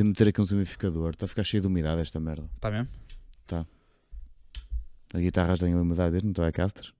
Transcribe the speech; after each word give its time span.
Tenho 0.00 0.14
de 0.14 0.18
meter 0.18 0.28
aqui 0.28 0.40
um 0.40 0.56
umidificador. 0.56 1.10
Está 1.10 1.26
a 1.26 1.28
ficar 1.28 1.44
cheio 1.44 1.60
de 1.60 1.66
umidade 1.66 2.00
esta 2.00 2.18
merda. 2.18 2.48
Está 2.54 2.70
mesmo? 2.70 2.88
A 5.12 5.18
guitarra 5.18 5.58
tem 5.58 5.74
umidade, 5.74 6.12
vês? 6.12 6.22
Não 6.22 6.42
a 6.42 6.50
caster. 6.50 6.90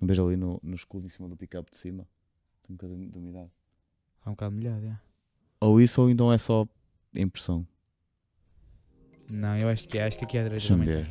Não 0.00 0.08
vejo 0.08 0.26
ali 0.26 0.36
no, 0.36 0.58
no 0.60 0.74
escudo 0.74 1.06
em 1.06 1.08
cima 1.08 1.28
do 1.28 1.36
pick-up 1.36 1.70
de 1.70 1.76
cima. 1.76 2.04
Tem 2.64 2.74
um 2.74 2.76
bocadinho 2.76 3.08
de 3.08 3.16
umidade. 3.16 3.52
Está 4.18 4.30
um 4.30 4.32
bocado 4.32 4.56
molhado, 4.56 4.84
é. 4.86 4.98
Ou 5.60 5.80
isso 5.80 6.02
ou 6.02 6.10
então 6.10 6.32
é 6.32 6.38
só 6.38 6.66
impressão. 7.14 7.64
Não, 9.30 9.56
eu 9.56 9.68
acho 9.68 9.86
que 9.86 9.96
é. 9.96 10.06
Acho 10.06 10.18
que 10.18 10.24
aqui 10.24 10.36
é 10.36 10.46
a 10.46 10.48
Deixa-me 10.48 10.84
ver. 10.84 11.08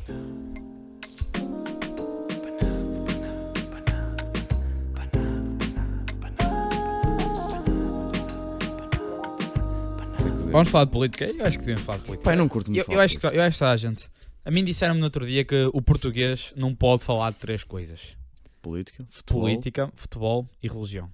Vamos 10.56 10.70
falar 10.70 10.84
de 10.84 10.90
política? 10.90 11.24
Eu 11.26 11.44
acho 11.46 11.58
que 11.58 11.64
devemos 11.64 11.82
falar 11.82 11.98
de 11.98 12.04
política. 12.04 12.24
Pai, 12.24 12.36
não 12.36 12.48
curto 12.48 12.70
muito 12.70 12.78
eu, 12.78 12.82
eu, 12.82 12.86
falar 12.86 13.04
acho 13.04 13.18
que, 13.18 13.26
eu 13.26 13.42
acho 13.42 13.58
que 13.58 13.64
a 13.64 13.76
gente. 13.76 14.08
A 14.44 14.50
mim 14.50 14.64
disseram-me 14.64 15.00
no 15.00 15.06
outro 15.06 15.26
dia 15.26 15.44
que 15.44 15.68
o 15.72 15.82
português 15.82 16.52
não 16.56 16.74
pode 16.74 17.02
falar 17.02 17.30
de 17.32 17.38
três 17.38 17.62
coisas: 17.64 18.16
Política, 18.62 19.06
futebol. 19.10 19.42
política, 19.42 19.92
futebol 19.94 20.48
e 20.62 20.68
religião. 20.68 21.10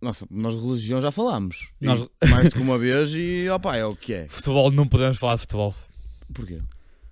Nossa, 0.00 0.26
nós 0.30 0.54
religião 0.54 1.00
já 1.00 1.10
falámos. 1.10 1.70
Nós- 1.80 2.06
Mais 2.28 2.50
do 2.50 2.56
que 2.56 2.60
uma 2.60 2.76
vez 2.78 3.10
e 3.14 3.48
opá, 3.48 3.74
é 3.74 3.86
o 3.86 3.96
que 3.96 4.12
é. 4.12 4.28
Futebol, 4.28 4.70
não 4.70 4.86
podemos 4.86 5.16
falar 5.16 5.36
de 5.36 5.40
futebol. 5.40 5.74
Porquê? 6.32 6.60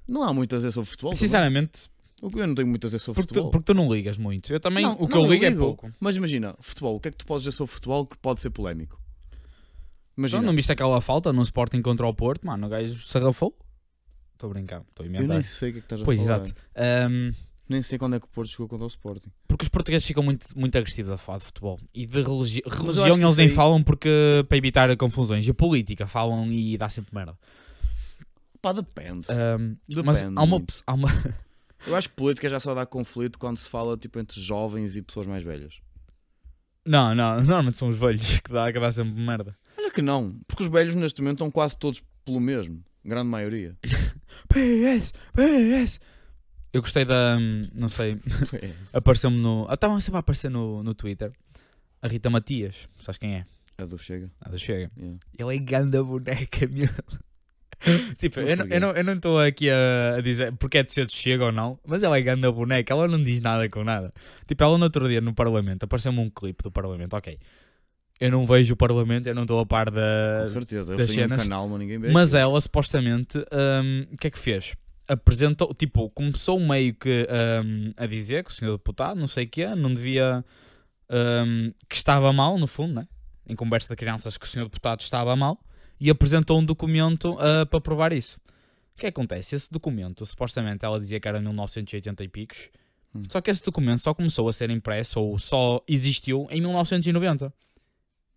Não 0.07 0.23
há 0.23 0.35
muito 0.35 0.55
a 0.55 0.59
dizer 0.59 0.73
sobre 0.73 0.91
futebol. 0.91 1.13
também. 1.13 1.19
Sinceramente, 1.21 1.89
Eu 2.23 2.47
não 2.47 2.55
tenho 2.55 2.69
muito 2.69 2.85
a 2.85 2.89
dizer 2.89 2.99
sobre 2.99 3.23
porque 3.23 3.29
tu, 3.29 3.35
futebol. 3.35 3.51
porque 3.51 3.65
tu 3.65 3.75
não 3.75 3.91
ligas 3.93 4.19
muito. 4.19 4.53
Eu 4.53 4.61
também, 4.61 4.85
Não, 4.85 4.93
o 4.93 5.09
que 5.09 5.15
não, 5.15 5.25
eu 5.25 5.33
ligo 5.33 5.45
é 5.45 5.49
ligo. 5.49 5.61
pouco. 5.61 5.91
Mas 5.99 6.17
imagina, 6.17 6.55
futebol, 6.61 6.95
o 6.97 7.01
que 7.01 7.09
é 7.09 7.11
que 7.11 7.17
tu 7.17 7.25
podes 7.27 7.45
dizer 7.45 7.57
sobre 7.57 7.73
futebol 7.73 8.07
que 8.07 8.17
pode 8.19 8.41
ser 8.43 8.51
polémico? 8.51 9.01
Imagina, 10.17 10.41
Então, 10.41 10.47
não 10.53 10.57
viste 10.57 10.71
aquela 10.73 11.01
falta 11.01 11.33
no 11.33 11.43
Sporting 11.43 11.81
contra 11.83 12.07
o 12.07 12.15
Porto? 12.15 12.47
Mano, 12.47 12.67
o 12.67 12.71
gajo 12.71 12.99
se 13.07 13.17
arrafou. 13.19 13.57
Estou 14.35 14.51
a 14.51 14.53
brincar, 14.53 14.83
estou 14.89 15.05
a 15.05 15.07
eu 15.07 15.11
inventar. 15.11 15.29
nem 15.37 15.43
sei 15.43 15.71
o 15.71 15.73
que 15.73 15.79
é 15.79 15.81
que 15.81 15.87
estás 15.87 16.03
a 16.03 16.05
Pois, 16.05 16.21
falar. 16.21 16.41
exato. 16.43 16.55
Ahm, 16.77 17.33
Nem 17.69 17.81
sei 17.81 17.97
quando 17.97 18.17
é 18.17 18.21
que 18.21 18.27
o 18.27 18.29
Porto 18.29 18.51
jogou 18.51 18.69
contra 18.69 18.85
o 18.85 18.89
Sporting. 18.89 19.31
porque 19.49 19.63
os 19.65 19.69
portugueses 19.69 20.07
ficam 20.07 20.23
muito, 20.23 20.47
muito 20.59 20.77
agressivos 20.77 21.11
a 21.13 21.17
falar 21.17 21.39
de 21.39 21.45
futebol. 21.45 21.79
E 21.95 22.05
de 22.07 22.23
religi 22.23 22.61
eu 22.65 22.71
religião 22.71 23.17
eles 23.19 23.37
nem 23.37 23.49
aí- 23.49 23.55
falam 23.55 23.83
porque 23.83 24.45
para 24.49 24.59
evitar 24.59 24.95
confusões. 24.97 25.47
E 25.47 25.53
política 25.55 26.07
falam 26.07 26.53
e 26.53 26.77
dá 26.77 26.89
sempre 26.91 27.15
merda. 27.15 27.39
Pá, 28.61 28.73
depende. 28.73 29.27
Ahm, 29.31 29.77
Depende 29.89 30.07
mas 30.07 30.23
há 30.23 30.43
uma, 30.43 30.63
há 30.87 30.93
uma. 30.95 31.09
Eu 31.87 31.97
acho 31.97 32.09
que 32.11 32.15
política 32.15 32.49
já 32.51 32.61
só 32.61 32.75
dá 32.75 32.85
conflito 32.87 33.39
quando 33.39 33.57
se 33.59 33.69
fala 33.69 33.97
tipo 33.97 34.19
entre 34.21 34.41
jovens 34.41 34.95
e 34.95 35.03
pessoas 35.03 35.27
mais 35.27 35.43
velhas. 35.43 35.75
Não, 36.87 37.15
não, 37.15 37.37
normalmente 37.43 37.79
são 37.79 37.89
os 37.89 37.97
velhos 37.97 38.39
que 38.41 38.53
dá, 38.53 38.73
que 38.73 38.79
dá 38.79 38.91
sempre 38.93 39.21
merda. 39.21 39.57
Olha 39.93 39.95
que 39.95 40.03
não, 40.03 40.41
porque 40.49 40.63
os 40.63 40.71
velhos 40.71 40.95
neste 40.95 41.21
momento 41.21 41.35
estão 41.37 41.51
quase 41.51 41.77
todos 41.77 42.03
pelo 42.25 42.41
mesmo. 42.41 42.83
Grande 43.05 43.29
maioria. 43.29 43.77
PS, 44.49 45.13
PS. 45.35 46.01
Eu 46.73 46.81
gostei 46.81 47.05
da. 47.05 47.37
hum, 47.39 47.69
Não 47.75 47.89
sei. 47.91 48.19
Apareceu-me 48.95 49.37
no. 49.37 49.67
ah, 49.69 49.75
Estavam 49.75 50.01
sempre 50.01 50.17
a 50.17 50.21
aparecer 50.21 50.51
no, 50.51 50.83
no 50.83 50.95
Twitter. 50.95 51.31
A 52.01 52.09
Rita 52.09 52.31
Matias. 52.31 52.75
Sabes 52.99 53.19
quem 53.19 53.35
é? 53.35 53.45
A 53.77 53.85
do 53.85 53.99
Chega. 53.99 54.31
A 54.41 54.49
do 54.49 54.59
Chega. 54.59 54.91
yeah. 54.97 55.19
Ele 55.39 55.57
é 55.57 55.59
ganda 55.59 56.03
boneca, 56.03 56.67
meu. 56.71 56.89
tipo, 58.17 58.41
eu 58.41 58.57
não- 58.57 58.67
eu 58.67 58.81
não 58.81 58.91
eu 58.93 59.05
não 59.05 59.13
estou 59.15 59.39
aqui 59.41 59.69
a, 59.69 60.17
a 60.17 60.21
dizer 60.21 60.53
porque 60.57 60.79
é 60.79 60.83
de 60.85 60.93
ser 60.93 61.05
de 61.07 61.13
Chega 61.13 61.45
ou 61.47 61.53
não, 61.53 61.79
mas 61.87 62.03
ela 62.03 62.17
é 62.17 62.23
ganda 62.23 62.51
boneca, 62.51 62.95
ela 62.95 63.07
não 63.09 63.23
diz 63.23 63.41
nada 63.41 63.69
com 63.69 63.83
nada. 63.85 64.13
Tipo, 64.47 64.63
ela 64.65 64.79
no 64.79 64.85
outro 64.85 65.09
dia 65.09 65.21
no 65.21 65.35
Parlamento, 65.35 65.83
apareceu-me 65.85 66.21
um 66.21 66.31
clipe 66.31 66.63
do 66.63 66.71
Parlamento, 66.71 67.15
ok. 67.15 67.39
Eu 68.25 68.31
não 68.31 68.47
vejo 68.47 68.75
o 68.75 68.77
Parlamento, 68.77 69.27
eu 69.27 69.35
não 69.35 69.43
estou 69.43 69.59
a 69.59 69.67
par 69.67 69.91
da. 69.91 70.39
Com 70.43 70.47
certeza. 70.47 70.95
das 70.97 71.09
têm 71.09 71.17
um 71.17 71.21
cenas. 71.23 71.43
canal, 71.43 71.69
mas 71.69 71.79
ninguém 71.81 71.99
vê. 71.99 72.11
Mas 72.13 72.35
ela 72.35 72.61
supostamente, 72.61 73.37
hum, 73.39 74.07
o 74.13 74.17
que 74.17 74.29
é 74.29 74.31
que 74.31 74.39
fez? 74.39 74.75
Apresentou, 75.09 75.75
tipo, 75.75 76.09
começou 76.11 76.61
meio 76.61 76.95
que 76.95 77.27
hum, 77.65 77.93
a 77.97 78.07
dizer 78.07 78.45
que 78.45 78.51
o 78.51 78.55
senhor 78.55 78.77
deputado, 78.77 79.19
não 79.19 79.27
sei 79.27 79.45
o 79.45 79.49
que 79.49 79.67
não 79.75 79.93
devia. 79.93 80.45
hum, 81.11 81.73
que 81.89 81.97
estava 81.97 82.33
mal, 82.33 82.59
no 82.59 82.67
fundo, 82.67 82.95
né? 82.95 83.09
Em 83.49 83.57
conversa 83.57 83.89
de 83.93 83.97
crianças, 83.97 84.37
que 84.39 84.47
o 84.47 84.49
senhor 84.49 84.67
deputado 84.67 85.01
estava 85.01 85.35
mal 85.35 85.59
e 86.01 86.09
apresentou 86.09 86.59
um 86.61 86.65
documento 86.65 87.37
ah, 87.41 87.67
para 87.67 87.81
provar 87.81 88.13
isso. 88.13 88.39
O 88.95 89.01
que 89.01 89.07
é 89.07 89.11
que 89.11 89.19
acontece? 89.21 89.55
Esse 89.57 89.71
documento, 89.73 90.25
supostamente 90.25 90.85
ela 90.85 90.99
dizia 91.01 91.19
que 91.19 91.27
era 91.27 91.41
1980 91.41 92.23
e 92.25 92.29
picos, 92.29 92.59
Hum. 93.15 93.25
só 93.29 93.41
que 93.43 93.51
esse 93.51 93.63
documento 93.63 93.99
só 94.01 94.15
começou 94.15 94.49
a 94.49 94.53
ser 94.55 94.71
impresso 94.71 95.21
ou 95.21 95.39
só 95.39 95.83
existiu 95.87 96.47
em 96.51 96.61
1990. 96.63 97.53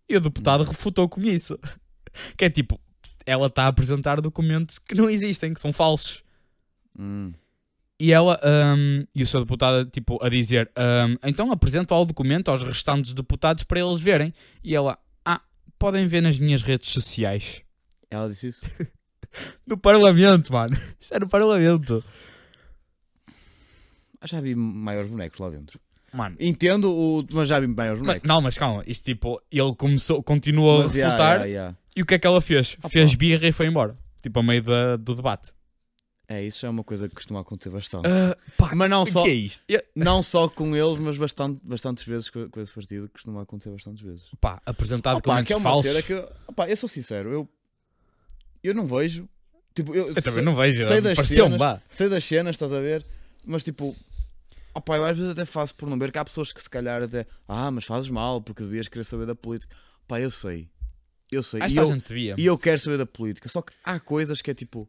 E 0.08 0.16
o 0.16 0.20
deputado 0.20 0.62
Hum. 0.62 0.66
refutou 0.68 1.08
com 1.08 1.20
isso. 1.22 1.58
Que 2.36 2.46
é 2.46 2.50
tipo, 2.50 2.80
ela 3.26 3.46
está 3.48 3.64
a 3.64 3.68
apresentar 3.68 4.20
documentos 4.20 4.78
que 4.78 4.94
não 4.94 5.10
existem, 5.10 5.52
que 5.52 5.60
são 5.60 5.72
falsos. 5.72 6.22
Hum. 6.98 7.32
E 7.98 8.12
ela, 8.12 8.38
hum, 8.76 9.06
e 9.14 9.22
o 9.22 9.26
seu 9.26 9.40
deputado, 9.40 9.88
tipo, 9.90 10.22
a 10.24 10.28
dizer: 10.28 10.70
hum, 10.78 11.16
então 11.22 11.50
apresento 11.50 11.92
ao 11.94 12.04
documento 12.04 12.50
aos 12.50 12.62
restantes 12.62 13.14
deputados 13.14 13.64
para 13.64 13.80
eles 13.80 14.00
verem. 14.00 14.32
E 14.62 14.74
ela, 14.74 14.98
ah, 15.24 15.40
podem 15.78 16.06
ver 16.06 16.20
nas 16.20 16.38
minhas 16.38 16.62
redes 16.62 16.90
sociais. 16.90 17.62
Ela 18.10 18.28
disse 18.28 18.48
isso. 18.48 18.66
No 19.66 19.76
Parlamento, 19.76 20.50
mano. 20.50 20.74
Isto 20.98 21.14
é 21.14 21.20
no 21.20 21.28
Parlamento. 21.28 22.02
Já 24.24 24.40
vi 24.40 24.54
maiores 24.54 25.10
bonecos 25.10 25.38
lá 25.38 25.50
dentro. 25.50 25.78
Mano. 26.16 26.36
Entendo, 26.40 26.90
o... 26.90 27.24
mas 27.32 27.48
já 27.48 27.60
vi 27.60 27.66
maiores 27.66 28.00
Mas- 28.00 28.06
bonecos. 28.06 28.28
não, 28.28 28.40
mas 28.40 28.56
calma, 28.58 28.82
isto 28.86 29.04
tipo, 29.04 29.40
ele 29.52 29.74
começou, 29.76 30.22
continuou 30.22 30.82
Mas, 30.82 30.92
a 30.92 30.94
yeah, 30.94 31.14
refutar 31.16 31.32
yeah, 31.32 31.46
yeah. 31.46 31.76
e 31.94 32.02
o 32.02 32.06
que 32.06 32.14
é 32.14 32.18
que 32.18 32.26
ela 32.26 32.40
fez? 32.40 32.76
Ah, 32.82 32.88
fez 32.88 33.12
pá. 33.12 33.18
birra 33.18 33.46
e 33.48 33.52
foi 33.52 33.66
embora. 33.66 33.96
Tipo, 34.22 34.40
a 34.40 34.42
meio 34.42 34.62
da- 34.62 34.96
do 34.96 35.14
debate. 35.14 35.52
É, 36.28 36.42
isso 36.42 36.66
é 36.66 36.68
uma 36.68 36.82
coisa 36.82 37.08
que 37.08 37.14
costuma 37.14 37.40
acontecer 37.40 37.70
bastante. 37.70 38.08
Ah, 38.08 38.36
pá, 38.56 38.74
mas 38.74 38.90
não 38.90 39.06
só, 39.06 39.22
que 39.22 39.28
é 39.30 39.34
isto? 39.34 39.62
Não 39.94 40.22
só 40.24 40.48
com 40.48 40.74
eles, 40.74 40.98
mas 40.98 41.16
bastante, 41.16 41.60
bastantes 41.62 42.02
vezes 42.04 42.30
com, 42.30 42.50
com 42.50 42.60
esse 42.60 42.72
partido. 42.72 43.08
Costuma 43.12 43.42
acontecer 43.42 43.70
bastantes 43.70 44.02
vezes. 44.02 44.24
Pá, 44.40 44.60
apresentar 44.66 45.10
Opa, 45.12 45.20
documentos 45.20 45.46
que 45.46 45.52
é 45.52 45.60
falsos. 45.60 45.86
cena 45.92 46.02
que 46.02 46.12
eu, 46.14 46.28
opa, 46.48 46.66
eu 46.68 46.76
sou 46.76 46.88
sincero, 46.88 47.30
eu, 47.32 47.48
eu 48.64 48.74
não 48.74 48.86
vejo. 48.88 49.28
Tipo, 49.72 49.94
eu, 49.94 50.08
Eu 50.08 50.14
também 50.16 50.32
sei, 50.32 50.42
não 50.42 50.54
vejo. 50.56 50.86
sei 50.88 51.00
das 51.00 51.28
cenas. 51.28 51.80
sei 51.90 52.08
das 52.08 52.24
cenas, 52.24 52.54
estás 52.56 52.72
a 52.72 52.80
ver? 52.80 53.06
Mas 53.44 53.62
tipo, 53.62 53.94
opa, 54.76 54.96
eu 54.96 55.04
às 55.04 55.16
vezes 55.16 55.32
até 55.32 55.44
faço 55.44 55.74
por 55.74 55.88
não 55.88 55.98
ver 55.98 56.12
que 56.12 56.18
há 56.18 56.24
pessoas 56.24 56.52
que 56.52 56.62
se 56.62 56.68
calhar 56.68 57.02
até, 57.02 57.26
ah, 57.48 57.70
mas 57.70 57.84
fazes 57.84 58.08
mal 58.10 58.40
porque 58.42 58.62
devias 58.62 58.88
querer 58.88 59.04
saber 59.04 59.26
da 59.26 59.34
política. 59.34 59.74
Pá, 60.06 60.20
eu 60.20 60.30
sei, 60.30 60.68
eu 61.32 61.42
sei. 61.42 61.60
E 61.60 61.76
eu, 61.76 61.92
gente 61.92 62.08
devia. 62.08 62.34
e 62.38 62.46
eu 62.46 62.58
quero 62.58 62.78
saber 62.78 62.98
da 62.98 63.06
política. 63.06 63.48
Só 63.48 63.62
que 63.62 63.72
há 63.82 63.98
coisas 63.98 64.40
que 64.42 64.50
é 64.50 64.54
tipo. 64.54 64.88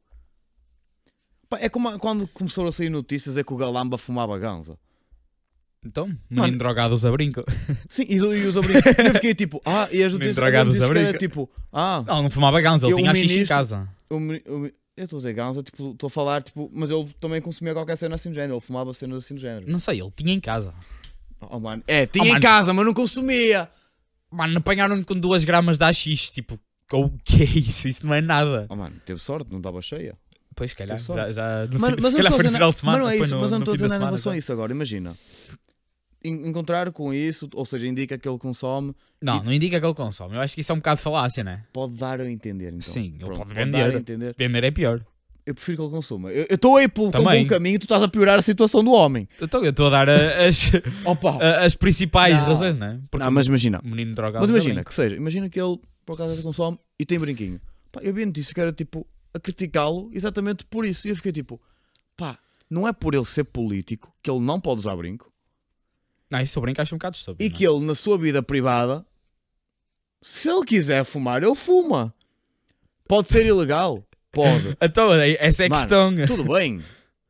Pá, 1.49 1.57
é 1.59 1.69
como 1.69 1.97
quando 1.99 2.27
começou 2.27 2.67
a 2.67 2.71
sair 2.71 2.89
notícias 2.89 3.37
é 3.37 3.43
que 3.43 3.53
o 3.53 3.57
Galamba 3.57 3.97
fumava 3.97 4.37
ganza. 4.37 4.77
Então, 5.85 6.13
menino 6.29 6.57
drogado 6.57 6.93
usa 6.93 7.09
brinco. 7.11 7.41
Sim, 7.87 8.03
e, 8.09 8.15
e 8.15 8.21
os 8.21 8.57
abrigos. 8.57 8.83
E 8.85 9.07
eu 9.07 9.13
fiquei 9.13 9.33
tipo, 9.33 9.61
ah, 9.63 9.87
e 9.91 10.03
as 10.03 10.11
notícias, 10.11 10.35
dragados 10.35 10.73
as 10.75 10.81
notícias 10.81 10.89
que 10.89 10.97
era 10.97 11.09
abriga. 11.09 11.19
tipo, 11.19 11.49
ah, 11.71 12.03
Não, 12.05 12.23
não 12.23 12.29
fumava 12.29 12.59
ganza, 12.59 12.87
ele 12.87 12.95
tinha 12.95 13.11
a 13.11 13.15
xixi 13.15 13.39
em 13.39 13.45
casa. 13.45 13.87
o 14.09 14.17
o 14.17 14.71
eu 14.97 15.03
estou 15.05 15.17
a 15.17 15.19
dizer 15.19 15.33
ganza, 15.33 15.61
tipo, 15.63 15.91
estou 15.91 16.07
a 16.07 16.09
falar, 16.09 16.41
tipo, 16.43 16.69
mas 16.73 16.89
ele 16.89 17.07
também 17.19 17.39
consumia 17.41 17.73
qualquer 17.73 17.95
cena 17.97 18.15
assim 18.15 18.29
do 18.29 18.35
género, 18.35 18.55
ele 18.55 18.61
fumava 18.61 18.93
cenas 18.93 19.23
assim 19.23 19.35
do 19.35 19.39
género. 19.39 19.71
Não 19.71 19.79
sei, 19.79 20.01
ele 20.01 20.11
tinha 20.15 20.33
em 20.33 20.39
casa. 20.39 20.73
Oh, 21.39 21.59
mano. 21.59 21.83
É, 21.87 22.05
tinha 22.07 22.23
Oh, 22.23 22.27
em 22.27 22.31
mano. 22.31 22.41
casa, 22.41 22.73
mas 22.73 22.85
não 22.85 22.93
consumia. 22.93 23.69
Mano, 24.31 24.57
apanharam-no 24.57 25.05
com 25.05 25.13
2 25.13 25.45
gramas 25.45 25.77
de 25.77 25.85
AX. 25.85 26.01
Tipo, 26.31 26.59
o 26.91 27.09
que 27.23 27.43
é 27.43 27.45
isso? 27.59 27.87
Isso 27.87 28.05
não 28.05 28.13
é 28.13 28.21
nada. 28.21 28.65
Oh, 28.69 28.75
mano, 28.75 28.95
teve 29.05 29.19
sorte, 29.21 29.49
não 29.51 29.59
estava 29.59 29.81
cheia. 29.81 30.17
Pois, 30.55 30.71
se 30.71 30.77
calhar. 30.77 30.97
Teve 30.97 31.05
sorte. 31.05 31.31
Já, 31.33 31.61
já, 31.61 31.67
no 31.67 31.79
Mano, 31.79 31.95
fim, 31.95 32.01
mas 32.01 32.11
se 32.11 32.17
eu 32.17 32.23
calhar 32.23 32.31
não 32.31 32.37
foi 32.37 32.39
estou 32.39 32.39
a 32.39 32.43
no 32.43 32.51
final 32.53 32.71
de 32.71 32.79
semana. 32.79 32.97
mas 32.97 33.05
não 33.05 33.09
é 33.13 33.17
foi 33.17 33.25
isso, 33.27 33.35
no, 33.35 33.41
mas 33.41 33.51
eu 33.51 33.51
não 33.51 33.59
no 33.59 33.63
estou 33.63 33.73
a 33.73 33.77
fim 33.77 33.83
dizer 33.83 33.87
da 33.87 33.87
nada 33.87 33.95
em 33.95 33.99
semana, 33.99 34.09
relação 34.09 34.31
a 34.31 34.37
isso 34.37 34.51
agora, 34.51 34.71
imagina. 34.71 35.17
En- 36.23 36.47
Encontrar 36.50 36.91
com 36.91 37.13
isso, 37.13 37.50
ou 37.53 37.66
seja, 37.66 37.88
indica 37.88 38.17
que 38.17 38.28
ele 38.28 38.38
consome, 38.38 38.94
Não, 39.22 39.44
não 39.44 39.53
indica 39.53 39.79
que 39.79 39.85
ele 39.85 39.94
consome. 39.94 40.35
Eu 40.35 40.41
acho 40.41 40.55
que 40.55 40.61
isso 40.61 40.72
é 40.72 40.75
um 40.75 40.79
bocado 40.79 41.00
falácia, 41.00 41.44
né? 41.44 41.63
pode 41.72 41.94
dar 41.95 42.19
a 42.22 42.29
entender. 42.29 42.69
Então. 42.69 42.81
Sim, 42.81 43.15
ele 43.19 43.30
pode 43.36 43.53
dar 43.53 43.62
a 43.62 43.65
vender. 43.65 43.95
entender. 43.95 44.36
Vender 44.38 44.63
é 44.63 44.71
pior. 44.71 45.06
Eu 45.45 45.56
prefiro 45.56 45.77
que 45.77 45.83
ele 45.83 45.91
consuma. 45.91 46.30
Eu 46.31 46.45
estou 46.56 46.75
aí 46.75 46.89
pelo 46.89 47.07
um 47.07 47.12
Também. 47.12 47.44
bom 47.44 47.50
caminho 47.50 47.75
e 47.75 47.80
tu 47.80 47.83
estás 47.83 48.03
a 48.03 48.07
piorar 48.09 48.38
a 48.38 48.41
situação 48.41 48.83
do 48.83 48.91
homem. 48.91 49.30
Então 49.41 49.63
eu 49.63 49.69
estou 49.69 49.88
a 49.88 49.89
dar 49.89 50.09
as, 50.09 50.69
a- 51.39 51.63
as 51.65 51.74
principais 51.75 52.36
Não. 52.38 52.45
razões, 52.45 52.75
né? 52.75 53.00
Porque 53.09 53.24
não, 53.24 53.31
mas 53.31 53.45
imagina. 53.47 53.80
o 53.81 53.88
menino 53.89 54.13
drogado 54.13 54.41
Mas 54.41 54.50
usa 54.50 54.59
imagina, 54.59 54.83
que 54.83 54.94
seja, 54.94 55.15
imagina 55.15 55.50
que 55.50 55.59
ele 55.62 55.80
por 56.06 56.13
acaso 56.13 56.41
consome 56.44 56.77
e 57.00 57.06
tem 57.06 57.18
brinquinho. 57.18 57.62
Pá, 57.91 58.01
eu 58.03 58.13
vi 58.13 58.24
a 58.24 58.25
notícia 58.25 58.53
que 58.53 58.59
era 58.59 58.74
tipo 58.74 59.07
a 59.33 59.39
criticá-lo 59.39 60.09
exatamente 60.13 60.65
por 60.65 60.86
isso. 60.86 61.07
E 61.07 61.12
eu 61.12 61.15
fiquei 61.15 61.31
tipo, 61.31 61.62
pá, 62.18 62.38
não 62.69 62.86
é 62.86 62.91
por 62.91 63.13
ele 63.13 63.24
ser 63.24 63.45
político 63.45 64.13
que 64.21 64.30
ele 64.30 64.41
não 64.41 64.59
pode 64.59 64.80
usar 64.80 64.95
brinco 64.97 65.31
Não, 66.29 66.41
isso 66.41 66.59
o 66.59 66.62
brinco 66.62 66.81
acho 66.81 66.94
um 66.94 66.97
bocado 66.97 67.15
estúpido. 67.15 67.44
e 67.44 67.47
é? 67.47 67.50
que 67.50 67.65
ele 67.65 67.85
na 67.85 67.95
sua 67.95 68.18
vida 68.18 68.44
privada, 68.44 69.06
se 70.21 70.50
ele 70.50 70.65
quiser 70.65 71.03
fumar, 71.06 71.41
ele 71.44 71.56
fuma. 71.56 72.13
Pode 73.07 73.29
ser 73.29 73.45
ilegal? 73.45 74.03
Pode. 74.31 74.75
Então, 74.81 75.13
essa 75.13 75.63
é 75.63 75.68
a 75.68 75.69
questão. 75.69 76.13
Tudo 76.27 76.44
bem. 76.53 76.83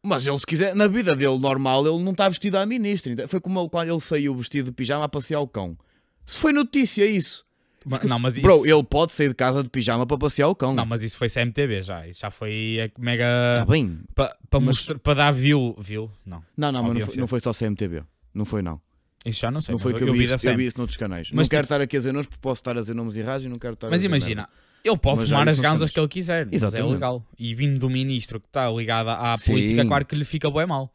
Mas 0.04 0.26
ele, 0.26 0.38
se 0.40 0.46
quiser, 0.46 0.74
na 0.76 0.88
vida 0.88 1.16
dele 1.16 1.38
normal, 1.38 1.86
ele 1.86 2.04
não 2.04 2.12
está 2.12 2.28
vestido 2.30 2.56
à 2.58 2.66
ministra. 2.66 3.12
Então, 3.12 3.28
Foi 3.28 3.40
como 3.40 3.60
ele, 3.60 3.70
quando 3.70 3.90
ele 3.92 4.00
saiu 4.00 4.34
vestido 4.36 4.66
de 4.68 4.72
pijama 4.72 5.06
a 5.06 5.10
passear 5.10 5.40
o 5.42 5.48
cão. 5.48 5.78
Se 6.26 6.40
foi 6.40 6.52
notícia 6.54 7.06
isso. 7.06 7.46
Ma- 7.86 8.00
Não, 8.04 8.20
mas 8.20 8.34
isso, 8.36 8.42
Bro, 8.42 8.66
ele 8.66 8.84
pode 8.84 9.14
sair 9.14 9.30
de 9.30 9.34
casa 9.36 9.64
de 9.64 9.70
pijama 9.70 10.06
para 10.06 10.18
passear 10.18 10.48
o 10.50 10.56
cão. 10.56 10.74
não, 10.74 10.86
mas 10.86 11.02
isso 11.04 11.18
foi 11.18 11.30
CMTV 11.30 11.82
já. 11.82 12.06
Isso 12.08 12.20
já 12.22 12.30
foi 12.32 12.78
é, 12.80 12.92
mega. 13.00 13.26
Tá 13.58 13.66
bem. 13.66 14.00
Para 14.14 14.36
Mas- 14.54 14.64
mostrar- 14.64 15.00
para 15.00 15.14
dar 15.14 15.32
view. 15.32 15.76
View? 15.80 16.12
Não. 16.26 16.44
Não, 16.58 16.72
não, 16.72 16.84
mas 16.84 16.96
não 16.98 17.08
foi, 17.08 17.16
não 17.18 17.28
foi 17.28 17.40
só 17.40 17.54
CMTV. 17.54 18.04
Não 18.34 18.44
foi, 18.46 18.62
não. 18.62 18.82
Isso 19.28 19.40
já 19.42 19.52
não 19.52 19.62
sei. 19.62 19.74
não 19.74 19.80
foi 19.80 19.94
que 19.94 20.04
eu, 20.04 20.08
eu 20.08 20.14
vi, 20.14 20.24
isso, 20.24 20.48
eu 20.50 20.58
vi 20.58 20.66
isso 20.66 20.78
noutros 20.78 20.98
canais. 20.98 21.30
Mas 21.32 21.48
não 21.48 21.50
quero 21.50 21.64
tipo- 21.64 21.74
estar 21.74 21.84
aqui 21.84 21.96
a 21.98 22.00
dizer 22.00 22.12
nomes 22.12 22.28
porque 22.28 22.42
posso 22.42 22.60
estar 22.60 22.78
a 22.78 22.80
dizer 22.82 22.94
nomes 22.94 23.16
errados 23.18 23.46
e 23.46 23.50
não 23.50 23.58
quero 23.58 23.74
estar 23.74 23.90
Mas 23.90 24.04
imagina, 24.04 24.44
merda. 24.44 24.50
ele 24.84 24.98
pode 24.98 25.20
Mas 25.22 25.30
fumar 25.30 25.50
as 25.50 25.60
ganzas 25.60 25.92
que 25.92 26.00
ele 26.00 26.08
quiser, 26.08 26.46
mas 26.46 26.54
é 26.54 26.56
Exatamente. 26.56 26.94
legal. 26.94 27.26
E 27.38 27.54
vindo 27.54 27.80
do 27.80 27.90
ministro 27.90 28.40
que 28.40 28.48
está 28.48 28.70
ligado 28.70 29.10
à 29.10 29.38
Sim. 29.38 29.52
política, 29.52 29.86
claro 29.86 30.06
que 30.06 30.16
lhe 30.16 30.26
fica 30.26 30.50
bem 30.50 30.66
mal. 30.66 30.92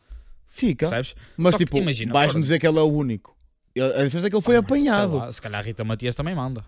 Fica. 0.48 0.88
Percebes? 0.88 1.14
Mas 1.36 1.52
Só 1.52 1.58
tipo, 1.58 1.78
imagina, 1.78 2.12
vais-me 2.12 2.40
dizer 2.40 2.58
que 2.58 2.66
ele 2.66 2.78
é 2.78 2.82
o 2.82 2.86
único. 2.92 3.36
A 3.76 4.02
diferença 4.04 4.26
é 4.26 4.30
que 4.30 4.36
ele 4.36 4.42
foi 4.42 4.52
Sei 4.54 4.58
apanhado. 4.58 5.16
lá, 5.16 5.32
se 5.32 5.40
calhar 5.40 5.60
a 5.60 5.64
Rita 5.64 5.82
Matias 5.82 6.14
também 6.14 6.34
manda. 6.34 6.62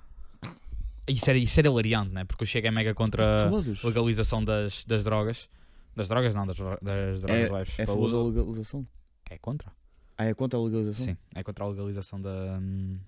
Isso 1.06 1.28
era, 1.28 1.38
isso 1.38 1.60
era 1.60 1.69
hilariante, 1.69 2.10
né? 2.14 2.25
Porque 2.25 2.44
o 2.44 2.46
Chega 2.46 2.69
é 2.69 2.70
mega 2.70 2.94
contra 2.94 3.46
a 3.46 3.50
legalização 3.87 4.43
das, 4.43 4.84
das 4.87 5.05
drogas. 5.05 5.49
Das 5.94 6.08
drogas 6.08 6.34
não, 6.34 6.46
das, 6.46 6.56
das 6.56 7.20
drogas 7.20 7.50
É, 7.50 7.52
leves. 7.52 7.78
é 7.78 7.82
a 7.82 7.87
favor 7.87 8.10
da 8.10 8.22
legalização. 8.22 8.87
É 9.31 9.37
contra. 9.38 9.70
Ah, 10.16 10.25
é 10.26 10.34
contra 10.34 10.58
a 10.58 10.62
legalização? 10.62 11.05
Sim, 11.06 11.16
é 11.34 11.43
contra 11.43 11.64
a 11.64 11.69
legalização 11.69 12.20
da. 12.20 12.58
hum, 12.61 12.99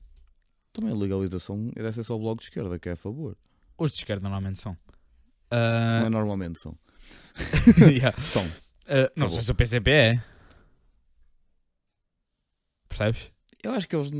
Também 0.72 0.90
a 0.92 0.94
legalização 0.96 1.70
deve 1.74 1.92
ser 1.92 2.02
só 2.04 2.16
o 2.16 2.18
bloco 2.18 2.38
de 2.40 2.44
esquerda 2.46 2.78
que 2.78 2.88
é 2.88 2.92
a 2.92 2.96
favor. 2.96 3.36
Os 3.78 3.92
de 3.92 3.98
esquerda 3.98 4.22
normalmente 4.22 4.60
são. 4.60 4.72
Não 4.72 5.58
Ah, 5.58 6.02
é 6.06 6.08
normalmente 6.08 6.58
são. 6.60 6.76
yeah. 7.88 8.20
São. 8.22 8.46
Ah, 8.88 9.10
não 9.14 9.28
sei 9.30 9.42
se 9.42 9.50
o 9.50 9.54
PCP 9.54 9.90
é. 9.90 10.22
Percebes? 12.88 13.30
Eu 13.62 13.72
acho 13.72 13.88
que 13.88 13.96
eles. 13.96 14.10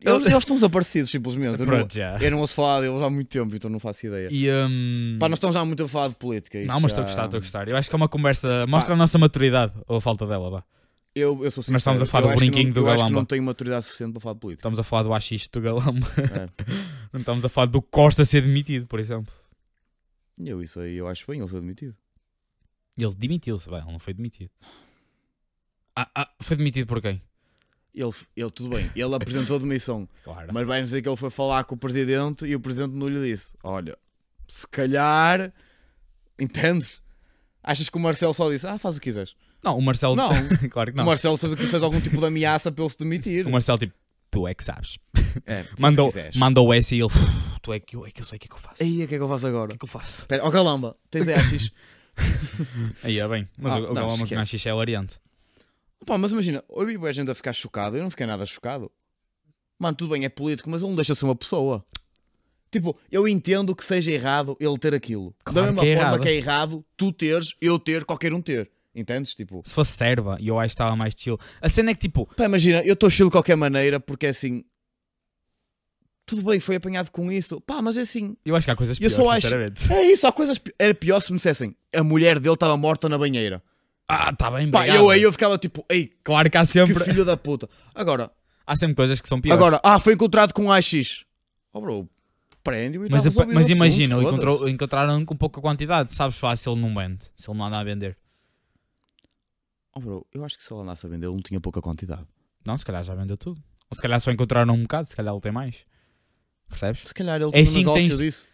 Eles, 0.00 0.22
eles 0.26 0.38
estão 0.38 0.54
desaparecidos, 0.54 1.10
simplesmente. 1.10 1.54
Eu 1.60 1.66
não, 1.66 1.66
Pronto, 1.66 1.92
já. 1.94 2.16
eu 2.20 2.30
não 2.30 2.38
ouço 2.38 2.54
falar 2.54 2.80
deles 2.80 3.02
há 3.02 3.10
muito 3.10 3.28
tempo, 3.28 3.54
então 3.54 3.68
não 3.68 3.80
faço 3.80 4.06
ideia. 4.06 4.28
E, 4.30 4.48
hum, 4.50 5.16
Pá, 5.18 5.28
nós 5.28 5.38
estamos 5.38 5.54
já 5.54 5.64
muito 5.64 5.82
a 5.82 5.88
falar 5.88 6.08
de 6.08 6.14
política. 6.14 6.58
Não, 6.64 6.78
mas 6.80 6.92
estou 6.92 7.02
a 7.02 7.06
já- 7.06 7.08
gostar, 7.12 7.24
estou 7.24 7.38
a 7.38 7.40
gostar. 7.40 7.68
Eu 7.68 7.76
acho 7.76 7.88
que 7.88 7.94
é 7.94 7.98
uma 7.98 8.08
conversa. 8.08 8.66
Mostra 8.66 8.94
a 8.94 8.96
nossa 8.96 9.18
maturidade 9.18 9.72
ou 9.88 9.96
a 9.96 10.00
falta 10.00 10.24
dela, 10.26 10.50
vá. 10.50 10.64
Eu, 11.18 11.44
eu 11.44 11.50
sou 11.50 11.62
sincero. 11.62 11.72
Nós 11.74 11.80
estamos 11.82 12.02
a 12.02 12.06
falar 12.06 12.28
eu 12.28 12.32
do 12.32 12.38
brinquinho 12.38 12.66
não, 12.66 12.72
do 12.74 12.80
Eu 12.80 12.86
acho 12.88 12.94
que 12.96 13.00
Galamba. 13.02 13.18
não 13.20 13.24
tenho 13.24 13.42
maturidade 13.42 13.84
suficiente 13.86 14.12
para 14.12 14.20
falar 14.20 14.34
de 14.34 14.40
política. 14.40 14.60
Estamos 14.60 14.78
a 14.78 14.82
falar 14.82 15.02
do 15.02 15.12
AX 15.14 15.48
do 15.48 15.60
Galamba. 15.60 16.06
É. 16.18 16.48
Não 17.12 17.20
estamos 17.20 17.42
a 17.44 17.48
falar 17.48 17.66
do 17.66 17.80
Costa 17.80 18.22
ser 18.24 18.42
demitido, 18.42 18.86
por 18.86 19.00
exemplo. 19.00 19.32
Eu, 20.38 20.62
isso 20.62 20.78
aí, 20.78 20.94
eu 20.96 21.08
acho 21.08 21.26
bem 21.26 21.40
ele 21.40 21.48
ser 21.48 21.60
demitido. 21.60 21.96
Ele 22.98 23.14
demitiu-se, 23.16 23.68
bem, 23.70 23.78
ele 23.78 23.90
não 23.92 23.98
foi 23.98 24.12
demitido. 24.12 24.50
Ah, 25.96 26.08
ah, 26.14 26.30
foi 26.40 26.56
demitido 26.56 26.86
por 26.86 27.00
quem? 27.00 27.22
Ele, 27.94 28.12
ele, 28.36 28.50
tudo 28.50 28.68
bem, 28.68 28.90
ele 28.94 29.14
apresentou 29.14 29.56
a 29.56 29.58
demissão, 29.58 30.08
Claro. 30.22 30.48
mas 30.52 30.66
vai 30.66 30.82
dizer 30.82 31.00
que 31.02 31.08
ele 31.08 31.16
foi 31.16 31.30
falar 31.30 31.64
com 31.64 31.74
o 31.74 31.78
presidente 31.78 32.44
e 32.44 32.54
o 32.54 32.60
presidente 32.60 32.92
não 32.94 33.08
lhe 33.08 33.30
disse: 33.30 33.56
Olha, 33.64 33.96
se 34.46 34.66
calhar, 34.68 35.52
entendes? 36.38 37.00
Achas 37.62 37.88
que 37.88 37.96
o 37.96 38.00
Marcelo 38.00 38.34
só 38.34 38.50
disse: 38.50 38.66
Ah, 38.66 38.78
faz 38.78 38.96
o 38.96 39.00
que 39.00 39.04
quiseres? 39.04 39.34
Não, 39.62 39.76
o 39.76 39.82
Marcelo. 39.82 40.14
Não. 40.16 40.28
claro 40.70 40.90
que 40.92 40.96
O 40.96 40.98
não. 40.98 41.04
Marcelo 41.04 41.36
fez, 41.36 41.74
algum 41.82 42.00
tipo 42.00 42.16
de 42.18 42.24
ameaça 42.26 42.70
para 42.70 42.84
ele 42.84 42.90
se 42.90 42.98
demitir. 42.98 43.46
O 43.46 43.50
Marcelo, 43.50 43.78
tipo, 43.78 43.94
tu 44.30 44.46
é 44.46 44.54
que 44.54 44.62
sabes. 44.64 44.98
É, 45.46 45.62
o 45.76 45.80
Mandou, 45.82 46.12
mandou 46.36 46.72
essa 46.74 46.94
e 46.94 47.00
ele, 47.00 47.10
tu 47.62 47.72
é 47.72 47.80
que 47.80 47.96
eu, 47.96 48.06
é 48.06 48.10
que 48.10 48.20
eu 48.20 48.24
sei 48.24 48.36
o 48.36 48.40
que 48.40 48.46
é 48.46 48.48
que 48.48 48.54
eu 48.54 48.58
faço. 48.58 48.82
O 48.82 48.84
Aí, 48.84 49.04
o 49.04 49.08
que 49.08 49.14
é 49.14 49.18
que 49.18 49.22
eu 49.24 49.28
faço 49.28 49.46
agora? 49.46 49.68
que 49.70 49.74
é 49.74 49.78
que 49.78 49.84
eu 49.84 49.88
faço? 49.88 50.20
Espera, 50.20 50.44
ó 50.44 50.50
Galamba, 50.50 50.96
tens 51.10 51.26
AX? 51.28 51.70
Aí 53.02 53.18
é 53.18 53.26
bem, 53.28 53.48
mas 53.58 53.72
Ah, 53.74 53.78
o, 53.80 53.82
o 53.84 53.86
não, 53.88 53.94
Galamba 53.94 54.26
com. 54.26 54.38
AX 54.38 54.66
é 54.66 54.68
hilariante. 54.70 55.18
Pá, 56.06 56.16
mas 56.16 56.30
imagina, 56.32 56.62
eu 56.70 56.86
vi 56.86 56.96
a 57.06 57.12
gente 57.12 57.30
a 57.30 57.34
ficar 57.34 57.52
chocado, 57.52 57.96
eu 57.96 58.02
não 58.02 58.10
fiquei 58.10 58.26
nada 58.26 58.46
chocado. 58.46 58.90
Mano, 59.78 59.96
tudo 59.96 60.10
bem, 60.12 60.24
é 60.24 60.28
político, 60.28 60.70
mas 60.70 60.82
ele 60.82 60.90
não 60.90 60.96
deixa 60.96 61.12
de 61.12 61.18
ser 61.18 61.24
uma 61.24 61.36
pessoa. 61.36 61.84
Tipo, 62.70 62.96
eu 63.10 63.26
entendo 63.26 63.74
que 63.74 63.84
seja 63.84 64.10
errado 64.10 64.56
ele 64.60 64.76
ter 64.78 64.92
aquilo. 64.94 65.34
da 65.46 65.52
Claro 65.52 65.66
mesma 65.68 65.80
que 65.82 65.88
é 65.88 65.94
forma 65.96 66.08
errado. 66.10 66.20
que 66.22 66.28
é 66.28 66.34
errado 66.34 66.84
tu 66.96 67.12
teres, 67.12 67.54
eu 67.60 67.78
ter, 67.78 68.04
qualquer 68.04 68.32
um 68.32 68.42
ter. 68.42 68.70
Entendes? 68.98 69.34
Tipo, 69.34 69.62
Se 69.64 69.72
fosse 69.72 69.92
serva, 69.92 70.36
e 70.40 70.48
eu 70.48 70.58
acho 70.58 70.68
que 70.70 70.74
estava 70.74 70.96
mais 70.96 71.14
chill. 71.16 71.38
A 71.60 71.68
cena 71.68 71.90
é 71.90 71.94
que, 71.94 72.00
tipo, 72.00 72.26
pá, 72.36 72.44
imagina, 72.46 72.80
eu 72.82 72.94
estou 72.94 73.08
chill 73.08 73.26
de 73.26 73.32
qualquer 73.32 73.56
maneira 73.56 74.00
porque 74.00 74.26
é 74.26 74.30
assim. 74.30 74.64
Tudo 76.26 76.42
bem, 76.42 76.60
foi 76.60 76.76
apanhado 76.76 77.10
com 77.10 77.32
isso. 77.32 77.60
Pá, 77.60 77.80
mas 77.80 77.96
é 77.96 78.02
assim. 78.02 78.36
eu 78.44 78.54
acho 78.54 78.66
que 78.66 78.70
há 78.70 78.76
coisas 78.76 78.96
Eu 79.00 79.08
piores, 79.08 79.16
só 79.16 79.30
acho- 79.30 79.40
sinceramente. 79.42 79.92
É 79.92 80.02
isso, 80.12 80.26
há 80.26 80.32
coisas. 80.32 80.58
pi- 80.58 80.74
Era 80.78 80.94
pior 80.94 81.20
se 81.20 81.32
me 81.32 81.36
dissessem 81.36 81.74
a 81.94 82.04
mulher 82.04 82.38
dele 82.38 82.54
estava 82.54 82.76
morta 82.76 83.08
na 83.08 83.16
banheira. 83.16 83.62
Ah, 84.06 84.30
está 84.30 84.50
bem, 84.50 84.70
Pá, 84.70 84.86
eu 84.88 85.08
aí 85.10 85.22
eu 85.22 85.30
ficava 85.32 85.56
tipo, 85.58 85.84
ei, 85.88 86.10
Claro 86.24 86.50
que 86.50 86.56
há 86.56 86.62
que 86.62 86.66
sempre, 86.66 87.04
filho 87.04 87.24
da 87.24 87.36
puta. 87.36 87.68
Agora, 87.94 88.30
há 88.66 88.76
sempre 88.76 88.94
coisas 88.96 89.20
que 89.20 89.28
são 89.28 89.40
piores. 89.40 89.58
agora, 89.58 89.80
ah, 89.84 89.98
foi 89.98 90.14
encontrado 90.14 90.52
com 90.52 90.72
AX. 90.72 91.24
Oh, 91.72 91.80
bro, 91.80 92.08
e 92.66 92.98
mas, 93.10 93.24
mas 93.54 93.70
imagina, 93.70 94.16
encontrou, 94.20 94.68
encontraram 94.68 95.24
com 95.24 95.34
pouca 95.36 95.60
quantidade. 95.60 96.14
Sabes 96.14 96.36
fácil, 96.36 96.72
ele 96.72 96.82
não 96.82 96.94
vende. 96.94 97.24
Se 97.34 97.50
ele 97.50 97.58
não 97.58 97.64
anda 97.66 97.78
a 97.78 97.84
vender. 97.84 98.16
Oh, 99.98 100.00
bro, 100.00 100.26
eu 100.32 100.44
acho 100.44 100.56
que 100.56 100.62
se 100.62 100.72
ele 100.72 100.82
andasse 100.82 101.04
a 101.04 101.08
vender, 101.08 101.26
ele 101.26 101.34
não 101.34 101.42
tinha 101.42 101.60
pouca 101.60 101.80
quantidade. 101.82 102.24
Não, 102.64 102.78
se 102.78 102.84
calhar 102.84 103.02
já 103.02 103.14
vendeu 103.14 103.36
tudo. 103.36 103.60
Ou 103.90 103.96
se 103.96 104.00
calhar 104.02 104.20
só 104.20 104.30
encontraram 104.30 104.74
um 104.74 104.82
bocado, 104.82 105.08
se 105.08 105.16
calhar 105.16 105.32
ele 105.34 105.40
tem 105.40 105.50
mais. 105.52 105.76
Percebes? 106.68 107.02
Se 107.06 107.14
calhar 107.14 107.36
ele 107.40 107.46
É 107.46 107.52
tinha 107.52 107.62
assim 107.62 107.76
um 107.76 107.80
negócio 107.80 108.02
tens- 108.08 108.18
disso. 108.18 108.46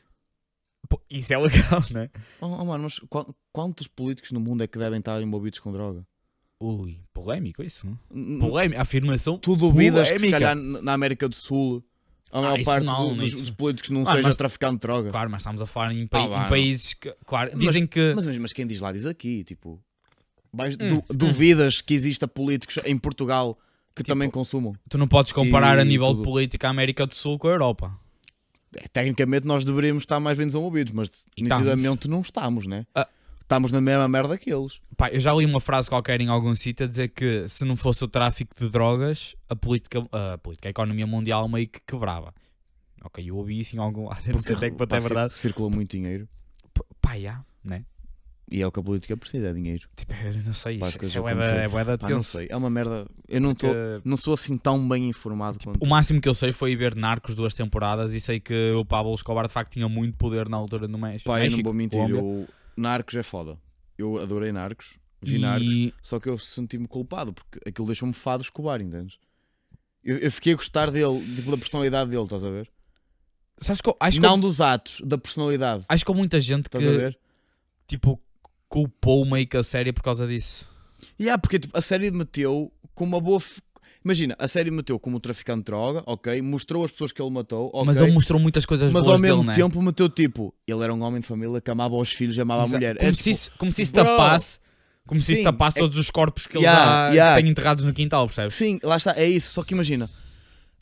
Pô, 0.89 1.01
isso 1.11 1.33
é 1.35 1.39
legal, 1.39 1.83
né? 1.93 2.11
Oh, 2.41 2.47
oh, 2.47 2.65
mano, 2.65 2.85
mas 2.85 2.99
qua- 3.11 3.27
quantos 3.53 3.89
políticos 3.89 4.31
no 4.33 4.41
mundo 4.41 4.63
é 4.63 4.67
que 4.67 4.79
devem 4.79 4.99
estar 5.01 5.21
envolvidos 5.21 5.59
com 5.59 5.73
droga? 5.73 6.07
Ui, 6.61 7.01
polémico 7.13 7.63
isso, 7.63 7.87
não? 7.87 8.39
Polémico, 8.39 8.81
afirmação. 8.81 9.37
Tu 9.39 9.57
duvidas 9.57 10.09
que 10.11 10.19
se 10.19 10.27
Polémica. 10.31 10.39
calhar 10.55 10.55
na 10.83 10.93
América 10.93 11.29
do 11.29 11.35
Sul 11.35 11.85
a 12.31 12.41
maior 12.41 12.59
Ah, 12.61 12.65
parte 12.65 12.85
não, 12.85 13.09
do- 13.15 13.21
dos, 13.21 13.31
dos 13.33 13.51
políticos 13.51 13.91
não 13.91 14.03
Ah, 14.03 14.13
seja 14.17 14.23
mas- 14.29 14.37
traficante 14.37 14.75
de 14.75 14.81
droga? 14.81 15.11
Claro, 15.11 15.31
mas 15.31 15.41
estamos 15.43 15.61
a 15.61 15.67
falar 15.67 15.93
em, 15.93 16.07
pa- 16.07 16.19
Ah, 16.21 16.23
em 16.25 16.31
não. 16.31 16.49
países 16.49 16.95
que. 16.95 17.13
Claro, 17.27 17.51
Mas- 17.55 17.61
dizem 17.61 17.87
que. 17.87 18.13
Mas, 18.15 18.27
mas, 18.27 18.39
mas 18.39 18.53
quem 18.53 18.67
diz 18.67 18.81
lá 18.81 18.93
diz 18.93 19.05
aqui, 19.07 19.43
tipo, 19.45 19.83
vais- 20.55 20.77
Hum, 20.81 21.03
du- 21.09 21.15
duvidas 21.15 21.81
que 21.81 21.95
exista 21.95 22.27
políticos 22.29 22.79
em 22.85 22.97
Portugal 22.97 23.59
que 23.95 24.03
Tipo, 24.03 24.15
também 24.15 24.31
consumam? 24.31 24.73
Tu 24.89 24.99
não 24.99 25.07
podes 25.09 25.33
comparar 25.33 25.79
a 25.79 25.83
E 25.83 25.85
nível 25.85 26.09
de 26.09 26.15
tudo. 26.17 26.25
política 26.25 26.67
a 26.67 26.71
América 26.71 27.07
do 27.07 27.15
Sul 27.15 27.39
com 27.39 27.49
a 27.49 27.51
Europa. 27.53 27.97
É, 28.77 28.89
Tecnicamente 28.89 29.47
nós 29.47 29.65
deveríamos 29.65 30.03
estar 30.03 30.19
mais 30.19 30.37
bem 30.37 30.47
desenvolvidos, 30.47 30.93
mas 30.93 31.27
E 31.37 31.43
nitidamente 31.43 32.09
não 32.09 32.21
estamos, 32.23 32.67
né? 32.67 32.87
Ah. 32.95 33.07
Estamos 33.41 33.71
na 33.71 33.81
mesma 33.81 34.09
merda 34.09 34.39
que 34.39 34.51
eles. 34.53 34.81
Pá, 34.97 35.11
eu 35.11 35.21
já 35.21 35.33
li 35.35 35.45
uma 35.45 35.61
frase 35.61 35.89
qualquer 35.89 36.19
em 36.21 36.29
algum 36.29 36.55
sítio 36.55 36.87
a 36.87 36.89
dizer 36.89 37.09
que 37.09 37.47
se 37.47 37.63
não 37.65 37.77
fosse 37.77 38.03
o 38.03 38.09
tráfico 38.09 38.55
de 38.59 38.71
drogas, 38.71 39.37
a 39.49 39.55
política, 39.55 40.05
a, 40.11 40.39
política, 40.39 40.69
a 40.69 40.71
economia 40.71 41.07
mundial 41.07 41.47
meio 41.47 41.69
que 41.69 41.79
quebrava. 41.87 42.35
Ok, 43.05 43.23
eu 43.29 43.37
ouvi 43.37 43.61
isso 43.61 43.77
em 43.77 43.79
algum 43.79 44.09
sei 44.41 44.57
até 44.57 44.71
que 44.71 44.77
pá, 44.77 44.97
é 44.97 45.01
verdade. 45.01 45.35
Circula 45.35 45.69
muito 45.69 45.91
dinheiro 45.91 46.27
Pá, 47.03 47.19
já, 47.19 47.45
né? 47.63 47.85
E 48.51 48.61
é 48.61 48.67
o 48.67 48.71
que 48.73 48.79
a 48.79 48.83
política 48.83 49.17
precisa, 49.17 49.49
é 49.49 49.53
dinheiro. 49.53 49.89
Tipo, 49.97 50.13
eu 50.13 50.43
não 50.45 50.53
sei, 50.53 50.79
Pá, 50.79 50.89
isso, 50.89 50.97
é 50.97 51.21
bué 51.21 51.35
da- 51.35 51.41
acontecerem. 51.41 51.65
é 51.65 51.69
bué 51.69 51.97
Pá, 51.97 52.11
não 52.11 52.23
sei, 52.23 52.47
é 52.51 52.57
uma 52.57 52.71
merda. 52.71 53.07
Eu 53.29 53.41
não, 53.41 53.55
tô, 53.55 53.69
Porque 53.69 54.09
não 54.09 54.17
sou 54.17 54.35
assim 54.35 54.57
tão 54.59 54.87
bem 54.89 55.09
informado 55.09 55.59
quanto. 55.63 55.83
O 55.83 55.87
máximo 55.87 56.21
que 56.21 56.29
eu 56.29 56.35
sei 56.35 56.53
foi 56.53 56.77
ver 56.77 56.95
Narcos 56.95 57.35
duas 57.35 57.55
temporadas 57.55 58.13
e 58.15 58.21
sei 58.21 58.41
que 58.41 58.73
o 58.73 58.85
Pablo 58.85 59.15
Escobar 59.15 59.47
de 59.47 59.53
facto 59.53 59.73
tinha 59.73 59.89
muito 59.89 60.17
poder 60.17 60.49
na 60.49 60.57
altura 60.57 60.87
no 60.87 60.99
México. 60.99 61.31
Pá, 61.31 61.45
eu 61.45 61.51
não 61.51 61.63
vou 61.63 61.73
mentir, 61.73 62.09
eu... 62.09 62.49
Narcos 62.77 63.15
é 63.15 63.23
foda. 63.23 63.59
Eu 63.97 64.21
adorei 64.21 64.51
Narcos, 64.53 64.99
vi 65.23 65.39
Narcos, 65.39 65.73
E 65.75 65.95
só 66.03 66.19
que 66.19 66.29
eu 66.29 66.37
senti-me 66.39 66.87
culpado 66.89 67.33
porque 67.33 67.61
aquilo 67.67 67.87
deixou-me 67.87 68.13
fado 68.13 68.43
Escobar, 68.43 68.81
entendes? 68.81 69.17
Eu, 70.03 70.19
eu 70.19 70.31
fiquei 70.31 70.53
a 70.53 70.57
gostar 70.57 70.91
dele, 70.91 71.19
tipo, 71.37 71.51
da 71.51 71.57
personalidade 71.57 72.11
dele, 72.11 72.25
estás 72.25 72.45
a 72.45 72.51
ver? 72.51 72.69
sabes 73.57 73.81
que 73.81 73.89
eu 73.89 73.97
acho, 74.01 74.21
não 74.21 74.35
que, 74.35 74.41
dos 74.43 74.61
atos, 74.61 75.01
da 75.05 75.17
personalidade, 75.17 75.85
acho 75.89 76.05
que 76.05 76.11
há 76.11 76.15
muita 76.15 76.41
gente 76.41 76.67
estás 76.67 76.85
a 76.85 76.91
que 76.91 76.97
ver? 76.97 77.19
tipo 77.87 78.21
culpou 78.75 79.25
meio 79.25 79.47
que 79.47 79.57
a 79.57 79.63
série 79.63 79.93
por 79.93 80.03
causa 80.03 80.27
disso. 80.27 80.67
E 81.17 81.23
yeah, 81.25 81.41
porque 81.41 81.61
tipo, 81.61 81.79
a 81.79 81.81
série 81.81 82.11
meteu 82.11 82.73
com 82.93 83.05
uma 83.05 83.21
boa. 83.21 83.39
f- 83.39 83.61
Imagina, 84.05 84.35
a 84.39 84.49
série 84.49 84.71
meteu 84.71 84.99
como 84.99 85.19
traficante 85.21 85.61
de 85.61 85.65
droga, 85.67 86.03
ok? 86.07 86.43
Mostrou 86.43 86.85
as 86.85 86.91
pessoas 86.91 87.13
que 87.13 87.23
ele 87.23 87.31
matou? 87.31 87.71
Mas 87.87 88.01
ele 88.01 88.11
mostrou 88.13 88.39
muitas 88.41 88.67
coisas 88.67 88.93
Mas 88.93 89.05
boas 89.07 89.15
ao 89.17 89.21
mesmo 89.23 89.37
dele, 89.43 89.47
né? 89.47 89.55
tempo 89.55 89.81
meteu 89.81 90.09
tipo, 90.11 90.53
ele 90.67 90.83
era 90.83 90.93
um 90.93 91.01
homem 91.03 91.21
de 91.21 91.27
família 91.27 91.59
que 91.61 91.71
amava 91.71 91.95
os 91.95 92.11
filhos 92.13 92.37
e 92.37 92.41
amava 92.41 92.65
Exa- 92.65 92.77
a 92.77 92.79
mulher. 92.79 92.97
Como, 92.99 93.11
É, 93.11 93.15
se 93.15 93.33
tipo, 93.45 93.59
como 93.59 93.73
se 93.73 93.83
isso 93.83 93.93
bro, 93.93 94.05
tapasse, 94.05 94.59
como 95.07 95.23
se 95.23 95.33
isso 95.33 95.39
sim, 95.39 95.45
tapasse 95.45 95.79
é- 95.79 95.81
todos 95.81 95.97
os 95.97 96.11
corpos 96.11 96.47
que 96.49 96.57
ele 96.59 96.65
Yeah, 96.65 97.09
já 97.11 97.15
yeah. 97.15 97.35
tem 97.41 97.49
enterrados 97.49 97.85
no 97.85 97.95
quintal, 97.95 98.27
percebes? 98.27 98.55
Sim, 98.57 98.79
lá 98.83 98.97
está, 98.97 99.15
é 99.17 99.27
isso. 99.27 99.53
Só 99.55 99.63
que 99.63 99.73
imagina, 99.73 100.11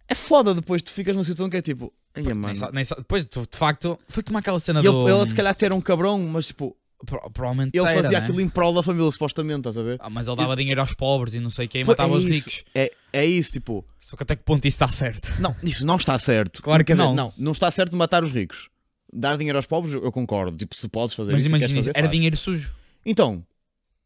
é 0.09 0.15
foda 0.17 0.53
depois 0.55 0.83
tu 0.83 0.91
ficas 0.91 1.15
numa 1.15 1.25
situação 1.25 1.49
que 1.51 1.59
é 1.59 1.63
tipo, 1.63 1.93
Nem 2.17 2.35
mano. 2.35 2.59
nem 2.73 2.83
sa- 2.85 2.97
depois, 2.97 3.25
de 3.27 3.39
facto, 3.57 3.97
foi 4.09 4.23
como 4.25 4.39
aquela 4.39 4.59
cena 4.59 4.81
E 4.81 4.87
ele, 4.87 4.93
do. 4.93 5.09
ele 5.09 5.29
se 5.29 5.35
calhar 5.35 5.53
até 5.53 5.67
era 5.67 5.77
um 5.77 5.81
cabrão, 5.81 6.19
mas 6.19 6.49
tipo, 6.49 6.77
Pro- 7.05 7.31
provavelmente 7.31 7.77
ele 7.77 7.85
fazia 7.95 8.11
né? 8.11 8.17
aquilo 8.19 8.41
em 8.41 8.49
prol 8.49 8.73
da 8.75 8.83
família, 8.83 9.11
supostamente, 9.11 9.59
estás 9.61 9.77
a 9.77 9.83
ver? 9.83 9.97
Ah, 10.01 10.09
mas 10.09 10.29
ele 10.29 10.37
dava 10.37 10.55
dinheiro 10.57 10.81
aos 10.81 10.95
pobres 10.95 11.35
e 11.35 11.41
não 11.41 11.51
sei 11.51 11.67
quem, 11.67 11.81
e 11.81 11.85
matava 11.85 12.15
é 12.15 12.17
os 12.17 12.25
isso. 12.25 12.33
ricos. 12.49 12.65
É, 12.75 12.93
é 13.13 13.27
isso, 13.27 13.53
tipo, 13.53 13.85
Só 14.01 14.17
que 14.17 14.23
até 14.23 14.37
que 14.37 14.43
ponto 14.45 14.67
isso 14.67 14.77
está 14.77 14.89
certo? 14.89 15.33
não, 15.41 15.55
isso 15.63 15.85
não 15.87 15.97
está 15.97 16.19
certo. 16.19 16.63
Claro 16.63 16.85
que 16.85 16.87
Quer 16.89 16.93
dizer, 16.95 17.05
não. 17.09 17.15
não, 17.15 17.35
não 17.37 17.53
está 17.53 17.71
certo 17.71 17.97
matar 17.97 18.23
os 18.23 18.33
ricos. 18.33 18.69
Dar 19.13 19.37
dinheiro 19.37 19.59
aos 19.59 19.67
pobres, 19.67 19.93
eu 19.95 20.11
concordo. 20.13 20.57
Tipo, 20.57 20.75
se 20.77 20.89
podes 20.89 21.15
fazer 21.15 21.33
Mas 21.33 21.45
isso, 21.45 21.55
e 21.55 21.59
queres 21.59 21.71
imagina, 21.73 21.93
era 21.95 22.07
faz. 22.07 22.11
dinheiro 22.17 22.37
sujo, 22.37 22.73
Então, 23.05 23.45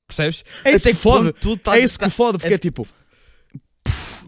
percebes? 0.08 0.42
é 0.64 0.70
isso 0.74 0.88
até 0.88 0.96
que 0.96 1.02
fode. 1.02 1.32
tudo 1.34 1.58
tá- 1.58 1.76
É 1.78 1.80
isso 1.84 1.98
que 1.98 2.04
tá- 2.04 2.10
fode, 2.10 2.38
porque 2.38 2.52
é- 2.52 2.56
é 2.56 2.58
tipo, 2.58 2.86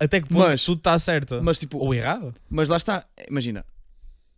Até 0.00 0.20
que 0.20 0.28
ponto 0.28 0.38
Mas- 0.40 0.62
tudo 0.64 0.78
está 0.78 0.96
certo? 0.98 1.40
mas 1.42 1.58
tipo, 1.58 1.78
Ou 1.78 1.92
errado? 1.92 2.32
mas 2.48 2.68
lá 2.68 2.76
está, 2.76 3.04
imagina, 3.28 3.64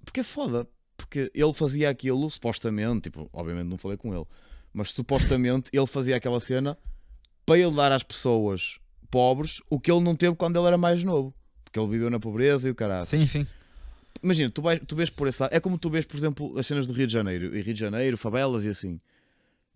Porque 0.04 0.20
é 0.20 0.24
foda. 0.24 0.66
Porque 1.00 1.30
ele 1.34 1.52
fazia 1.54 1.88
aquilo, 1.90 2.30
supostamente, 2.30 3.02
tipo, 3.10 3.28
obviamente 3.32 3.66
não 3.66 3.78
falei 3.78 3.96
com 3.96 4.14
ele, 4.14 4.26
mas 4.72 4.90
supostamente 4.90 5.70
ele 5.72 5.86
fazia 5.86 6.16
aquela 6.16 6.38
cena 6.40 6.76
para 7.46 7.58
ele 7.58 7.74
dar 7.74 7.90
às 7.92 8.02
pessoas 8.02 8.78
pobres 9.10 9.60
o 9.68 9.80
que 9.80 9.90
ele 9.90 10.02
não 10.02 10.14
teve 10.14 10.36
quando 10.36 10.58
ele 10.58 10.66
era 10.66 10.76
mais 10.78 11.02
novo. 11.02 11.34
Porque 11.64 11.78
ele 11.80 11.88
viveu 11.88 12.10
na 12.10 12.20
pobreza 12.20 12.68
e 12.68 12.70
o 12.70 12.74
caralho. 12.74 13.06
Sim, 13.06 13.26
sim. 13.26 13.46
Imagina, 14.22 14.50
tu, 14.50 14.60
vais, 14.60 14.80
tu 14.86 14.94
vês 14.94 15.08
por 15.08 15.26
esse 15.26 15.40
lado. 15.42 15.52
É 15.54 15.58
como 15.60 15.78
tu 15.78 15.88
vês, 15.88 16.04
por 16.04 16.16
exemplo, 16.16 16.58
as 16.58 16.66
cenas 16.66 16.86
do 16.86 16.92
Rio 16.92 17.06
de 17.06 17.12
Janeiro. 17.12 17.56
E 17.56 17.62
Rio 17.62 17.72
de 17.74 17.80
Janeiro, 17.80 18.16
favelas 18.18 18.64
e 18.64 18.68
assim. 18.68 19.00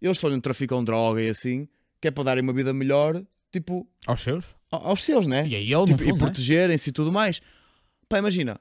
Eles 0.03 0.19
fazem, 0.19 0.39
traficam 0.41 0.85
droga 0.85 1.23
e 1.23 1.29
assim, 1.31 1.67
que 2.01 2.09
é 2.09 2.11
para 2.11 2.25
darem 2.25 2.43
uma 2.43 2.53
vida 2.53 2.73
melhor, 2.75 3.25
tipo, 3.51 3.89
Aos 4.07 4.21
seus? 4.21 4.45
aos 4.71 5.03
seus, 5.03 5.27
né? 5.27 5.47
E 5.49 5.55
aí 5.57 5.73
ele, 5.73 5.87
Tipo, 5.87 6.03
e 6.03 6.05
fundo, 6.05 6.13
né? 6.13 6.19
protegerem-se 6.19 6.91
e 6.91 6.93
tudo 6.93 7.11
mais. 7.11 7.41
Pá, 8.09 8.19
imagina. 8.19 8.61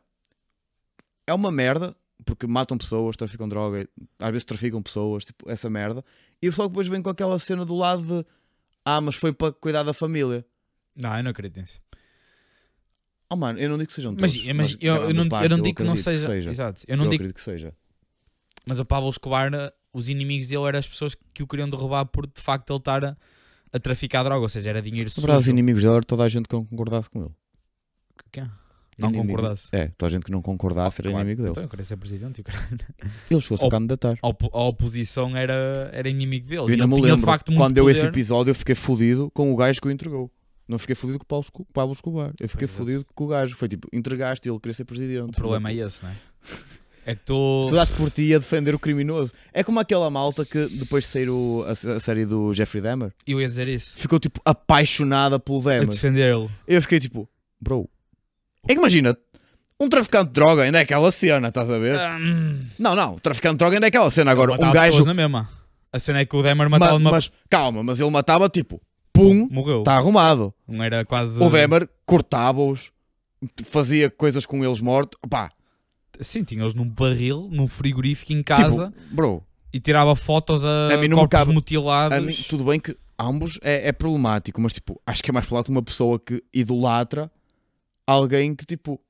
É 1.28 1.34
uma 1.34 1.52
merda, 1.52 1.96
porque 2.26 2.48
matam 2.48 2.78
pessoas, 2.78 3.16
traficam 3.18 3.48
droga, 3.48 3.88
às 4.20 4.32
vezes 4.32 4.46
traficam 4.46 4.82
pessoas, 4.82 5.26
tipo, 5.26 5.50
essa 5.50 5.70
merda. 5.70 6.04
E 6.42 6.48
o 6.48 6.52
pessoal 6.52 6.68
depois 6.70 6.88
vem 6.88 7.02
com 7.02 7.10
aquela 7.10 7.38
cena 7.40 7.66
do 7.66 7.76
lado 7.76 8.02
de 8.24 8.26
ah, 8.86 9.00
mas 9.00 9.16
foi 9.16 9.32
para 9.32 9.52
cuidar 9.54 9.84
da 9.84 9.94
família. 9.94 10.46
Não, 10.96 11.16
eu 11.18 11.24
não 11.24 11.32
acredito 11.32 11.60
nisso. 11.60 11.80
Oh 13.30 13.36
mano, 13.36 13.58
eu 13.60 13.70
não 13.70 13.78
digo 13.78 13.88
que 13.88 13.94
sejam 13.94 14.16
Mas, 14.20 14.34
todos. 14.34 14.54
mas, 14.54 14.78
eu, 14.80 14.96
eu 14.96 15.14
não, 15.14 15.28
parte 15.28 15.44
eu 15.46 15.50
não 15.50 15.58
eu 15.58 15.64
digo 15.64 15.78
que 15.78 15.84
não 15.84 15.94
acredito 15.94 16.04
seja. 16.28 16.50
Exato. 16.50 16.84
Eu 16.88 16.98
não 16.98 17.06
Eu 17.06 17.10
digo, 17.10 17.24
acredito 17.24 17.36
que 17.36 17.42
seja. 17.42 17.74
mas 18.66 18.80
o 18.80 18.86
Pablo 18.86 19.10
Escobar, 19.10 19.50
os 19.92 20.10
inimigos 20.10 20.48
dele 20.50 20.64
eram 20.68 20.80
as 20.80 20.88
pessoas 20.88 21.16
que 21.34 21.42
o 21.42 21.48
queriam 21.48 21.70
derrubar 21.70 22.06
por 22.06 22.28
de 22.28 22.40
facto 22.42 22.70
ele 22.72 22.78
estar 22.80 23.04
a, 23.06 23.18
a 23.72 23.80
traficar 23.80 24.24
droga, 24.24 24.42
ou 24.42 24.50
seja, 24.50 24.70
era 24.70 24.82
dinheiro 24.82 25.10
verdade, 25.10 25.38
os 25.38 25.44
sujo. 25.44 25.52
inimigos 25.52 25.82
dele 25.82 25.96
era 25.96 26.06
toda 26.06 26.24
a 26.24 26.30
gente 26.30 26.48
que 26.48 26.54
não 26.56 26.66
concordasse 26.66 27.10
com 27.10 27.22
ele. 27.22 27.32
Que 28.32 28.42
é? 28.42 28.50
Não 28.98 29.10
Inimigo- 29.10 29.30
concordasse. 29.36 29.68
É, 29.72 29.88
toda 29.98 30.08
a 30.08 30.12
gente 30.12 30.24
que 30.24 30.32
não 30.32 30.42
concordasse 30.42 31.02
era 31.02 31.10
Claro. 31.10 31.24
inimigo 31.26 31.42
dele. 31.42 31.52
Então 31.52 31.64
eu 31.64 31.70
queria 31.70 31.86
ser 31.86 31.98
presidente. 31.98 32.42
e. 32.42 32.44
Ele 33.34 33.42
chegou-se 33.42 33.66
a 33.66 33.70
candidatar. 33.70 34.18
A, 34.22 34.28
op- 34.28 34.50
a 34.54 34.62
oposição 34.64 35.36
era, 35.36 35.90
era 35.94 36.10
inimigo 36.10 36.46
deles. 36.48 36.58
Eu 36.60 36.64
ainda 36.68 36.84
ele 36.84 36.88
me 36.96 37.02
lembro, 37.02 37.28
quando 37.56 37.74
deu 37.74 37.90
esse 37.90 38.02
poder. 38.02 38.10
episódio, 38.12 38.52
eu 38.52 38.56
fiquei 38.56 38.76
fodido 38.76 39.32
com 39.34 39.52
o 39.52 39.56
gajo 39.56 39.82
que 39.82 39.88
o 39.88 39.92
entregou. 39.92 40.32
Não 40.68 40.80
fiquei 40.80 40.96
fodido 40.96 41.20
com 41.20 41.26
o 41.40 41.66
Pablo 41.74 41.94
Escobar. 41.94 42.32
Eu 42.40 42.48
fiquei 42.48 42.66
é. 42.66 42.68
fodido 42.68 43.06
com 43.14 43.26
o 43.26 43.28
gajo. 43.28 43.56
Foi 43.56 43.68
tipo, 43.68 43.88
entregaste 43.92 44.48
e 44.48 44.52
ele 44.52 44.60
queria 44.60 44.74
ser 44.74 44.86
presidente. 44.86 45.30
O 45.30 45.32
problema 45.32 45.70
é 45.72 45.76
esse, 45.76 46.04
não 46.04 46.12
é? 46.12 46.16
É 47.06 47.16
que 47.16 47.22
tu. 47.26 47.66
Tu 47.70 47.76
daste 47.76 47.94
por 47.98 48.10
ti 48.10 48.34
a 48.34 48.38
defender 48.38 48.74
o 48.74 48.80
criminoso. 48.80 49.34
É 49.52 49.62
como 49.62 49.78
aquela 49.78 50.10
malta 50.10 50.46
que 50.46 50.68
depois 50.68 51.04
de 51.04 51.10
sair 51.10 51.30
o- 51.30 51.66
a, 51.68 51.72
a 51.72 52.00
série 52.00 52.26
do 52.26 52.54
Jeffrey 52.54 52.82
Dahmer 52.82 53.12
Eu 53.28 53.42
ia 53.42 53.48
dizer 53.48 53.68
isso. 53.68 53.98
ficou 53.98 54.18
tipo 54.22 54.40
apaixonada 54.46 55.38
pelo 55.38 55.60
A 55.60 55.64
Dahmer. 55.64 55.88
defender-lo. 55.90 56.50
Eu 56.66 56.82
fiquei 56.82 57.02
tipo, 57.02 57.28
bro. 57.60 57.90
É 58.68 58.74
que 58.74 58.80
imagina, 58.80 59.18
um 59.80 59.90
traficante 59.90 60.28
de 60.28 60.34
droga 60.34 60.64
ainda 60.64 60.80
é 60.80 60.82
aquela 60.82 61.12
cena, 61.12 61.50
estás 61.50 61.70
a 61.70 61.78
ver? 61.78 62.00
Hum, 62.00 62.66
Não, 62.80 62.96
não, 62.96 63.16
traficante 63.20 63.54
de 63.56 63.58
droga 63.60 63.76
ainda 63.76 63.88
é 63.88 63.90
aquela 63.90 64.10
cena. 64.10 64.32
Agora, 64.32 64.54
um 64.54 64.72
gajo. 64.72 65.04
na 65.04 65.14
mesma. 65.14 65.50
A 65.92 66.00
cena 66.00 66.20
é 66.20 66.26
que 66.26 66.36
o 66.36 66.42
Demer 66.42 66.70
matava 66.70 66.94
Ma- 66.94 67.00
numa. 67.00 67.12
mas 67.12 67.32
calma, 67.50 67.84
mas 67.84 68.00
ele 68.00 68.10
matava 68.10 68.50
tipo, 68.50 68.82
pum, 69.12 69.48
Morreu. 69.52 69.80
está 69.80 69.96
arrumado. 69.96 70.54
Não 70.68 70.84
era 70.84 71.06
quase. 71.06 71.42
O 71.44 71.50
Demer 71.50 71.88
cortava-os, 72.06 72.92
fazia 73.66 74.10
coisas 74.10 74.46
com 74.46 74.64
eles 74.64 74.80
mortos. 74.80 75.20
Pá, 75.30 75.52
Sim, 76.20 76.44
tinha-os 76.44 76.74
num 76.74 76.88
barril, 76.88 77.50
num 77.52 77.68
frigorífico 77.68 78.34
em 78.34 78.44
casa 78.44 78.88
tipo, 78.96 79.16
bro, 79.16 79.44
e 79.74 79.80
tirava 79.80 80.16
fotos 80.16 80.64
a, 80.64 80.94
A 80.94 80.98
mim 80.98 81.08
não 81.08 81.18
corpos 81.18 81.40
cabe- 81.40 81.52
mutilados. 81.54 82.18
a 82.18 82.22
mim, 82.22 82.34
tudo 82.48 82.64
bem 82.64 82.80
que 82.80 82.96
ambos 83.20 83.60
é, 83.64 83.88
é 83.90 83.92
problemático, 83.92 84.62
mas 84.62 84.74
tipo, 84.74 85.02
acho 85.08 85.22
que 85.24 85.32
é 85.32 85.34
mais 85.34 85.46
problemático 85.46 85.72
uma 85.72 85.82
pessoa 85.84 86.20
que 86.20 86.44
idolatra 86.54 87.32
alguém 88.08 88.56
que 88.56 88.66
tipo. 88.66 89.02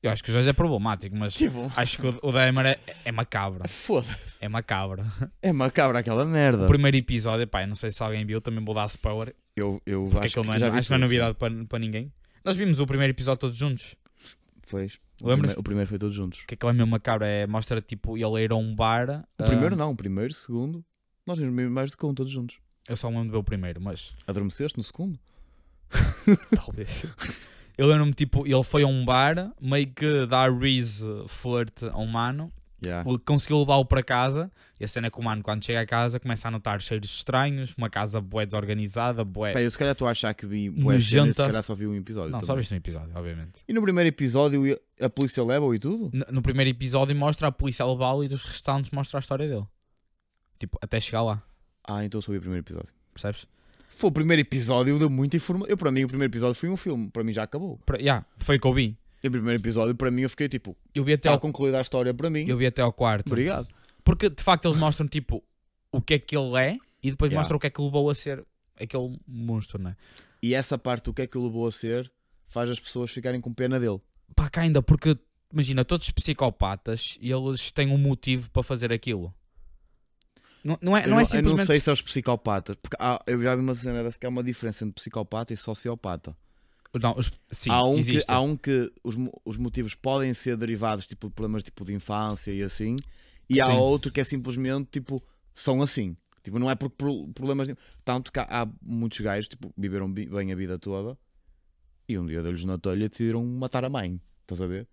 Eu 0.00 0.12
acho 0.12 0.22
que 0.22 0.30
o 0.30 0.32
Jorge 0.32 0.48
é 0.48 0.52
problemático, 0.52 1.16
mas 1.16 1.34
Tipo, 1.34 1.70
acho 1.76 1.98
que 1.98 2.06
o, 2.06 2.18
o 2.22 2.30
Demer 2.30 2.66
é, 2.66 2.80
é 3.04 3.10
macabro. 3.10 3.68
foda-se. 3.68 4.36
É 4.40 4.48
macabro. 4.48 5.04
É 5.42 5.52
macabra 5.52 5.98
aquela 5.98 6.24
merda. 6.24 6.64
O 6.64 6.66
primeiro 6.68 6.96
episódio, 6.96 7.48
pá, 7.48 7.62
eu 7.62 7.66
não 7.66 7.74
sei 7.74 7.90
se 7.90 8.00
alguém 8.00 8.24
viu, 8.24 8.40
também 8.40 8.64
vou 8.64 8.76
dar 8.76 8.86
spoiler. 8.86 9.34
Eu, 9.56 9.82
eu 9.84 10.08
acho 10.22 10.44
não 10.44 10.54
é, 10.54 10.58
já 10.58 10.70
vi 10.70 10.78
acho 10.78 10.88
que 10.88 10.92
não 10.92 10.98
é 10.98 11.00
tudo, 11.00 11.08
sim. 11.08 11.18
novidade 11.18 11.34
para, 11.36 11.64
para 11.66 11.78
ninguém. 11.80 12.12
Nós 12.44 12.54
vimos 12.54 12.78
o 12.78 12.86
primeiro 12.86 13.10
episódio 13.10 13.40
todos 13.40 13.56
juntos. 13.56 13.96
Pois. 14.70 15.00
O 15.20 15.26
Lembras-te? 15.28 15.54
primeiro, 15.54 15.60
o 15.60 15.62
primeiro 15.64 15.88
foi 15.88 15.98
todos 15.98 16.14
juntos. 16.14 16.44
Que 16.46 16.54
aquilo 16.54 16.70
é 16.70 16.74
mesmo 16.74 16.90
macabro. 16.92 17.26
É, 17.26 17.46
mostra 17.46 17.80
tipo 17.82 18.16
ele 18.16 18.44
ir 18.44 18.52
a 18.52 18.56
um 18.56 18.74
bar. 18.76 19.10
O 19.10 19.42
ah, 19.42 19.46
primeiro 19.46 19.74
não, 19.74 19.90
o 19.90 19.96
primeiro, 19.96 20.30
o 20.30 20.34
segundo. 20.34 20.84
Nós 21.26 21.38
vimos 21.38 21.70
mais 21.70 21.90
do 21.90 21.96
que 21.96 22.06
um 22.06 22.14
todos 22.14 22.32
juntos. 22.32 22.56
Eu 22.88 22.96
só 22.96 23.10
me 23.10 23.16
lembro 23.16 23.28
de 23.28 23.32
ver 23.32 23.38
o 23.38 23.44
primeiro, 23.44 23.80
mas 23.80 24.14
Adormeceste 24.26 24.78
no 24.78 24.84
segundo? 24.84 25.18
talvez. 26.54 27.04
Eu 27.76 27.86
lembro-me, 27.86 28.12
tipo, 28.12 28.46
ele 28.46 28.62
foi 28.64 28.82
a 28.82 28.86
um 28.86 29.04
bar, 29.04 29.52
meio 29.60 29.86
que 29.88 30.26
dá 30.26 30.48
Reese 30.48 31.04
flirt 31.28 31.82
a 31.84 31.98
um 31.98 32.06
mano, 32.06 32.52
Yeah. 32.86 33.08
ele 33.10 33.18
conseguiu 33.18 33.58
levá-lo 33.58 33.84
para 33.84 34.04
casa, 34.04 34.52
e 34.78 34.84
a 34.84 34.88
cena 34.88 35.08
é 35.08 35.10
que 35.10 35.18
o 35.18 35.22
mano, 35.22 35.42
quando 35.42 35.64
chega 35.64 35.80
a 35.80 35.86
casa, 35.86 36.20
começa 36.20 36.46
a 36.46 36.50
notar 36.52 36.80
cheiros 36.80 37.10
estranhos, 37.10 37.74
uma 37.76 37.90
casa 37.90 38.20
bué 38.20 38.46
desorganizada, 38.46 39.24
bué... 39.24 39.52
Pá, 39.52 39.60
eu 39.60 39.68
se 39.68 39.76
calhar 39.76 39.90
estou 39.90 40.06
a 40.06 40.12
achar 40.12 40.32
que 40.32 40.46
vi 40.46 40.70
bué 40.70 41.00
cenas, 41.00 41.34
se 41.34 41.42
calhar 41.42 41.60
só 41.64 41.74
vi 41.74 41.88
um 41.88 41.94
episódio. 41.96 42.30
Não, 42.30 42.38
só 42.38 42.46
também. 42.46 42.60
viste 42.60 42.74
um 42.74 42.76
episódio, 42.76 43.10
obviamente. 43.16 43.64
E 43.66 43.72
no 43.72 43.82
primeiro 43.82 44.06
episódio 44.06 44.78
a 45.00 45.10
polícia 45.10 45.42
leva-o 45.42 45.74
e 45.74 45.80
tudo? 45.80 46.08
No, 46.12 46.24
no 46.34 46.40
primeiro 46.40 46.70
episódio 46.70 47.16
mostra 47.16 47.48
a 47.48 47.52
polícia 47.52 47.84
levá-lo 47.84 48.22
e 48.22 48.28
dos 48.28 48.44
restantes 48.44 48.92
mostra 48.92 49.18
a 49.18 49.20
história 49.20 49.48
dele. 49.48 49.66
Tipo, 50.60 50.78
até 50.80 51.00
chegar 51.00 51.22
lá, 51.22 51.42
Ah, 51.82 52.04
então 52.04 52.20
só 52.20 52.30
vi 52.30 52.38
o 52.38 52.40
primeiro 52.40 52.64
episódio. 52.64 52.90
percebes? 53.12 53.44
Foi 53.98 54.10
o 54.10 54.12
primeiro 54.12 54.40
episódio, 54.40 54.96
deu 54.96 55.10
muita 55.10 55.36
informação. 55.36 55.68
Eu, 55.68 55.76
para 55.76 55.90
mim, 55.90 56.04
o 56.04 56.08
primeiro 56.08 56.30
episódio 56.30 56.54
foi 56.54 56.68
um 56.68 56.76
filme. 56.76 57.10
Para 57.10 57.24
mim 57.24 57.32
já 57.32 57.42
acabou. 57.42 57.78
Pra, 57.84 57.98
yeah, 57.98 58.24
foi 58.38 58.56
o 58.56 58.60
que 58.60 58.66
eu 58.68 58.72
vi. 58.72 58.96
E 59.24 59.26
o 59.26 59.30
primeiro 59.32 59.60
episódio, 59.60 59.92
para 59.96 60.08
mim, 60.08 60.22
eu 60.22 60.30
fiquei 60.30 60.48
tipo, 60.48 60.76
Eu 60.94 61.02
vi 61.02 61.14
até 61.14 61.22
está 61.28 61.32
ao, 61.32 61.40
concluída 61.40 61.78
a 61.78 61.80
história 61.80 62.14
para 62.14 62.30
mim. 62.30 62.46
eu 62.48 62.56
vi 62.56 62.64
até 62.66 62.80
ao 62.80 62.92
quarto. 62.92 63.26
Obrigado. 63.32 63.66
Porque 64.04 64.30
de 64.30 64.40
facto 64.40 64.68
eles 64.68 64.78
mostram 64.78 65.08
tipo 65.08 65.42
o 65.90 66.00
que 66.00 66.14
é 66.14 66.18
que 66.20 66.36
ele 66.36 66.56
é 66.56 66.78
e 67.02 67.10
depois 67.10 67.28
Yeah. 67.28 67.40
mostram 67.42 67.56
o 67.56 67.60
que 67.60 67.66
é 67.66 67.70
que 67.70 67.80
levou 67.82 68.08
a 68.08 68.14
ser 68.14 68.44
aquele 68.80 69.18
monstro, 69.26 69.82
né? 69.82 69.96
E 70.40 70.54
essa 70.54 70.78
parte, 70.78 71.10
o 71.10 71.12
que 71.12 71.22
é 71.22 71.26
que 71.26 71.36
o 71.36 71.42
levou 71.44 71.66
a 71.66 71.72
ser, 71.72 72.08
faz 72.46 72.70
as 72.70 72.78
pessoas 72.78 73.10
ficarem 73.10 73.40
com 73.40 73.52
pena 73.52 73.80
dele. 73.80 74.00
Pá, 74.36 74.48
cá 74.48 74.60
ainda, 74.60 74.80
porque 74.80 75.18
imagina, 75.52 75.84
todos 75.84 76.06
os 76.06 76.12
psicopatas 76.12 77.18
eles 77.20 77.72
têm 77.72 77.88
um 77.92 77.98
motivo 77.98 78.48
para 78.52 78.62
fazer 78.62 78.92
aquilo. 78.92 79.34
Não, 80.64 80.78
não 80.82 80.96
é, 80.96 81.06
não 81.06 81.18
é 81.18 81.22
eu 81.22 81.24
não 81.24 81.24
simplesmente. 81.24 81.66
sei 81.66 81.80
se 81.80 81.88
é 81.88 81.92
os 81.92 82.02
psicopatas. 82.02 82.76
Porque 82.82 82.96
há- 82.98 83.22
eu 83.26 83.42
já 83.42 83.54
vi 83.54 83.62
uma 83.62 83.74
cena 83.74 84.02
dessa 84.02 84.18
que 84.18 84.26
há 84.26 84.28
uma 84.28 84.42
diferença 84.42 84.84
entre 84.84 84.94
psicopata 84.94 85.52
e 85.52 85.56
sociopata. 85.56 86.36
Não, 86.94 87.14
os- 87.16 87.30
sim, 87.50 87.70
há, 87.70 87.84
um 87.84 87.94
que, 87.94 87.98
existe. 88.00 88.30
há 88.30 88.40
um 88.40 88.56
que 88.56 88.90
os, 89.04 89.14
os 89.44 89.56
motivos 89.56 89.94
podem 89.94 90.32
ser 90.34 90.56
derivados 90.56 91.06
tipo, 91.06 91.28
de 91.28 91.34
problemas 91.34 91.62
tipo, 91.62 91.84
de 91.84 91.92
infância 91.94 92.50
e 92.50 92.62
assim, 92.62 92.96
e 93.48 93.60
há 93.60 93.66
Sim. 93.66 93.72
outro 93.72 94.10
que 94.10 94.20
é 94.20 94.24
simplesmente 94.24 94.88
tipo, 94.90 95.22
são 95.54 95.80
assim. 95.82 96.16
Tipo, 96.42 96.58
não 96.58 96.70
é 96.70 96.74
porque 96.74 96.96
pro- 96.96 97.28
problemas. 97.34 97.70
Tanto 98.04 98.32
que 98.32 98.38
há, 98.40 98.62
há 98.62 98.68
muitos 98.82 99.20
gajos 99.20 99.48
tipo, 99.48 99.72
viveram 99.76 100.10
bem 100.10 100.50
a 100.50 100.56
vida 100.56 100.78
toda 100.78 101.16
e 102.08 102.18
um 102.18 102.24
dia 102.26 102.42
deu-lhes 102.42 102.64
na 102.64 102.78
telha 102.78 103.08
decidiram 103.08 103.44
matar 103.44 103.84
a 103.84 103.90
mãe. 103.90 104.18
Estás 104.42 104.60
a 104.62 104.66
ver? 104.66 104.88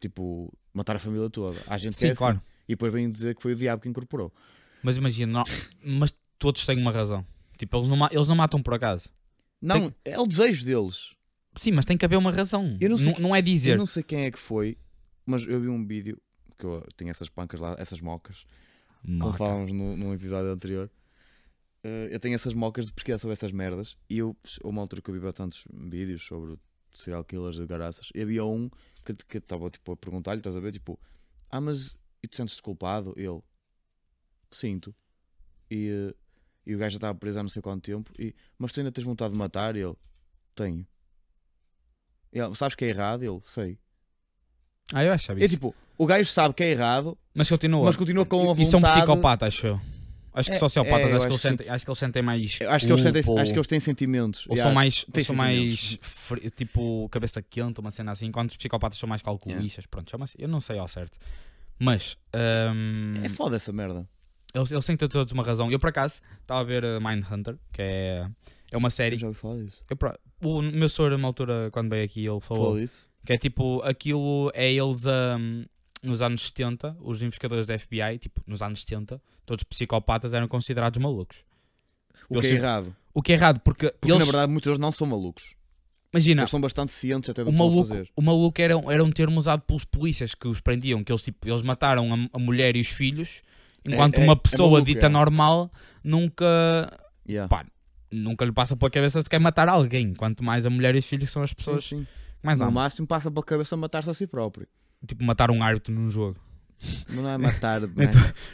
Tipo, 0.00 0.52
matar 0.72 0.96
a 0.96 0.98
família 0.98 1.28
toda. 1.28 1.60
Há 1.66 1.76
gente 1.76 1.92
que 1.92 1.98
Sim, 1.98 2.06
é 2.08 2.10
assim. 2.12 2.18
claro. 2.18 2.40
E 2.66 2.72
depois 2.72 2.92
vêm 2.92 3.10
dizer 3.10 3.34
que 3.34 3.42
foi 3.42 3.52
o 3.52 3.56
diabo 3.56 3.82
que 3.82 3.88
incorporou. 3.88 4.32
Mas 4.82 4.96
imagina, 4.96 5.32
não- 5.32 5.44
mas 5.98 6.14
todos 6.38 6.64
têm 6.66 6.78
uma 6.78 6.90
razão. 6.92 7.24
Tipo, 7.58 7.76
eles 7.76 7.88
não, 7.88 7.96
ma- 7.96 8.08
eles 8.12 8.26
não 8.26 8.34
matam 8.36 8.62
por 8.62 8.74
acaso. 8.74 9.08
Não, 9.60 9.94
é 10.04 10.18
o 10.18 10.26
desejo 10.26 10.64
deles. 10.64 11.10
Sim, 11.56 11.72
mas 11.72 11.84
tem 11.84 11.96
que 11.98 12.04
haver 12.04 12.16
uma 12.16 12.30
razão. 12.30 12.76
Eu 12.80 12.88
não 12.90 12.96
sei 12.98 13.12
que- 13.12 13.20
não 13.22 13.36
é 13.36 13.42
dizer. 13.42 13.72
Eu 13.72 13.78
não 13.78 13.86
sei 13.86 14.02
quem 14.02 14.24
é 14.24 14.30
que 14.30 14.38
foi, 14.38 14.78
mas 15.26 15.46
eu 15.46 15.60
vi 15.60 15.68
um 15.68 15.84
vídeo 15.86 16.20
que 16.58 16.64
eu 16.64 16.86
tinha 16.96 17.10
essas 17.10 17.28
pancas 17.28 17.60
lá, 17.60 17.76
essas 17.78 18.00
mocas. 18.00 18.44
como 19.02 19.32
falávamos 19.36 19.72
no, 19.72 19.96
num 19.96 20.12
episódio 20.14 20.50
anterior, 20.52 20.90
eh, 21.82 22.08
eu 22.12 22.20
tenho 22.20 22.34
essas 22.34 22.52
mocas 22.54 22.86
de 22.86 22.92
pesquisar 22.92 23.18
sobre 23.18 23.32
essas 23.32 23.50
merdas. 23.52 23.96
E 24.08 24.18
eu, 24.18 24.36
houve 24.62 24.74
uma 24.76 24.82
altura 24.82 25.00
que 25.02 25.10
eu 25.10 25.14
vi 25.14 25.20
bastantes 25.20 25.64
vídeos 25.72 26.22
sobre 26.24 26.56
serial 26.94 27.24
killers 27.24 27.56
de 27.56 27.66
garaças. 27.66 28.08
E 28.14 28.20
havia 28.22 28.44
um 28.44 28.68
que 29.04 29.14
que 29.14 29.38
estava 29.38 29.70
tipo, 29.70 29.92
a 29.92 29.96
perguntar-lhe: 29.96 30.40
estás 30.40 30.54
a 30.56 30.60
ver? 30.60 30.72
Tipo, 30.72 30.98
ah, 31.50 31.60
mas 31.60 31.96
e 32.22 32.28
tu 32.28 32.36
sentes-te 32.36 32.60
culpado? 32.62 33.14
Ele, 33.16 33.40
sinto. 34.50 34.94
E, 35.70 36.14
e 36.66 36.74
o 36.74 36.78
gajo 36.78 36.92
já 36.92 36.96
estava 36.98 37.14
preso 37.18 37.38
há 37.38 37.42
não 37.42 37.48
sei 37.50 37.62
quanto 37.62 37.82
tempo. 37.82 38.10
E, 38.18 38.34
mas 38.58 38.72
tu 38.72 38.80
ainda 38.80 38.92
tens 38.92 39.04
vontade 39.04 39.32
de 39.32 39.38
matar? 39.38 39.76
E 39.76 39.80
ele, 39.80 39.94
tenho. 40.54 40.86
Ele, 42.32 42.54
sabes 42.54 42.74
que 42.74 42.84
é 42.84 42.88
errado? 42.88 43.22
Ele, 43.22 43.40
sei. 43.44 43.78
Ah, 44.92 45.04
eu 45.04 45.12
acho 45.12 45.26
que 45.26 45.32
É 45.32 45.34
sabia. 45.34 45.48
tipo, 45.48 45.74
o 45.96 46.06
gajo 46.06 46.30
sabe 46.30 46.54
que 46.54 46.62
é 46.64 46.70
errado, 46.70 47.16
Mas 47.34 47.48
continua. 47.48 47.84
mas 47.84 47.96
continua 47.96 48.26
com 48.26 48.40
a 48.42 48.46
vontade. 48.54 48.62
E 48.62 48.66
são 48.66 48.80
psicopatas, 48.80 49.54
acho 49.54 49.66
eu. 49.66 49.80
Acho 50.32 50.48
que 50.50 50.56
É, 50.56 50.58
sociopatas, 50.60 51.00
é, 51.00 51.04
acho, 51.04 51.10
que 51.10 51.16
acho 51.16 51.26
eles 51.26 51.36
que 51.42 51.48
sentem, 51.48 51.68
acho 51.68 51.84
que 51.84 51.90
eles 51.90 51.98
sentem 51.98 52.22
mais. 52.22 52.58
Eu 52.60 52.70
Acho 52.70 52.86
que, 52.86 52.92
eles 52.92 53.02
sentem, 53.02 53.20
acho 53.40 53.52
que 53.52 53.58
eles 53.58 53.66
têm 53.66 53.80
sentimentos. 53.80 54.46
Ou 54.46 54.54
Yeah. 54.54 54.68
são 54.68 54.74
mais, 54.74 55.04
tem 55.12 55.24
são 55.24 55.34
mais 55.34 55.98
tipo 56.54 57.08
cabeça 57.08 57.42
quente, 57.42 57.80
uma 57.80 57.90
cena 57.90 58.12
assim, 58.12 58.26
enquanto 58.26 58.50
os 58.50 58.56
psicopatas 58.56 58.96
são 58.96 59.08
mais 59.08 59.22
calculistas. 59.22 59.86
Pronto, 59.86 60.08
chama-se. 60.08 60.36
Eu 60.40 60.46
não 60.48 60.60
sei 60.60 60.78
ao 60.78 60.86
certo. 60.86 61.18
Mas 61.80 62.16
hum, 62.72 63.14
É 63.24 63.28
foda 63.28 63.56
essa 63.56 63.72
merda. 63.72 64.08
Eles, 64.54 64.70
eles 64.70 64.84
têm 64.86 64.96
todos 64.96 65.32
uma 65.32 65.42
razão. 65.42 65.70
Eu 65.70 65.78
por 65.78 65.88
acaso 65.88 66.20
estava 66.40 66.60
a 66.60 66.64
ver 66.64 66.84
uh, 66.84 67.00
Mindhunter, 67.00 67.56
que 67.72 67.82
é, 67.82 68.26
é 68.72 68.76
uma 68.76 68.86
Eu 68.88 68.90
série. 68.90 69.18
já 69.18 69.26
ouvi 69.26 69.38
falar 69.38 69.56
disso. 69.62 69.84
Eu, 69.88 69.98
o 70.48 70.62
meu 70.62 70.88
senhor, 70.88 71.10
numa 71.12 71.28
altura, 71.28 71.70
quando 71.72 71.90
veio 71.90 72.04
aqui, 72.04 72.20
ele 72.20 72.40
falou. 72.40 72.64
Falou 72.64 72.78
disso? 72.80 73.06
Que 73.24 73.34
é 73.34 73.36
tipo, 73.38 73.82
aquilo 73.82 74.50
é 74.54 74.72
eles 74.72 75.04
hum, 75.06 75.64
nos 76.02 76.22
anos 76.22 76.42
70, 76.46 76.96
os 77.00 77.20
investigadores 77.22 77.66
da 77.66 77.78
FBI, 77.78 78.18
tipo, 78.18 78.40
nos 78.46 78.62
anos 78.62 78.80
70, 78.80 79.20
todos 79.44 79.62
psicopatas 79.64 80.32
eram 80.32 80.48
considerados 80.48 80.98
malucos. 81.00 81.44
O 82.28 82.36
Eu 82.36 82.40
que 82.40 82.46
é 82.46 82.52
errado. 82.52 82.96
O 83.12 83.20
que 83.22 83.32
é 83.32 83.36
errado, 83.36 83.60
porque, 83.60 83.90
Porque 83.90 84.10
eles, 84.10 84.18
na 84.18 84.24
verdade 84.24 84.50
muitos 84.50 84.66
deles 84.68 84.78
não 84.78 84.90
são 84.92 85.06
malucos. 85.06 85.52
imagina, 86.12 86.42
Eles 86.42 86.50
são 86.50 86.60
bastante 86.60 86.92
cientes 86.92 87.28
até 87.28 87.42
do 87.44 87.50
o 87.50 87.52
que 87.52 87.58
maluco, 87.58 87.88
fazer. 87.88 88.08
o 88.16 88.22
maluco 88.22 88.60
era, 88.62 88.74
era 88.90 89.04
um 89.04 89.10
termo 89.10 89.36
usado 89.38 89.62
pelos 89.62 89.84
polícias 89.84 90.34
que 90.34 90.48
os 90.48 90.60
prendiam, 90.62 91.04
que 91.04 91.12
eles, 91.12 91.22
tipo, 91.22 91.46
eles 91.46 91.60
mataram 91.62 92.14
a, 92.14 92.36
a 92.36 92.38
mulher 92.38 92.74
e 92.76 92.80
os 92.80 92.88
filhos, 92.88 93.42
enquanto 93.84 94.16
é- 94.18 94.24
uma 94.24 94.32
é 94.32 94.36
pessoa 94.36 94.82
dita 94.82 95.06
é. 95.06 95.08
normal 95.08 95.70
nunca, 96.04 96.44
Yeah. 97.28 97.48
pá, 97.48 97.64
nunca 98.10 98.44
lhe 98.44 98.52
passa 98.52 98.76
pela 98.76 98.90
cabeça 98.90 99.22
se 99.22 99.28
quer 99.30 99.38
matar 99.38 99.68
alguém, 99.68 100.14
quanto 100.14 100.42
mais 100.42 100.66
a 100.66 100.70
mulher 100.70 100.94
e 100.94 100.98
os 100.98 101.06
filhos 101.06 101.30
são 101.30 101.42
as 101.42 101.52
pessoas 101.52 101.84
Sim, 101.84 102.00
sim. 102.00 102.06
mais 102.42 102.60
no 102.60 102.66
amam. 102.66 102.82
máximo 102.82 103.06
passa 103.06 103.30
pela 103.30 103.44
cabeça 103.44 103.76
matar-se 103.76 104.10
a 104.10 104.14
si 104.14 104.26
próprio. 104.26 104.66
Tipo, 105.06 105.24
matar 105.24 105.50
um 105.50 105.62
árbitro 105.62 105.94
num 105.94 106.10
jogo. 106.10 106.38
Não 107.10 107.28
é 107.28 107.36
matar, 107.38 107.80
né? 107.88 108.10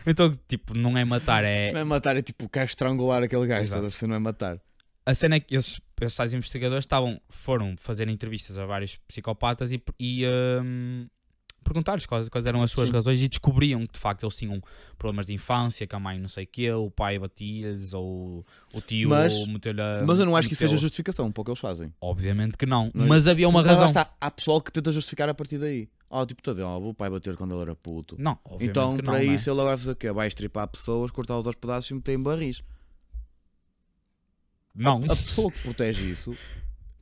Então, 0.07 0.31
tipo, 0.49 0.75
não 0.75 0.97
é 0.99 1.05
matar, 1.05 1.45
é... 1.45 1.73
não 1.73 1.81
é 1.81 1.85
matar, 1.85 2.17
é 2.17 2.23
tipo, 2.23 2.49
quer 2.49 2.65
estrangular 2.67 3.23
aquele 3.23 3.47
gajo, 3.47 3.63
Exato. 3.63 3.87
estás 3.87 3.97
a 3.97 4.01
ver? 4.01 4.09
não 4.09 4.17
é 4.17 4.19
matar. 4.19 4.61
a 5.07 5.15
cena 5.15 5.37
é 5.37 5.41
que 5.41 5.55
esses, 5.57 5.81
esses 6.01 6.17
tais 6.17 6.35
investigadores 6.35 6.83
estavam, 6.83 7.21
foram 7.29 7.77
fazer 7.79 8.09
entrevistas 8.09 8.59
a 8.59 8.67
vários 8.67 8.97
psicopatas 9.09 9.71
e, 9.73 9.81
e 9.99 10.25
hum, 10.63 11.07
perguntar-lhes 11.67 12.07
quais, 12.07 12.29
quais 12.29 12.47
eram 12.47 12.63
as 12.63 12.71
suas 12.71 12.89
Sim. 12.89 12.95
razões 12.95 13.21
e 13.21 13.29
descobriam 13.29 13.87
que 13.87 13.93
de 13.95 13.99
facto 13.99 14.23
eles 14.25 14.37
tinham 14.37 14.63
problemas 14.97 15.27
de 15.27 15.33
infância, 15.35 15.87
que 15.87 15.95
a 15.95 15.99
mãe 16.01 16.19
não 16.19 16.29
sei 16.29 16.45
o 16.45 16.47
quê, 16.47 16.71
o 16.73 16.91
pai 16.91 17.19
batia-lhes 17.19 17.93
ou 17.93 18.45
o 18.73 18.81
tio 18.81 19.09
Mas- 19.11 19.35
meteu-lhe 19.47 19.81
a- 19.81 20.05
Mas 20.07 20.19
eu 20.19 20.27
não 20.27 20.37
acho 20.37 20.49
que 20.49 20.55
isso 20.55 20.61
seja 20.61 20.77
justificação 20.77 21.31
para 21.31 21.41
o 21.41 21.45
que 21.45 21.51
eles 21.51 21.61
fazem. 21.61 21.93
Obviamente 22.01 22.57
que 22.57 22.65
não, 22.67 22.87
é- 22.87 22.91
mas 23.07 23.27
havia 23.29 23.49
uma 23.49 23.59
Mas 23.61 23.67
lá 23.67 23.73
razão. 23.73 23.87
está, 23.89 24.15
há 24.21 24.31
pessoal 24.31 24.61
que 24.61 24.71
tenta 24.73 24.91
justificar 24.93 25.29
a 25.29 25.35
partir 25.35 25.59
daí. 25.59 25.89
Oh, 26.09 26.25
tipo, 26.25 26.41
Tadeu, 26.41 26.67
oh, 26.69 26.91
o 26.91 26.95
pai 26.95 27.11
bateu 27.11 27.37
quando 27.37 27.53
ele 27.53 27.63
era 27.63 27.75
puto. 27.75 28.15
Não, 28.17 28.39
obviamente 28.45 28.71
Então, 28.71 28.97
que 28.97 29.03
para 29.03 29.19
não, 29.19 29.27
né? 29.27 29.35
isso, 29.35 29.51
ele 29.51 29.55
agora 29.61 29.71
vai 29.71 29.77
fazer 29.79 29.91
o 29.91 29.97
quê? 29.97 30.13
Vai 30.13 30.29
estripar 30.29 30.69
pessoas, 30.69 31.11
cortá-los 31.11 31.47
aos 31.49 31.57
pedaços 31.57 31.91
e 31.91 31.95
meter 31.95 32.13
em 32.13 32.23
barris. 32.23 32.63
não. 34.75 34.99
A 35.05 35.17
pessoa 35.17 35.51
que 35.51 35.59
protege 35.63 36.05
isso 36.11 36.37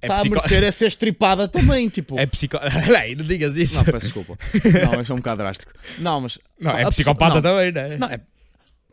está 0.04 0.16
psico... 0.18 0.34
a 0.34 0.38
merecer 0.38 0.64
é 0.64 0.72
ser 0.72 0.86
estripada 0.86 1.48
também. 1.48 1.88
Tipo, 1.94 2.18
é 2.18 2.26
psico... 2.26 2.56
Ei, 3.02 3.14
não 3.14 3.24
digas 3.24 3.56
isso. 3.56 3.76
não, 3.78 3.84
peço 3.84 4.00
desculpa. 4.06 4.38
Não, 4.92 5.00
isso 5.02 5.12
é 5.12 5.14
um 5.14 5.18
bocado 5.18 5.38
drástico. 5.42 5.72
Não, 5.98 6.20
mas 6.20 6.38
Não, 6.58 6.72
é 6.72 6.84
a 6.84 6.88
psicopata 6.90 7.40
pessoa- 7.42 7.42
também, 7.42 7.72
né? 7.72 7.96
Não, 7.96 8.08
é... 8.08 8.18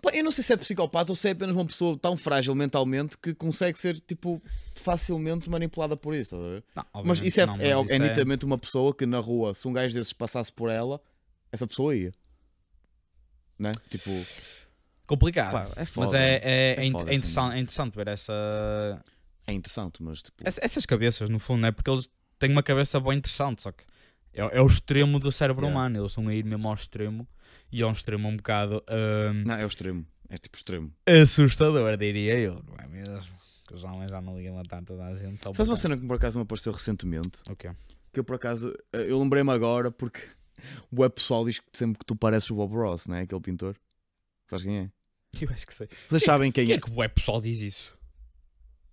Pá, 0.01 0.09
Eu 0.13 0.23
não 0.23 0.31
sei 0.31 0.43
se 0.43 0.51
é 0.51 0.57
psicopata 0.57 1.11
ou 1.11 1.15
se 1.15 1.27
é 1.27 1.31
apenas 1.31 1.55
uma 1.55 1.65
pessoa 1.65 1.95
tão 1.97 2.17
frágil 2.17 2.55
mentalmente 2.55 3.15
que 3.17 3.35
consegue 3.35 3.77
ser, 3.77 3.99
tipo, 3.99 4.41
facilmente 4.75 5.47
manipulada 5.49 5.95
por 5.95 6.15
isso. 6.15 6.35
estás 6.35 6.43
a 6.43 6.55
ver? 6.55 6.63
Não, 6.75 7.03
Mas 7.05 7.19
isso 7.19 7.39
é, 7.39 7.45
não, 7.45 7.53
é, 7.55 7.75
mas 7.75 7.89
é 7.91 7.93
isso 7.95 8.03
nitidamente 8.03 8.43
uma 8.45 8.57
pessoa 8.57 8.95
que 8.95 9.05
na 9.05 9.19
rua, 9.19 9.53
se 9.53 9.67
um 9.67 9.73
gajo 9.73 9.93
desses 9.93 10.11
passasse 10.11 10.51
por 10.51 10.71
ela, 10.71 10.99
essa 11.51 11.67
pessoa 11.67 11.95
ia. 11.95 12.11
Né? 13.59 13.71
Tipo, 13.91 14.09
complicado. 15.05 15.51
pá, 15.51 15.67
é 15.75 15.85
foda. 15.85 16.07
mas 16.07 16.13
é, 16.15 16.41
é, 16.43 16.75
É 16.79 16.87
é, 16.87 16.91
foda, 16.91 17.03
é 17.03 17.07
assim. 17.09 17.15
interessante, 17.17 17.53
é 17.55 17.59
interessante 17.59 17.95
ver 17.95 18.07
essa, 18.07 19.03
É 19.51 19.53
interessante, 19.55 20.01
mas 20.01 20.21
tipo. 20.21 20.47
Ess- 20.47 20.59
essas 20.61 20.85
cabeças, 20.85 21.29
no 21.29 21.39
fundo, 21.39 21.65
é 21.65 21.71
porque 21.71 21.89
eles 21.89 22.09
têm 22.39 22.51
uma 22.51 22.63
cabeça 22.63 22.99
bem 22.99 23.17
interessante, 23.17 23.61
só 23.61 23.71
que 23.71 23.83
é, 24.33 24.57
é 24.57 24.61
o 24.61 24.67
extremo 24.67 25.19
do 25.19 25.31
cérebro 25.31 25.65
Yeah. 25.65 25.79
humano. 25.79 25.99
Eles 25.99 26.11
estão 26.11 26.27
a 26.27 26.33
ir 26.33 26.43
mesmo 26.45 26.67
ao 26.67 26.73
extremo 26.73 27.27
e 27.71 27.81
é 27.81 27.85
um 27.85 27.91
extremo 27.91 28.27
um 28.27 28.35
bocado 28.37 28.83
hum, 28.89 29.43
Não, 29.45 29.55
é 29.55 29.63
o 29.63 29.67
extremo. 29.67 30.05
É 30.29 30.37
tipo 30.37 30.55
extremo. 30.57 30.93
assustador, 31.05 31.97
diria 31.97 32.37
eu, 32.39 32.63
não 32.65 32.75
é 32.83 32.87
mesmo? 32.87 33.21
Que 33.67 33.73
os 33.75 33.83
homens 33.83 34.09
já 34.09 34.21
não 34.21 34.37
ligam 34.37 34.53
a 34.55 34.57
matar 34.57 34.83
toda 34.83 35.03
a 35.05 35.15
gente. 35.15 35.41
Só 35.43 35.53
Sabes 35.53 35.69
uma 35.69 35.75
cena 35.75 35.97
que 35.97 36.05
por 36.05 36.15
acaso 36.15 36.37
me 36.37 36.43
apareceu 36.43 36.71
recentemente? 36.71 37.41
O 37.49 37.55
quê? 37.55 37.71
Que 38.13 38.19
eu 38.19 38.23
por 38.23 38.35
acaso. 38.35 38.73
eh, 38.93 39.07
Eu 39.11 39.19
lembrei-me 39.19 39.51
agora 39.51 39.91
porque 39.91 40.21
o 40.91 41.01
web 41.01 41.13
pessoal 41.15 41.45
diz 41.45 41.59
que 41.59 41.65
sempre 41.77 41.99
que 41.99 42.05
tu 42.05 42.15
pareces 42.15 42.49
o 42.49 42.55
Bob 42.55 42.73
Ross, 42.75 43.07
não 43.07 43.15
é? 43.17 43.21
Aquele 43.21 43.41
pintor. 43.41 43.75
Sabes 44.49 44.63
quem 44.65 44.77
é? 44.79 44.89
Eu 45.41 45.49
acho 45.49 45.65
que 45.67 45.73
sei. 45.73 45.87
Vocês 46.09 46.23
sabem 46.23 46.51
quem 46.51 46.65
Quem 46.65 46.73
é? 46.75 46.77
é 46.77 46.81
que 46.81 46.89
o 46.89 46.95
web 46.95 47.13
pessoal 47.13 47.41
diz 47.41 47.59
isso? 47.61 47.97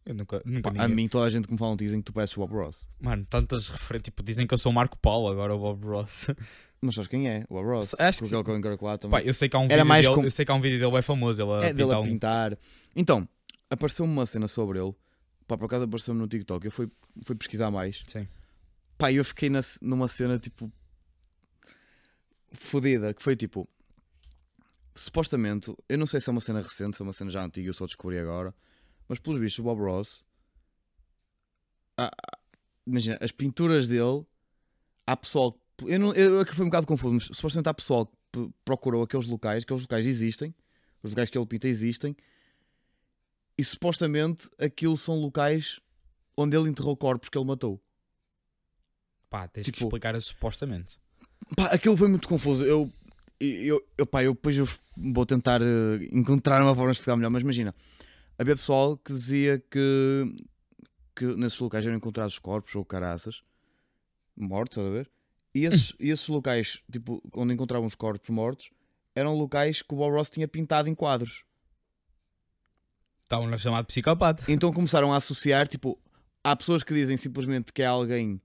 Eu 0.09 0.15
nunca, 0.15 0.41
nunca 0.43 0.73
Pá, 0.73 0.85
a 0.85 0.89
mim, 0.89 1.07
toda 1.07 1.27
a 1.27 1.31
gente 1.31 1.47
que 1.47 1.53
me 1.53 1.59
falam 1.59 1.77
dizem 1.77 2.01
que 2.01 2.07
tu 2.07 2.15
pareces 2.15 2.35
o 2.35 2.41
Bob 2.41 2.55
Ross. 2.55 2.89
Mano, 2.99 3.27
tantas 3.29 3.69
referências, 3.69 4.05
tipo, 4.05 4.23
dizem 4.23 4.47
que 4.47 4.55
eu 4.55 4.59
sou 4.59 4.73
o 4.73 4.75
Marco 4.75 4.97
Paulo, 4.99 5.29
agora 5.29 5.55
o 5.55 5.59
Bob 5.59 5.85
Ross. 5.87 6.29
Mas 6.81 6.95
sabes 6.95 7.11
quem 7.11 7.29
é? 7.29 7.45
O 7.51 7.55
Bob 7.57 7.67
Ross. 7.67 7.95
Acho 8.01 8.19
que 8.21 8.25
Porque 8.25 8.35
ele 8.37 8.45
com 8.45 8.53
o 8.53 8.57
encaracolado 8.57 9.03
também. 9.03 9.21
Pá, 9.21 9.27
eu 9.27 9.35
sei 9.35 9.51
que 9.51 9.57
há 9.57 9.59
um 9.59 9.65
Era 9.65 9.75
vídeo 9.83 9.87
mais 9.87 10.07
dele, 10.07 10.15
com- 10.15 10.25
eu 10.25 10.31
sei 10.31 10.45
que 10.47 10.51
há 10.51 10.55
um 10.55 10.61
vídeo 10.63 10.79
dele 10.79 10.91
bem 10.93 11.03
famoso, 11.03 11.43
ele 11.43 11.53
a 11.53 11.57
É 11.69 11.73
dele 11.75 11.89
pintar 11.91 12.01
um... 12.01 12.05
pintar. 12.05 12.59
Então, 12.97 13.29
apareceu-me 13.69 14.11
uma 14.11 14.25
cena 14.25 14.49
sobre 14.49 14.81
ele. 14.81 14.95
Pá, 15.47 15.59
por 15.59 15.67
acaso 15.67 15.85
apareceu-me 15.85 16.19
no 16.21 16.27
TikTok. 16.27 16.65
Eu 16.65 16.71
fui, 16.73 16.91
fui 17.25 17.37
pesquisar 17.37 17.71
mais. 17.71 18.03
Sim. 18.07 18.27
Pá, 18.97 19.13
eu 19.13 19.23
fiquei 19.25 19.51
na- 19.51 19.61
numa 19.83 20.09
cena 20.09 20.39
tipo. 20.39 20.73
fodida. 22.53 23.13
Que 23.13 23.23
foi 23.23 23.37
tipo. 23.37 23.69
Supostamente, 24.95 25.73
eu 25.89 25.97
não 25.99 26.07
sei 26.09 26.21
se 26.21 26.29
é 26.29 26.33
uma 26.33 26.41
cena 26.41 26.61
recente, 26.61 26.97
se 26.97 27.03
é 27.03 27.05
uma 27.05 27.13
cena 27.13 27.31
já 27.31 27.45
antiga, 27.45 27.69
eu 27.69 27.75
só 27.75 27.85
descobri 27.87 28.19
agora. 28.19 28.53
Mas 29.09 29.19
pelos 29.19 29.39
bichos, 29.41 29.59
o 29.59 29.63
Bob 29.63 29.81
Ross. 29.81 30.23
ah, 31.97 32.11
imagina, 32.87 33.19
as 33.21 33.33
pinturas 33.33 33.89
dele. 33.89 34.25
Há 35.07 35.17
pessoal. 35.17 35.59
Eu, 35.87 35.99
não, 35.99 36.13
eu, 36.15 36.41
aqui 36.41 36.55
foi 36.55 36.65
um 36.65 36.69
bocado 36.69 36.87
confuso, 36.87 37.15
mas 37.15 37.25
supostamente 37.25 37.69
há 37.69 37.75
pessoal 37.75 38.07
que 38.33 38.51
procurou 38.65 39.03
aqueles 39.03 39.27
locais, 39.27 39.63
aqueles 39.63 39.83
locais 39.83 40.05
existem, 40.07 40.55
os 41.03 41.11
locais 41.11 41.31
que 41.31 41.39
ele 41.39 41.47
pinta 41.47 41.67
existem, 41.69 42.15
e 43.57 43.65
supostamente 43.65 44.51
aquilo 44.59 44.97
são 44.97 45.15
locais 45.17 45.81
onde 46.37 46.57
ele 46.57 46.69
enterrou 46.69 46.97
corpos 46.97 47.29
que 47.29 47.39
ele 47.39 47.47
matou. 47.47 47.81
Pá, 49.31 49.47
tens 49.49 49.65
que 49.67 49.73
Tipo- 49.73 49.87
explicar 49.87 50.15
isso 50.17 50.29
supostamente. 50.29 50.99
Pá, 51.57 51.67
aquilo 51.67 51.97
foi 51.97 52.09
muito 52.09 52.29
confuso. 52.29 52.65
Eu, 52.65 52.93
eu, 53.41 53.81
eu, 53.97 54.07
pá, 54.07 54.23
eu 54.23 54.35
depois 54.35 54.57
eu 54.59 54.69
vou 54.97 55.25
tentar 55.25 55.63
eh, 55.63 56.09
encontrar 56.13 56.61
uma 56.63 56.75
forma 56.75 56.91
de 56.91 56.97
explicar 56.99 57.17
melhor, 57.17 57.31
mas 57.31 57.43
imagina, 57.43 57.75
havia 58.39 58.57
pessoal 58.57 58.97
que 58.97 59.13
dizia 59.13 59.59
que, 59.59 60.37
que 61.15 61.25
nesses 61.37 61.59
locais 61.59 61.85
eram 61.85 61.97
encontrados 61.97 62.39
corpos 62.39 62.75
ou 62.75 62.85
caraças 62.85 63.43
mortos, 64.37 64.79
estás 64.79 64.87
a 64.87 64.97
ver? 64.97 65.11
E 65.55 65.65
esses, 65.65 65.93
e 65.99 66.11
esses 66.11 66.29
locais, 66.29 66.81
tipo, 66.91 67.23
onde 67.35 67.53
encontravam 67.53 67.87
os 67.87 67.95
corpos 67.95 68.31
mortos, 68.31 68.71
eram 69.15 69.35
locais 69.35 69.83
que 69.83 69.93
o 69.93 69.97
Bob 69.97 70.15
Ross 70.15 70.31
tinha 70.31 70.47
pintado 70.47 70.89
em 70.89 70.95
quadros. 70.95 71.43
Estavam 73.23 73.53
a 73.53 73.59
chamar 73.59 73.83
de 73.83 73.89
psicopata. 73.89 74.45
Então 74.49 74.73
começaram 74.73 75.13
a 75.13 75.17
associar, 75.17 75.67
tipo, 75.67 75.99
há 76.43 76.55
pessoas 76.55 76.83
que 76.83 76.95
dizem 76.95 77.17
simplesmente 77.17 77.73
que 77.73 77.83
é 77.83 77.87
alguém 77.87 78.41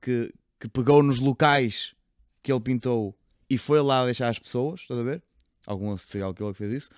que, 0.00 0.32
que 0.60 0.68
pegou 0.68 1.02
nos 1.02 1.18
locais 1.18 1.94
que 2.42 2.52
ele 2.52 2.60
pintou 2.60 3.18
e 3.50 3.56
foi 3.56 3.80
lá 3.80 4.04
deixar 4.04 4.28
as 4.28 4.38
pessoas, 4.38 4.82
estás 4.82 5.00
a 5.00 5.02
ver? 5.02 5.22
Algum 5.66 5.96
serial 5.96 6.34
killer 6.34 6.52
que 6.52 6.58
fez 6.58 6.72
isso. 6.72 6.90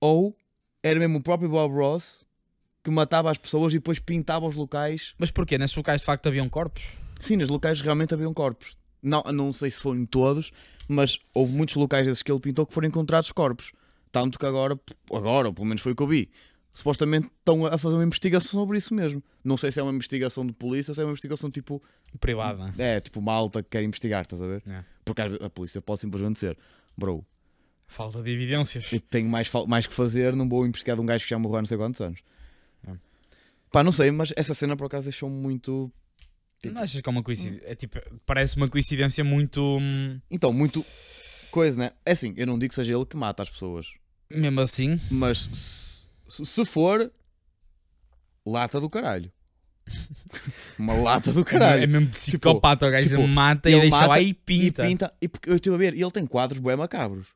Ou 0.00 0.36
era 0.82 0.98
mesmo 0.98 1.18
o 1.18 1.22
próprio 1.22 1.48
Bob 1.48 1.74
Ross 1.74 2.24
que 2.82 2.90
matava 2.90 3.30
as 3.30 3.38
pessoas 3.38 3.72
e 3.72 3.76
depois 3.76 3.98
pintava 3.98 4.46
os 4.46 4.56
locais. 4.56 5.14
Mas 5.18 5.30
porquê? 5.30 5.58
Nesses 5.58 5.76
locais 5.76 6.00
de 6.00 6.06
facto 6.06 6.26
haviam 6.26 6.48
corpos? 6.48 6.82
Sim, 7.20 7.36
nos 7.36 7.50
locais 7.50 7.80
realmente 7.80 8.14
haviam 8.14 8.32
corpos. 8.32 8.76
Não, 9.02 9.22
não 9.32 9.52
sei 9.52 9.70
se 9.70 9.80
foram 9.80 10.04
todos, 10.06 10.50
mas 10.88 11.18
houve 11.34 11.52
muitos 11.52 11.76
locais 11.76 12.06
desses 12.06 12.22
que 12.22 12.30
ele 12.32 12.40
pintou 12.40 12.66
que 12.66 12.72
foram 12.72 12.88
encontrados 12.88 13.30
corpos. 13.32 13.72
Tanto 14.10 14.38
que 14.38 14.46
agora, 14.46 14.78
agora, 15.12 15.48
ou 15.48 15.54
pelo 15.54 15.66
menos 15.66 15.82
foi 15.82 15.92
o 15.92 15.96
que 15.96 16.02
eu 16.02 16.06
vi, 16.06 16.30
supostamente 16.72 17.28
estão 17.38 17.66
a 17.66 17.78
fazer 17.78 17.96
uma 17.96 18.04
investigação 18.04 18.50
sobre 18.50 18.78
isso 18.78 18.92
mesmo. 18.94 19.22
Não 19.44 19.56
sei 19.56 19.70
se 19.70 19.78
é 19.78 19.82
uma 19.82 19.92
investigação 19.92 20.44
de 20.46 20.52
polícia 20.52 20.90
ou 20.90 20.94
se 20.94 21.00
é 21.00 21.04
uma 21.04 21.10
investigação 21.10 21.50
tipo. 21.50 21.82
Privado, 22.18 22.58
né? 22.58 22.74
É, 22.76 23.00
tipo 23.00 23.20
uma 23.20 23.32
alta 23.32 23.62
que 23.62 23.70
quer 23.70 23.82
investigar, 23.82 24.22
estás 24.22 24.42
a 24.42 24.46
ver? 24.46 24.62
É. 24.66 24.84
Porque 25.04 25.22
a 25.22 25.50
polícia 25.50 25.80
pode 25.80 26.00
simplesmente 26.00 26.40
ser, 26.40 26.58
bro, 26.96 27.24
Falta 27.92 28.22
de 28.22 28.30
evidências. 28.30 28.86
eu 28.92 29.00
tenho 29.00 29.28
mais, 29.28 29.50
mais 29.66 29.84
que 29.86 29.92
fazer, 29.92 30.34
não 30.36 30.48
vou 30.48 30.64
investigar 30.64 30.96
de 30.96 31.02
um 31.02 31.06
gajo 31.06 31.24
que 31.24 31.30
já 31.30 31.38
morreu 31.38 31.56
há 31.58 31.62
não 31.62 31.66
sei 31.66 31.76
quantos 31.76 32.00
anos. 32.00 32.20
É. 32.86 32.92
Pá, 33.72 33.82
não 33.82 33.90
sei, 33.90 34.10
mas 34.12 34.32
essa 34.36 34.54
cena 34.54 34.76
por 34.76 34.86
acaso 34.86 35.04
deixou-me 35.04 35.34
muito. 35.36 35.92
tipo- 36.62 36.72
Não 36.74 36.82
achas 36.82 37.00
que 37.00 37.08
é 37.08 37.10
uma 37.10 37.22
coincidência? 37.22 37.62
É 37.66 37.74
tipo, 37.74 37.98
parece 38.24 38.56
uma 38.56 38.68
coincidência 38.68 39.24
muito. 39.24 39.60
hum, 39.80 40.20
Então, 40.30 40.52
muito 40.52 40.86
coisa, 41.50 41.76
né? 41.78 41.90
É 42.06 42.12
assim, 42.12 42.32
eu 42.36 42.46
não 42.46 42.56
digo 42.58 42.68
que 42.70 42.76
seja 42.76 42.94
ele 42.94 43.04
que 43.04 43.16
mata 43.16 43.42
as 43.42 43.50
pessoas, 43.50 43.88
Mesmo 44.30 44.60
assim, 44.60 44.98
mas 45.10 46.06
se, 46.28 46.46
se 46.46 46.64
for, 46.64 47.10
lata 48.46 48.78
do 48.80 48.88
caralho. 48.88 49.32
Uma 50.78 50.94
lata 50.94 51.32
do 51.32 51.40
é 51.40 51.44
caralho. 51.44 51.88
mesmo 51.88 52.08
psicopata. 52.10 52.86
o 52.86 52.90
gajo 52.92 53.08
tipo, 53.08 53.26
mata 53.26 53.68
e 53.68 53.72
ele 53.72 53.80
deixa 53.82 53.96
lá 54.02 54.08
mata 54.08 54.20
e 54.22 54.32
pinta. 54.32 54.84
E 54.84 54.88
pinta. 54.88 55.12
E 55.20 55.26
porque 55.28 55.50
eu 55.50 55.56
estive 55.56 55.74
a 55.74 55.78
ver, 55.78 55.94
e 55.94 56.00
ele 56.02 56.10
tem 56.12 56.24
quadros 56.24 56.60
bué 56.60 56.76
macabros. 56.76 57.26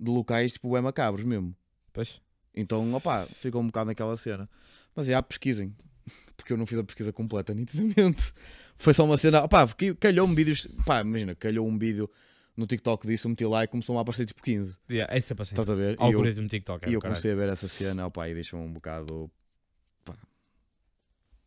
De 0.00 0.10
locais 0.10 0.52
tipo 0.52 0.68
bué 0.68 0.80
macabros 0.80 1.24
mesmo. 1.24 1.54
Pois. 1.92 2.20
Então, 2.54 2.94
opá, 2.94 3.26
ficou 3.26 3.60
um 3.60 3.66
bocado 3.66 3.86
naquela 3.88 4.16
cena. 4.16 4.48
Mas 4.96 5.06
já, 5.06 5.22
pesquisem. 5.22 5.74
Porque 6.36 6.52
eu 6.52 6.56
não 6.56 6.66
fiz 6.66 6.78
a 6.78 6.84
pesquisa 6.84 7.12
completa, 7.12 7.52
nitidamente. 7.54 8.32
Foi 8.78 8.94
só 8.94 9.04
uma 9.04 9.16
cena. 9.18 9.42
Opá, 9.44 9.66
que- 9.68 9.94
calhou-me 9.94 10.34
vídeos. 10.34 10.66
Pá, 10.86 11.00
imagina, 11.02 11.34
calhou 11.34 11.68
um 11.68 11.78
vídeo 11.78 12.08
no 12.56 12.66
TikTok 12.66 13.06
disso, 13.06 13.26
eu 13.26 13.30
meti 13.30 13.44
lá 13.46 13.64
e 13.64 13.66
começou 13.68 13.96
a 13.98 14.00
aparecer 14.02 14.26
tipo 14.26 14.42
15. 14.42 14.76
Yeah, 14.90 15.14
é 15.14 15.20
sempre 15.20 15.42
assim. 15.42 15.52
Estás 15.54 15.70
a 15.70 15.74
ver? 15.74 15.92
E 15.92 15.96
eu, 16.00 16.02
Algoritmo 16.06 16.48
TikTok. 16.48 16.84
É 16.86 16.90
e 16.90 16.94
eu 16.94 17.00
caralho. 17.00 17.14
comecei 17.16 17.32
a 17.32 17.34
ver 17.34 17.48
essa 17.50 17.68
cena, 17.68 18.06
opá, 18.06 18.28
e 18.28 18.34
deixou-me 18.34 18.66
um 18.66 18.72
bocado. 18.72 19.30
Pá. 20.04 20.14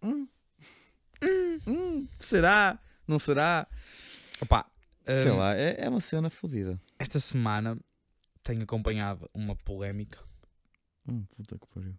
Hum. 0.01 0.27
Hum. 1.21 1.57
Hum. 1.67 2.07
Será? 2.19 2.79
Não 3.07 3.19
será? 3.19 3.67
Opa, 4.41 4.65
Sei 5.05 5.31
hum, 5.31 5.37
lá, 5.37 5.55
é, 5.55 5.85
é 5.85 5.89
uma 5.89 6.01
cena 6.01 6.29
fodida. 6.29 6.79
esta 6.99 7.19
semana 7.19 7.77
tenho 8.43 8.63
acompanhado 8.63 9.29
uma 9.33 9.55
polémica. 9.55 10.19
Hum, 11.07 11.23
puta 11.35 11.57
que 11.57 11.67
pariu. 11.67 11.95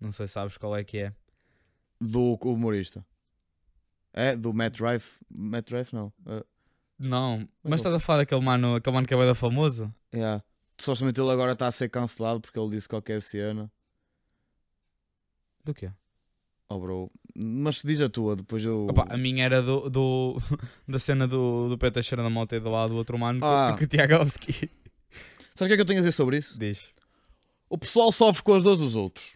Não 0.00 0.10
sei 0.12 0.26
se 0.26 0.32
sabes 0.34 0.56
qual 0.58 0.76
é 0.76 0.82
que 0.84 0.98
é. 0.98 1.14
Do 2.00 2.34
humorista. 2.42 3.04
É, 4.12 4.36
do 4.36 4.52
Matt 4.52 4.78
Rife. 4.80 5.18
Matt 5.38 5.70
Rife 5.70 5.94
não. 5.94 6.12
Uh, 6.26 6.44
Não, 6.98 7.48
mas 7.62 7.80
estás 7.80 7.94
a 7.94 8.00
falar 8.00 8.18
daquele 8.18 8.40
mano, 8.42 8.74
aquele 8.76 8.94
mano 8.94 9.06
que 9.06 9.14
é 9.14 9.26
da 9.26 9.34
famoso? 9.34 9.92
yeah. 10.14 10.42
Supostamente 10.78 11.20
ele 11.20 11.30
agora 11.30 11.52
está 11.52 11.68
a 11.68 11.72
ser 11.72 11.88
cancelado 11.88 12.40
porque 12.40 12.58
ele 12.58 12.70
disse 12.70 12.88
qualquer 12.88 13.22
cena. 13.22 13.70
Do 15.64 15.72
quê? 15.74 15.90
Oh, 16.68 16.78
bro. 16.80 17.10
Mas 17.36 17.80
diz 17.84 18.00
a 18.00 18.08
tua, 18.08 18.34
depois 18.34 18.64
eu. 18.64 18.86
Opa, 18.90 19.06
a 19.08 19.16
minha 19.16 19.44
era 19.44 19.62
do, 19.62 19.88
do- 19.88 20.36
da 20.88 20.98
cena 20.98 21.28
do, 21.28 21.68
do 21.68 21.78
Pedro 21.78 21.94
Teixeira 21.94 22.22
da 22.22 22.30
Mota 22.30 22.56
e 22.56 22.60
do 22.60 22.70
lado 22.70 22.90
do 22.90 22.96
outro 22.96 23.18
mano 23.18 23.40
Ah. 23.44 23.72
que, 23.72 23.78
que 23.78 23.84
o 23.84 23.88
Tiagovski 23.88 24.70
Sabe 25.54 25.66
o 25.66 25.68
que 25.68 25.72
é 25.74 25.76
que 25.76 25.82
eu 25.82 25.86
tenho 25.86 25.98
a 25.98 26.02
dizer 26.02 26.12
sobre 26.12 26.36
isso? 26.38 26.58
diz. 26.58 26.90
O 27.68 27.78
pessoal 27.78 28.10
sofre 28.12 28.42
com 28.42 28.54
as 28.54 28.62
dores 28.62 28.78
dos 28.78 28.94
outros. 28.96 29.32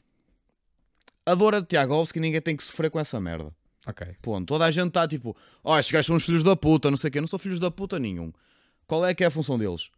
A 1.24 1.34
dor 1.34 1.54
é 1.54 1.60
de 1.60 1.66
Tiagovski 1.66 2.18
e 2.18 2.22
ninguém 2.22 2.40
tem 2.40 2.56
que 2.56 2.62
sofrer 2.62 2.90
com 2.90 2.98
essa 3.00 3.20
merda. 3.20 3.54
Ok. 3.86 4.06
Ponto. 4.20 4.46
Toda 4.46 4.64
a 4.64 4.70
gente 4.70 4.88
está 4.88 5.06
tipo, 5.08 5.36
ó, 5.62 5.78
estes 5.78 5.92
gajos 5.92 6.06
são 6.06 6.16
os 6.16 6.24
filhos 6.24 6.42
da 6.44 6.54
puta, 6.56 6.90
não 6.90 6.96
sei 6.96 7.08
o 7.08 7.12
quê. 7.12 7.20
Não 7.20 7.28
sou 7.28 7.38
filhos 7.38 7.58
da 7.60 7.70
puta 7.70 7.98
nenhum. 7.98 8.32
Qual 8.86 9.04
é 9.06 9.14
que 9.14 9.24
é 9.24 9.26
a 9.26 9.30
função 9.30 9.58
deles? 9.58 9.90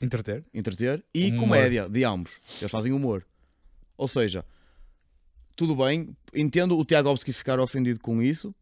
Entreter? 0.00 0.44
Entreter 0.54 1.04
e 1.14 1.28
Humor. 1.28 1.40
comédia, 1.40 1.88
de 1.88 2.04
ambos. 2.04 2.38
Eles 2.60 2.70
fazem 2.70 2.92
humor. 2.92 3.26
Ou 3.96 4.06
seja, 4.06 4.44
tudo 5.56 5.74
bem, 5.74 6.16
entendo 6.32 6.78
o 6.78 6.84
Tiagovski 6.84 7.32
ficar 7.32 7.58
ofendido 7.58 7.98
com 7.98 8.22
isso, 8.22 8.54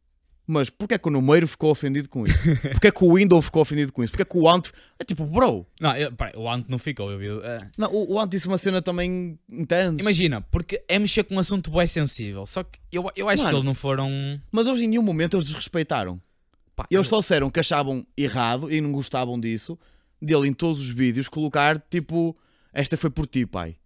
mas 0.47 0.71
porquê 0.71 0.95
é 0.95 0.99
que 0.99 1.09
o 1.09 1.11
Numeiro 1.11 1.49
ficou 1.49 1.71
ofendido 1.71 2.09
com 2.09 2.25
isso? 2.27 2.39
Porquê 2.73 2.87
é 2.87 2.91
que 2.93 3.05
o 3.05 3.15
Window 3.15 3.43
ficou 3.43 3.63
ofendido 3.63 3.93
com 3.93 4.05
isso? 4.05 4.13
Porquê 4.13 4.23
é 4.23 4.25
que 4.25 4.39
o 4.39 4.49
Ant... 4.49 4.71
É 4.99 5.05
tipo, 5.05 5.25
bro, 5.25 5.67
Não, 5.81 5.97
eu, 5.97 6.13
o 6.37 6.49
Ant 6.49 6.67
não 6.69 6.79
ficou, 6.79 7.11
eu 7.11 7.19
vi. 7.19 7.27
é. 7.47 7.69
não, 7.77 7.91
o, 7.93 8.13
o 8.13 8.21
Ant 8.21 8.31
disse 8.31 8.47
uma 8.47 8.57
cena 8.57 8.81
também 8.81 9.39
intensa. 9.51 10.01
Imagina, 10.01 10.41
porque 10.41 10.83
é 10.89 10.99
mexer 10.99 11.25
com 11.25 11.35
um 11.35 11.39
assunto 11.41 11.71
bem 11.71 11.87
sensível. 11.87 12.47
Só 12.47 12.63
que 12.63 12.79
eu, 12.93 13.11
eu 13.17 13.29
acho 13.29 13.39
Mano. 13.39 13.51
que 13.51 13.57
eles 13.57 13.65
não 13.65 13.75
foram. 13.75 14.41
Mas 14.53 14.67
eles 14.67 14.83
em 14.83 14.89
nenhum 14.89 15.03
momento 15.03 15.37
eles 15.37 15.47
desrespeitaram. 15.47 16.21
Pá, 16.77 16.87
Eles 16.91 17.09
só 17.09 17.19
disseram 17.21 17.51
que 17.51 17.59
achavam 17.59 18.07
errado 18.17 18.71
e 18.71 18.81
não 18.83 18.93
gostavam 18.93 19.41
disso, 19.41 19.79
dele 20.21 20.47
em 20.47 20.53
todos 20.53 20.81
os 20.81 20.91
vídeos 20.91 21.27
colocar 21.27 21.79
tipo, 21.91 22.37
esta 22.73 22.97
foi 22.99 23.09
por 23.09 23.27
ti, 23.27 23.47
pai. 23.47 23.77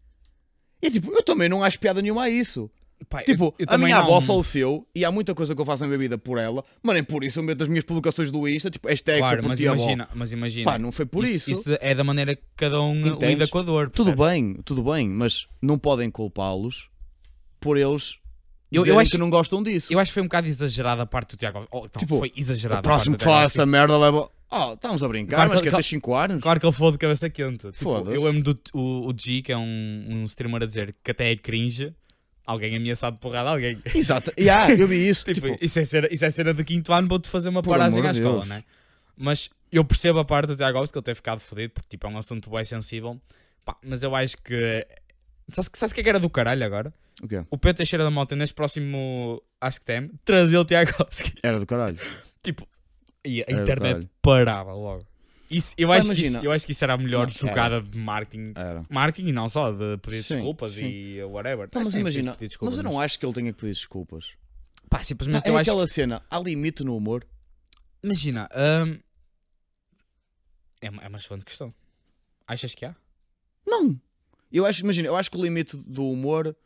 E 0.83 0.91
tipo, 0.91 1.13
eu 1.13 1.23
também 1.23 1.49
não 1.49 1.63
acho 1.63 1.79
piada 1.79 2.03
nenhuma 2.03 2.25
a 2.25 2.29
isso. 2.29 2.69
Eu- 3.13 3.25
Tipo, 3.25 3.55
eu 3.59 3.65
a 3.67 3.71
também 3.71 3.87
minha 3.87 3.99
avó 3.99 4.15
não- 4.15 4.21
faleceu 4.21 4.87
e 4.95 5.05
há 5.05 5.11
muita 5.11 5.35
coisa 5.35 5.55
que 5.55 5.61
eu 5.61 5.65
faço 5.67 5.83
na 5.83 5.87
minha 5.89 5.99
vida 5.99 6.19
por 6.19 6.39
ela, 6.39 6.65
mas 6.83 6.95
nem 6.95 7.03
por 7.05 7.25
isso 7.25 7.39
eu 7.39 7.43
meto 7.43 7.63
as 7.63 7.69
minhas 7.69 7.85
publicações 7.85 8.31
do 8.31 8.49
Insta, 8.49 8.71
tipo, 8.71 8.89
hashtag 8.89 9.19
Claro, 9.19 9.43
mas 9.49 9.59
ti, 9.59 9.67
avó. 9.67 9.77
imagina, 9.83 10.09
mas 10.15 10.33
imagina. 10.33 10.71
Pá, 10.71 10.79
não 10.79 10.93
foi 10.93 11.07
por 11.07 11.25
isso. 11.25 11.51
Isso 11.51 11.77
é 11.81 11.95
da 11.95 12.05
maneira 12.05 12.35
que 12.37 12.43
cada 12.57 12.81
um 12.83 12.95
Entendes? 13.07 13.29
lida 13.31 13.49
com 13.49 13.59
a 13.59 13.63
dor. 13.63 13.91
Tudo 13.91 14.15
bem, 14.15 14.55
tudo 14.65 14.83
bem, 14.83 15.09
mas 15.09 15.47
não 15.63 15.79
podem 15.79 16.11
culpá-los 16.11 16.89
por 17.61 17.77
eles 17.77 18.17
Eu- 18.73 18.87
eu 18.87 18.99
acho- 18.99 19.11
que 19.13 19.19
não 19.19 19.29
gostam 19.31 19.63
disso. 19.63 19.93
Eu 19.93 19.99
acho 19.99 20.11
que 20.11 20.15
foi 20.15 20.23
um 20.23 20.27
bocado 20.27 20.47
exagrada 20.49 21.03
a 21.03 21.07
parte 21.07 21.31
do 21.35 21.37
Tiago. 21.39 21.67
Oh, 21.73 21.85
então, 21.87 22.01
Tipo, 22.01 22.19
foi 22.19 22.33
exagerada. 22.37 22.81
o 22.81 22.83
próximo 22.83 23.17
a 23.17 23.19
que 23.19 23.25
Tiago. 23.25 23.45
essa 23.47 23.67
merda 23.67 23.99
leva. 23.99 24.31
Oh, 24.53 24.73
estamos 24.75 25.01
a 25.03 25.09
brincar, 25.09 25.37
Claro 25.37 25.51
mas 25.51 25.61
que- 25.61 25.69
que 25.69 25.75
até 25.75 25.83
5 25.83 26.15
anos? 26.15 26.43
Claro 26.43 26.59
que 26.59 26.67
ele 26.67 26.73
falou 26.73 26.91
de 26.93 26.99
cabeça 26.99 27.31
quente. 27.31 27.59
Tipo, 27.71 27.75
Foda-se. 27.85 28.17
eu 28.17 28.23
lembro 28.25 28.43
do 28.55 28.61
o, 28.75 29.09
o 29.09 29.15
G, 29.17 29.43
que 29.43 29.53
é 29.53 29.57
um, 29.57 30.07
um 30.09 30.25
streamer 30.25 30.63
a 30.63 30.67
dizer 30.67 30.95
que 31.05 31.11
até 31.11 31.31
é 31.33 31.37
cringe. 31.37 31.95
Alguém 32.47 32.77
ameaçado 32.77 33.15
de 33.15 33.21
porrada 33.21 33.51
alguém. 33.51 33.81
Exato, 33.95 34.33
yeah, 34.39 34.73
eu 34.73 34.89
vi 34.89 35.09
isso. 35.09 35.25
Tipo, 35.33 35.49
tipo, 35.49 35.65
isso, 35.65 35.79
é 35.79 35.85
cena, 35.85 36.09
isso 36.11 36.25
é 36.25 36.31
cena 36.31 36.53
de 36.55 36.65
quinto 36.65 36.93
ano, 36.93 37.09
vou-te 37.09 37.29
fazer 37.29 37.49
uma 37.49 37.63
paragem 37.63 38.05
à 38.07 38.11
escola, 38.11 38.39
Deus. 38.39 38.49
né? 38.49 38.65
Mas 39.17 39.51
eu 39.71 39.85
percebo 39.85 40.19
a 40.19 40.25
parte 40.25 40.49
do 40.49 40.57
Tiago 40.57 40.79
Alves 40.79 40.91
que 40.91 40.99
ele 40.99 41.05
ter 41.05 41.15
ficado 41.15 41.41
fodido, 41.41 41.75
porque 41.75 41.89
tipo, 41.91 42.07
é 42.07 42.11
um 42.11 42.19
assunto 42.19 42.51
bem 42.51 42.65
sensível. 42.65 43.21
Pá, 43.65 43.77
mas 43.85 44.03
eu 44.03 44.15
acho 44.17 44.37
que. 44.39 44.87
Sabes, 45.49 45.93
o 45.93 45.95
que 45.95 46.01
é 46.01 46.03
que 46.05 46.09
era 46.09 46.19
do 46.19 46.31
caralho 46.31 46.65
agora? 46.65 46.93
o 47.23 47.29
quê? 47.29 47.45
O 47.51 47.59
Pedro 47.59 47.79
Teixeira 47.79 48.05
da 48.05 48.11
Mota, 48.11 48.35
neste 48.35 48.55
próximo 48.55 49.43
Ask 49.61 49.83
Them, 49.85 50.11
trazer 50.25 50.57
o 50.57 50.65
Tiago 50.65 50.93
Alves. 50.99 51.33
Era 51.43 51.59
do 51.59 51.67
caralho. 51.67 51.99
Tipo, 52.43 52.67
e 53.23 53.43
a 53.43 53.45
Era 53.49 53.61
internet 53.61 54.09
parava 54.23 54.73
logo. 54.73 55.07
Isso, 55.51 55.75
eu, 55.77 55.89
Pá, 55.89 55.97
acho 55.97 56.13
que 56.13 56.21
isso, 56.21 56.37
eu 56.37 56.53
acho 56.53 56.65
que 56.67 56.73
isso 56.73 56.85
era 56.85 56.95
a 56.95 56.97
melhor 56.97 57.27
Não, 57.27 57.33
jogada 57.33 57.83
de 57.83 57.99
marketing. 57.99 58.53
Era. 58.55 58.87
Marketing 58.89 59.29
e 59.29 59.33
não 59.33 59.49
só, 59.49 59.73
de 59.73 59.99
pedir 59.99 60.23
Sim, 60.23 60.35
desculpas 60.35 60.73
sim. 60.73 60.85
e 60.85 61.25
whatever. 61.25 61.69
Pá, 61.69 61.81
mas 61.85 61.95
é 61.95 62.01
imagina, 62.01 62.37
mas 62.61 62.77
eu 62.77 62.85
não 62.85 63.01
acho 63.01 63.19
que 63.19 63.27
ele 63.27 63.33
tenha 63.33 63.53
que 63.53 63.59
pedir 63.59 63.73
desculpas. 63.73 64.27
Pá, 64.89 64.99
Pá, 64.99 65.05
simplesmente 65.05 65.49
é 65.49 65.51
eu 65.51 65.59
acho 65.59 65.71
aquela 65.71 65.89
cena, 65.89 66.23
há 66.31 66.39
limite 66.39 66.85
no 66.85 66.97
humor. 66.97 67.27
Imagina, 68.03 68.49
hum, 68.55 68.99
é, 70.81 70.89
uma, 70.89 71.03
é 71.03 71.09
uma 71.09 71.19
excelente 71.19 71.45
questão. 71.45 71.75
Achas 72.47 72.75
que 72.75 72.85
há? 72.85 72.95
Não. 73.67 74.01
Eu 74.53 74.65
acho, 74.67 74.83
imagina, 74.83 75.09
eu 75.09 75.17
acho 75.17 75.31
que 75.31 75.37
o 75.37 75.43
limite 75.43 75.77
do 75.77 76.11
humor, 76.11 76.57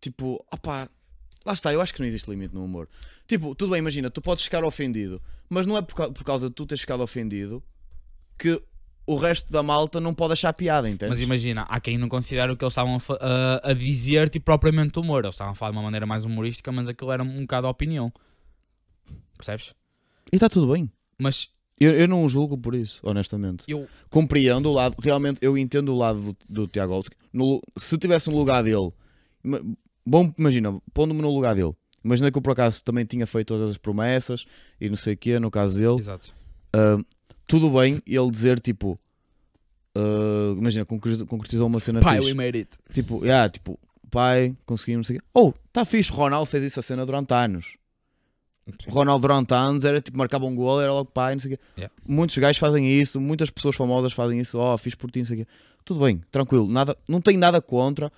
tipo, 0.00 0.44
opá, 0.52 0.88
lá 1.44 1.52
está, 1.52 1.72
eu 1.72 1.80
acho 1.80 1.94
que 1.94 2.00
não 2.00 2.06
existe 2.06 2.28
limite 2.28 2.54
no 2.54 2.64
humor. 2.64 2.88
Tipo, 3.26 3.54
tudo 3.54 3.70
bem, 3.70 3.78
imagina, 3.78 4.10
tu 4.10 4.20
podes 4.20 4.44
ficar 4.44 4.64
ofendido, 4.64 5.20
mas 5.48 5.66
não 5.66 5.76
é 5.76 5.82
por, 5.82 6.12
por 6.12 6.24
causa 6.24 6.48
de 6.48 6.54
tu 6.54 6.66
teres 6.66 6.80
ficado 6.80 7.02
ofendido 7.02 7.62
que 8.38 8.60
o 9.06 9.16
resto 9.16 9.52
da 9.52 9.62
malta 9.62 10.00
não 10.00 10.12
pode 10.12 10.32
achar 10.32 10.52
piada, 10.52 10.88
entende? 10.90 11.10
Mas 11.10 11.20
imagina, 11.20 11.62
há 11.68 11.78
quem 11.80 11.96
não 11.96 12.08
considera 12.08 12.52
o 12.52 12.56
que 12.56 12.64
eles 12.64 12.72
estavam 12.72 12.96
a, 12.96 13.00
a- 13.66 13.70
a 13.70 13.72
dizer 13.72 14.28
tipo, 14.28 14.44
propriamente 14.46 14.98
humor. 14.98 15.24
Eles 15.24 15.34
estavam 15.34 15.52
a 15.52 15.54
falar 15.54 15.70
de 15.70 15.76
uma 15.78 15.84
maneira 15.84 16.06
mais 16.06 16.24
humorística, 16.24 16.72
mas 16.72 16.88
aquilo 16.88 17.12
era 17.12 17.22
um 17.22 17.42
bocado 17.42 17.66
a 17.66 17.70
opinião. 17.70 18.12
Percebes? 19.36 19.74
E 20.32 20.36
está 20.36 20.48
tudo 20.48 20.72
bem. 20.72 20.90
Mas 21.18 21.48
Eu, 21.78 21.92
eu 21.92 22.08
não 22.08 22.24
o 22.24 22.28
julgo 22.28 22.58
por 22.58 22.74
isso, 22.74 23.00
honestamente. 23.02 23.64
eu. 23.68 23.86
Compreendo 24.10 24.70
o 24.70 24.72
lado, 24.72 24.96
realmente 25.00 25.38
eu 25.42 25.56
entendo 25.56 25.92
o 25.94 25.96
lado 25.98 26.20
do, 26.32 26.36
do 26.48 26.66
Tiago 26.66 26.94
Alves. 26.94 27.10
No- 27.32 27.60
Se 27.76 27.96
tivesse 27.98 28.28
no 28.30 28.36
lugar 28.36 28.62
dele, 28.64 28.90
bom, 30.04 30.32
imagina, 30.38 30.80
pondo-me 30.92 31.20
no 31.22 31.30
lugar 31.32 31.54
dele. 31.54 31.74
Imagina 32.04 32.30
que 32.30 32.38
eu 32.38 32.42
por 32.42 32.52
acaso 32.52 32.82
também 32.84 33.04
tinha 33.04 33.26
feito 33.26 33.48
todas 33.48 33.70
as 33.72 33.76
promessas 33.78 34.46
e 34.80 34.88
não 34.88 34.96
sei 34.96 35.14
o 35.14 35.16
quê, 35.16 35.38
no 35.38 35.50
caso 35.50 35.78
dele. 35.78 35.98
Exato. 35.98 36.34
Ah, 36.72 36.98
tudo 37.46 37.70
bem 37.70 38.00
ele 38.06 38.30
dizer 38.30 38.60
tipo. 38.60 38.98
ah, 39.94 40.54
imagina, 40.58 40.84
concre- 40.84 41.24
concretizou 41.24 41.66
uma 41.66 41.80
cena 41.80 42.00
Pai, 42.00 42.16
fixe. 42.18 42.28
we 42.30 42.34
made 42.34 42.58
it. 42.58 42.70
Tipo, 42.92 43.24
yeah, 43.24 43.48
tipo, 43.48 43.78
pai, 44.10 44.54
conseguimos, 44.66 45.06
não 45.08 45.14
sei 45.14 45.16
o 45.16 45.20
quê. 45.20 45.26
Oh, 45.34 45.52
tá 45.72 45.84
fixe, 45.84 46.10
Ronaldo 46.12 46.46
fez 46.46 46.64
isso 46.64 46.80
a 46.80 46.82
cena 46.82 47.04
durante 47.06 47.32
anos. 47.34 47.76
Ronaldo 48.88 49.22
durante 49.28 49.54
anos 49.54 49.84
era 49.84 50.00
tipo, 50.00 50.18
marcava 50.18 50.44
um 50.44 50.54
gol, 50.54 50.80
era 50.82 50.92
logo 50.92 51.08
pai, 51.10 51.34
não 51.34 51.40
sei 51.40 51.52
o 51.52 51.56
quê. 51.56 51.62
Yeah. 51.78 51.94
Muitos 52.06 52.36
gajos 52.36 52.58
fazem 52.58 52.90
isso, 52.92 53.20
muitas 53.20 53.48
pessoas 53.48 53.76
famosas 53.76 54.12
fazem 54.12 54.40
isso, 54.40 54.58
oh, 54.58 54.76
fiz 54.76 54.94
por 54.94 55.08
ti, 55.10 55.20
não 55.20 55.26
sei 55.26 55.42
o 55.42 55.44
quê. 55.44 55.50
Tudo 55.84 56.00
bem, 56.00 56.20
tranquilo, 56.32 56.66
nada, 56.68 56.96
não 57.08 57.20
tenho 57.20 57.38
nada 57.38 57.60
contra. 57.62 58.10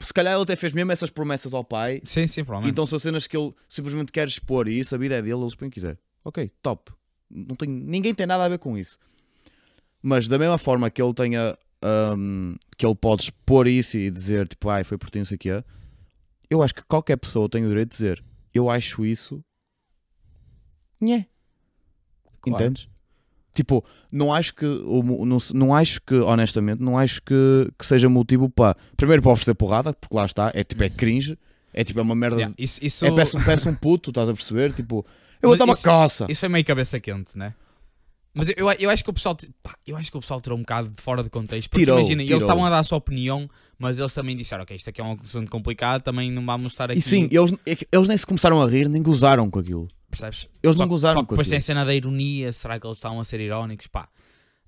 Se 0.00 0.12
calhar 0.12 0.34
ele 0.34 0.42
até 0.42 0.56
fez 0.56 0.74
mesmo 0.74 0.92
essas 0.92 1.08
promessas 1.10 1.54
ao 1.54 1.64
pai, 1.64 2.02
Sim, 2.04 2.26
sim, 2.26 2.44
provavelmente. 2.44 2.72
então 2.72 2.86
são 2.86 2.98
cenas 2.98 3.26
que 3.26 3.34
ele 3.36 3.54
simplesmente 3.68 4.12
quer 4.12 4.28
expor 4.28 4.68
e 4.68 4.78
isso, 4.78 4.94
a 4.94 4.98
vida 4.98 5.14
é 5.16 5.22
dele, 5.22 5.34
ele 5.36 5.46
expõe 5.46 5.68
o 5.68 5.70
que 5.70 5.74
quiser. 5.74 5.96
Ok, 6.22 6.50
top. 6.62 6.92
Não 7.32 7.56
tem, 7.56 7.68
ninguém 7.68 8.14
tem 8.14 8.26
nada 8.26 8.44
a 8.44 8.48
ver 8.48 8.58
com 8.58 8.76
isso. 8.76 8.98
Mas 10.02 10.28
da 10.28 10.38
mesma 10.38 10.58
forma 10.58 10.90
que 10.90 11.00
ele 11.00 11.14
tenha 11.14 11.56
hum, 12.16 12.56
que 12.76 12.84
ele 12.84 12.94
pode 12.94 13.22
expor 13.22 13.66
isso 13.66 13.96
e 13.96 14.10
dizer 14.10 14.48
tipo, 14.48 14.68
ai, 14.68 14.84
foi 14.84 14.98
por 14.98 15.08
ti, 15.10 15.18
não 15.18 15.24
sei 15.24 15.36
o 15.36 15.38
quê, 15.38 15.64
eu 16.50 16.62
acho 16.62 16.74
que 16.74 16.82
qualquer 16.82 17.16
pessoa 17.16 17.48
tem 17.48 17.64
o 17.64 17.68
direito 17.68 17.90
de 17.90 17.96
dizer 17.96 18.24
eu 18.54 18.68
acho 18.70 19.04
isso. 19.04 19.42
Nhé. 21.00 21.26
Claro. 22.40 22.64
Entendes? 22.64 22.88
Tipo, 23.54 23.84
não 24.10 24.32
acho 24.32 24.54
que, 24.54 24.64
não, 24.64 25.38
não 25.54 25.74
acho 25.74 26.00
que, 26.00 26.14
honestamente, 26.14 26.80
não 26.80 26.96
acho 26.96 27.20
que, 27.22 27.70
que 27.78 27.84
seja 27.84 28.08
motivo 28.08 28.48
para. 28.48 28.76
Primeiro 28.96 29.22
para 29.22 29.32
oferecer 29.32 29.54
porrada, 29.54 29.92
porque 29.92 30.16
lá 30.16 30.24
está, 30.24 30.50
é 30.54 30.64
tipo, 30.64 30.82
é 30.82 30.88
cringe, 30.88 31.38
é 31.72 31.84
tipo, 31.84 32.00
é 32.00 32.02
uma 32.02 32.14
merda. 32.14 32.36
Yeah, 32.36 32.54
isso, 32.58 32.82
isso, 32.82 33.04
É, 33.04 33.10
parece, 33.10 33.44
parece 33.44 33.68
um 33.68 33.74
puto, 33.74 34.10
estás 34.10 34.28
a 34.28 34.32
perceber? 34.32 34.72
Tipo, 34.72 35.04
eu 35.42 35.48
vou 35.50 35.56
dar 35.58 35.64
uma 35.64 35.74
isso- 35.74 35.82
caça. 35.82 36.26
isso 36.28 36.40
foi 36.40 36.48
meio 36.48 36.64
cabeça 36.64 36.98
quente, 37.00 37.36
né? 37.36 37.54
Mas 38.34 38.48
eu, 38.48 38.54
eu, 38.56 38.70
eu 38.72 38.88
acho 38.90 39.04
que 39.04 39.10
o 39.10 39.12
pessoal 39.12 39.36
pá, 39.62 39.74
eu 39.86 39.94
acho 39.94 40.10
que 40.10 40.16
o 40.16 40.20
pessoal 40.20 40.40
tirou 40.40 40.56
um 40.56 40.62
bocado 40.62 40.88
de 40.88 41.02
fora 41.02 41.22
de 41.22 41.28
contexto. 41.28 41.68
Porque 41.68 41.80
Tirou, 41.84 41.98
imagina, 41.98 42.22
tirou. 42.22 42.36
eles 42.36 42.42
estavam 42.44 42.64
a 42.64 42.70
dar 42.70 42.78
a 42.78 42.82
sua 42.82 42.96
opinião, 42.96 43.46
mas 43.78 43.98
eles 43.98 44.14
também 44.14 44.34
disseram, 44.34 44.62
ok, 44.62 44.74
isto 44.74 44.88
aqui 44.88 45.02
é 45.02 45.04
um 45.04 45.16
assunto 45.22 45.50
complicado, 45.50 46.00
também 46.00 46.30
não 46.32 46.44
vamos 46.46 46.72
estar 46.72 46.90
aqui. 46.90 46.98
E 46.98 47.02
sim, 47.02 47.28
eles, 47.30 47.52
é 47.66 47.76
eles 47.92 48.08
nem 48.08 48.16
se 48.16 48.24
começaram 48.26 48.62
a 48.62 48.66
rir, 48.66 48.88
nem 48.88 49.02
gozaram 49.02 49.50
com 49.50 49.58
aquilo. 49.58 49.86
percebes? 50.08 50.48
Eles 50.62 50.76
Só, 50.76 50.80
não 50.82 50.88
gozaram 50.88 51.12
só 51.14 51.20
que 51.20 51.26
com 51.26 51.34
depois 51.34 51.46
tem 51.48 51.56
a 51.56 51.58
aquilo. 51.58 51.66
cena 51.66 51.84
da 51.84 51.94
ironia, 51.94 52.52
será 52.54 52.80
que 52.80 52.86
eles 52.86 52.96
estavam 52.96 53.20
a 53.20 53.24
ser 53.24 53.38
irónicos? 53.38 53.86
Pá. 53.86 54.08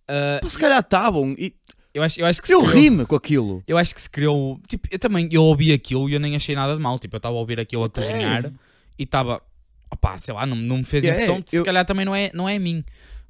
Ah, 0.06 0.40
Pá, 0.42 0.48
se 0.50 0.58
calhar 0.58 0.80
estavam. 0.80 1.34
E 1.38 1.54
eu, 1.94 2.02
acho, 2.02 2.20
eu 2.20 2.26
acho 2.26 2.42
que 2.42 2.52
eu 2.52 2.60
criou- 2.62 2.74
ri-me 2.74 3.06
com 3.06 3.16
aquilo. 3.16 3.62
Eu 3.66 3.78
acho 3.78 3.94
que 3.94 4.02
se 4.02 4.10
criou. 4.10 4.60
Tipo, 4.68 4.88
eu 4.90 4.98
também 4.98 5.26
eu 5.32 5.42
ouvi 5.42 5.72
aquilo 5.72 6.06
e 6.10 6.12
eu 6.12 6.20
nem 6.20 6.36
achei 6.36 6.54
nada 6.54 6.76
de 6.76 6.82
mal. 6.82 6.98
Tipo, 6.98 7.16
eu 7.16 7.18
estava 7.18 7.34
a 7.34 7.38
ouvir 7.38 7.58
aquilo 7.58 7.82
a 7.84 7.88
cozinhar 7.88 8.52
e 8.98 9.04
estava. 9.04 9.40
Opá, 9.94 10.18
sei 10.18 10.34
lá, 10.34 10.44
não, 10.46 10.56
não 10.56 10.78
me 10.78 10.84
fez 10.84 11.04
É, 11.04 11.10
impressão. 11.10 11.42
Se 11.46 11.56
eu- 11.56 11.64
calhar 11.64 11.84
também 11.84 12.04
não 12.04 12.14
é, 12.14 12.30
não 12.34 12.48
é 12.48 12.56
a 12.56 12.60
mim. 12.60 12.84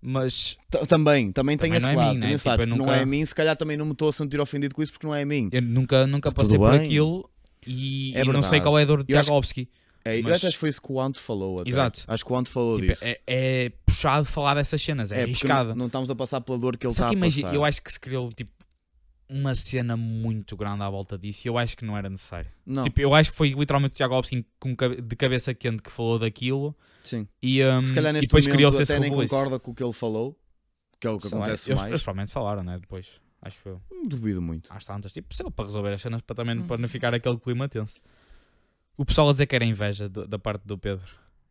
Mas 0.07 0.59
Também, 0.87 1.33
também 1.33 1.57
tem 1.57 1.73
esse 1.73 1.81
não 1.83 1.89
é 1.91 1.95
lado. 1.97 2.19
né? 2.19 2.33
esse 2.33 2.47
lado. 2.47 2.61
Tipo, 2.61 2.73
eu 2.75 2.77
nunca- 2.77 2.91
Não 2.91 2.99
é 2.99 3.03
a 3.03 3.07
mim, 3.07 3.25
se 3.25 3.35
calhar 3.35 3.57
também 3.57 3.75
não 3.77 3.87
me 3.87 3.93
estou 3.93 4.11
a 4.11 4.13
sentir 4.13 4.39
ofendido 4.39 4.75
com 4.75 4.83
isso 4.83 4.93
porque 4.93 5.07
não 5.07 5.15
é 5.15 5.23
a 5.23 5.27
mim. 5.27 5.49
eu 5.51 5.63
nunca, 5.63 6.07
nunca 6.07 6.31
Tá 6.31 6.43
passei 6.43 6.59
por 6.59 6.75
aquilo 6.75 7.31
e, 7.67 8.13
É 8.15 8.23
e 8.23 8.29
não 8.29 8.43
sei 8.43 8.61
qual 8.61 8.79
é 8.79 8.83
a 8.83 8.85
dor 8.85 9.03
de 9.03 9.15
Eu 9.15 9.23
Tiagovski. 9.23 9.67
É, 10.05 10.19
eu 10.19 10.23
Mas- 10.25 10.37
até 10.37 10.49
acho 10.49 10.57
que 10.57 10.61
foi 10.61 10.69
isso 10.69 10.83
que 10.83 10.93
o 10.93 11.01
Ant 11.01 11.17
falou. 11.19 11.61
Até. 11.61 11.71
Exato. 11.71 12.05
Acho 12.07 12.23
que 12.23 12.31
o 12.33 12.37
Ant 12.37 12.47
falou 12.51 12.79
Tipo, 12.79 12.93
disso. 12.93 13.05
é, 13.07 13.19
é 13.27 13.73
puxado 13.87 14.27
falar 14.27 14.53
dessas 14.55 14.83
cenas, 14.83 15.11
é, 15.11 15.15
porque 15.17 15.31
arriscado. 15.31 15.71
Não, 15.71 15.77
não 15.77 15.87
estamos 15.87 16.11
a 16.11 16.15
passar 16.15 16.43
pela 16.43 16.59
dor 16.59 16.77
que 16.77 16.87
ele 16.87 16.93
Só 16.93 17.05
está 17.09 17.19
que 17.19 17.25
a 17.25 17.43
passar. 17.43 17.55
eu 17.55 17.65
acho 17.65 17.81
que 17.83 17.91
se 17.91 17.99
criou 17.99 18.31
tipo 18.31 18.51
uma 19.29 19.55
cena 19.55 19.97
muito 19.97 20.57
grande 20.57 20.83
à 20.83 20.91
volta 20.91 21.17
disso 21.19 21.47
e 21.47 21.49
eu 21.49 21.57
acho 21.59 21.77
que 21.77 21.85
não 21.85 21.97
era 21.97 22.09
necessário. 22.11 22.51
Não, 22.67 22.83
Tipo, 22.83 23.01
eu 23.01 23.15
acho 23.15 23.31
que 23.31 23.37
foi 23.37 23.51
literalmente 23.51 23.93
o 23.93 23.97
Tiago 23.97 24.15
Alves 24.15 24.29
assim, 24.29 24.45
com 24.61 24.75
de 24.75 25.17
cabeça 25.17 25.55
quente 25.55 25.83
que 25.83 25.91
falou 25.91 26.19
daquilo 26.19 26.77
sim. 27.03 27.27
e, 27.43 27.65
um, 27.65 27.87
Se 27.87 27.95
calhar 27.95 28.11
e 28.11 28.15
neste 28.15 28.27
depois 28.29 28.45
momento 28.45 28.57
criou-se 28.57 28.83
esse 28.83 28.93
até 28.93 29.01
nem 29.01 29.11
concorda 29.13 29.59
com 29.59 29.71
o 29.71 29.75
que 29.75 29.83
ele 29.83 29.93
falou, 29.93 30.39
que 31.01 31.07
é 31.07 31.11
o 31.11 31.19
que 31.19 31.29
Sei 31.29 31.39
lá, 31.39 31.45
acontece 31.45 31.71
eles, 31.71 31.81
mais. 31.81 31.91
eles 31.91 32.03
provavelmente 32.03 32.33
falaram, 32.33 32.63
né? 32.63 32.79
Depois, 32.79 33.07
acho 33.43 33.69
eu. 33.69 33.81
Hum, 33.91 34.07
Duvido 34.09 34.41
muito. 34.43 34.73
Às 34.73 34.85
tantas, 34.85 35.13
tipo, 35.13 35.35
sei 35.35 35.45
lá, 35.45 35.51
para 35.51 35.65
resolver 35.65 35.93
as 35.93 36.01
cenas 36.03 36.21
para 36.21 36.37
também 36.37 36.61
para 36.63 36.77
Hum. 36.77 36.81
não 36.81 36.89
ficar 36.89 37.15
aquele 37.15 37.39
clima 37.39 37.69
tenso. 37.69 38.01
O 38.97 39.05
pessoal 39.05 39.29
a 39.29 39.33
dizer 39.33 39.47
que 39.47 39.57
era 39.57 39.65
inveja 39.65 40.09
da 40.09 40.39
parte 40.39 40.63
do 40.67 40.79
Pedro 40.79 41.05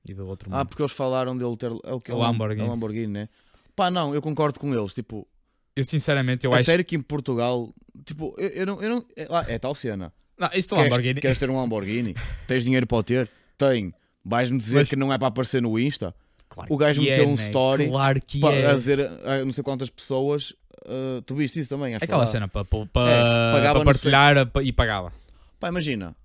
e 0.07 0.13
do 0.13 0.25
outro 0.27 0.49
Ah, 0.53 0.59
mundo. 0.59 0.67
porque 0.69 0.81
eles 0.81 0.93
falaram 0.93 1.35
dele 1.37 1.57
ter. 1.57 1.71
É 1.83 1.91
o 1.93 1.99
que? 1.99 2.11
O 2.11 2.15
É 2.15 2.17
Lam- 2.17 2.27
Lamborghini. 2.31 2.61
É 2.61 2.65
o 2.65 2.69
Lamborghini, 2.69 3.07
né? 3.07 3.29
Pá, 3.75 3.89
não, 3.91 4.13
eu 4.13 4.21
concordo 4.21 4.59
com 4.59 4.73
eles. 4.73 4.93
Tipo, 4.93 5.27
Eu 5.75 5.83
sinceramente, 5.83 6.45
eu 6.45 6.53
a 6.53 6.57
acho. 6.57 6.65
sério 6.65 6.83
que 6.85 6.95
em 6.95 7.01
Portugal. 7.01 7.73
Tipo, 8.05 8.35
eu, 8.37 8.49
eu 8.49 8.65
não. 8.65 8.81
Eu 8.81 8.89
não 8.89 9.05
é, 9.15 9.25
lá, 9.29 9.45
é 9.47 9.57
tal 9.57 9.73
cena. 9.75 10.13
Não, 10.37 10.49
Queres, 10.75 10.91
Lamborghini. 10.91 11.21
queres 11.21 11.39
ter 11.39 11.49
um 11.49 11.57
Lamborghini? 11.59 12.15
Tens 12.47 12.63
dinheiro 12.65 12.85
para 12.87 12.97
o 12.97 13.03
ter? 13.03 13.29
Tem. 13.57 13.93
Vais-me 14.25 14.57
dizer 14.57 14.79
Mas- 14.79 14.89
que 14.89 14.95
não 14.95 15.11
é 15.13 15.17
para 15.17 15.27
aparecer 15.27 15.61
no 15.61 15.77
Insta? 15.79 16.13
Claro 16.49 16.71
o 16.73 16.77
gajo 16.77 17.01
meteu 17.01 17.23
é, 17.23 17.27
um 17.27 17.35
né? 17.35 17.43
story 17.47 17.87
Claro 17.87 18.21
que 18.21 18.39
Pa- 18.39 18.53
é. 18.53 18.73
dizer 18.75 18.99
a 19.25 19.43
não 19.43 19.51
sei 19.51 19.63
quantas 19.63 19.89
pessoas. 19.89 20.53
ah, 20.85 21.21
tu 21.25 21.33
viste 21.35 21.59
isso 21.59 21.69
também? 21.69 21.95
Aquela 21.95 22.25
cena 22.27 22.47
para, 22.47 22.63
para, 22.63 22.81
É, 23.11 23.51
para 23.51 23.73
sei- 23.73 23.83
partilhar 23.85 24.45
pa- 24.47 24.61
e 24.61 24.71
pagava. 24.71 25.11
Pá, 25.59 25.69
imagina. 25.69 26.15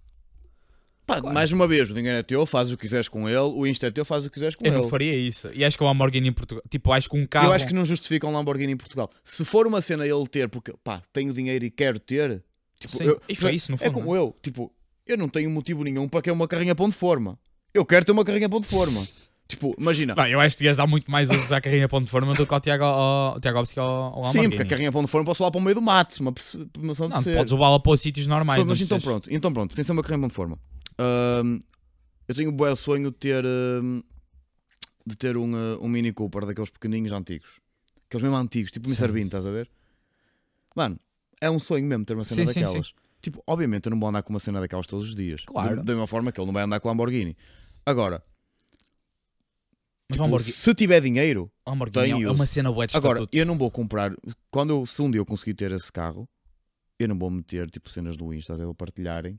Pá, 1.09 1.21
Claro. 1.23 1.35
mais 1.35 1.51
uma 1.51 1.66
vez, 1.66 1.90
o 1.90 1.94
dinheiro 1.94 2.18
é 2.18 2.23
teu, 2.23 2.44
fazes 2.44 2.73
o 2.73 2.77
que 2.77 2.83
quiseres 2.83 3.09
com 3.09 3.27
ele, 3.27 3.38
o 3.38 3.66
Insta 3.66 3.87
é 3.87 3.90
teu, 3.90 4.05
fazes 4.05 4.27
o 4.27 4.29
que 4.31 4.35
quiseres 4.35 4.55
com 4.55 4.62
Eu 4.66 4.73
ele. 4.75 4.83
não 4.83 4.88
faria 4.90 5.16
isso. 5.16 5.49
E 5.55 5.64
acho 5.64 5.79
que 5.79 5.83
o 5.83 5.87
Lamborghini 5.87 6.29
em 6.29 6.33
Portugal. 6.33 6.62
Tipo, 6.71 6.92
acho 6.92 7.09
que 7.09 7.16
um 7.18 7.27
carro. 7.27 7.47
Eu 7.47 7.53
acho 7.53 7.66
que 7.66 7.73
não 7.75 7.85
justifica 7.85 8.27
um 8.27 8.31
Lamborghini 8.33 8.75
em 8.75 8.77
Portugal. 8.77 9.09
Se 9.25 9.42
for 9.42 9.66
uma 9.66 9.81
cena 9.81 10.07
ele 10.07 10.27
ter, 10.29 10.51
porque 10.51 10.75
pá, 10.85 11.01
tenho 11.11 11.33
dinheiro 11.33 11.64
e 11.64 11.71
quero 11.71 11.99
ter, 11.99 12.44
tipo, 12.79 12.94
Sim, 12.94 13.05
eu- 13.05 13.21
e 13.27 13.35
foi 13.35 13.55
isso, 13.55 13.71
no 13.73 13.77
é 13.77 13.79
fundo, 13.79 13.92
como 13.92 14.14
eu, 14.14 14.37
tipo, 14.42 14.71
eu 15.07 15.16
não 15.16 15.29
tenho 15.31 15.51
motivo 15.51 15.83
nenhum 15.83 16.07
para 16.07 16.21
querer 16.21 16.35
uma 16.35 16.47
carrinha 16.47 16.75
pão 16.75 16.90
de 16.90 16.94
forma. 16.94 17.38
Eu 17.73 17.87
quero 17.87 18.05
ter 18.05 18.12
uma 18.12 18.25
carrinha 18.25 18.49
pão 18.49 18.61
de 18.61 18.66
forma. 18.68 19.09
tipo, 19.49 19.75
imagina. 19.79 20.14
Não, 20.14 20.27
eu 20.27 20.38
acho 20.40 20.59
que 20.59 20.64
ias 20.64 20.77
dar 20.77 20.87
muito 20.87 21.11
mais 21.11 21.31
uso 21.31 21.55
à 21.55 21.59
carrinha 21.59 21.88
ponto 21.88 22.05
de 22.05 22.11
forma 22.11 22.35
do 22.35 22.47
que 22.47 22.53
ao 22.53 22.61
Tiago, 22.61 22.85
ao, 22.85 23.33
ao 23.33 23.40
Tiago 23.40 23.64
que 23.66 23.81
ao, 23.81 23.87
ao 23.88 24.16
Lamborghini. 24.16 24.42
Sim, 24.44 24.51
porque 24.51 24.62
a 24.62 24.66
carrinha 24.66 24.92
pão 24.92 25.03
de 25.03 25.09
forma 25.09 25.25
posso 25.25 25.42
lá 25.42 25.51
para 25.51 25.59
o 25.59 25.62
meio 25.62 25.75
do 25.75 25.81
mato, 25.81 26.21
uma 26.21 26.33
pessoa- 26.35 26.68
uma 26.77 26.88
pessoa 26.88 27.09
Não, 27.09 27.23
podes 27.23 27.51
levá-la 27.51 27.81
para 27.81 27.92
os 27.92 27.99
sítios 28.03 28.27
normais. 28.27 28.62
Mas 28.62 28.79
não 28.79 28.85
então 28.85 29.01
pronto, 29.01 29.27
então 29.33 29.51
pronto, 29.51 29.75
sem 29.75 29.83
ser 29.83 29.92
uma 29.92 30.03
carrinha 30.03 30.21
pão 30.21 30.29
de 30.29 30.35
forma. 30.35 30.59
Eu 30.98 32.34
tenho 32.34 32.50
o 32.50 32.52
bom 32.52 32.74
sonho 32.76 33.11
de 33.11 33.16
ter 33.16 33.44
ahm, 33.46 34.02
de 35.06 35.16
ter 35.16 35.37
um, 35.37 35.54
ah, 35.54 35.78
um 35.80 35.88
Mini 35.88 36.12
Cooper 36.12 36.44
daqueles 36.44 36.70
pequenininhos 36.70 37.12
antigos. 37.12 37.61
Aqueles 38.06 38.22
mesmo 38.22 38.37
antigos, 38.37 38.70
tipo 38.70 38.88
o 38.88 38.92
Sim. 38.92 38.98
Mr. 38.98 39.12
Bean, 39.12 39.26
estás 39.26 39.46
a 39.46 39.50
ver? 39.50 39.70
Mano, 40.76 40.98
é 41.40 41.50
um 41.50 41.58
sonho 41.58 41.87
mesmo 41.87 42.04
ter 42.04 42.14
uma 42.14 42.24
cena 42.24 42.46
Sim, 42.46 42.52
sim, 42.52 42.61
daquelas. 42.64 42.92
Tipo, 43.20 43.42
obviamente 43.46 43.87
eu 43.87 43.90
não 43.90 43.98
vou 43.98 44.08
andar 44.08 44.22
com 44.22 44.30
uma 44.32 44.40
cena 44.40 44.61
daquelas 44.61 44.87
todos 44.87 45.08
os 45.08 45.14
dias. 45.14 45.42
Claro. 45.44 45.76
Da, 45.76 45.82
da 45.82 45.92
mesma 45.92 46.06
forma 46.06 46.30
que 46.30 46.40
ele 46.40 46.46
não 46.46 46.54
vai 46.54 46.62
andar 46.62 46.78
com 46.80 46.88
Lamborghini. 46.88 47.37
Agora, 47.84 48.22
tipo, 50.11 50.22
Lamborghini, 50.22 50.52
se 50.52 50.74
tiver 50.74 51.00
dinheiro, 51.00 51.50
tenho 51.92 52.28
é 52.28 52.30
uma 52.30 52.46
cena 52.46 52.70
boa 52.70 52.87
de 52.87 52.96
agora, 52.96 53.26
eu 53.32 53.46
não 53.46 53.56
vou 53.56 53.70
comprar. 53.70 54.14
Quando 54.50 54.70
eu, 54.70 54.87
se 54.87 55.00
um 55.02 55.11
dia 55.11 55.20
eu 55.20 55.26
conseguir 55.26 55.54
ter 55.54 55.72
esse 55.72 55.90
carro, 55.90 56.28
eu 56.98 57.08
não 57.08 57.18
vou 57.18 57.30
meter 57.30 57.70
tipo 57.70 57.90
cenas 57.90 58.16
do 58.16 58.32
Insta 58.32 58.54
eu 58.54 58.74
partilharem, 58.74 59.38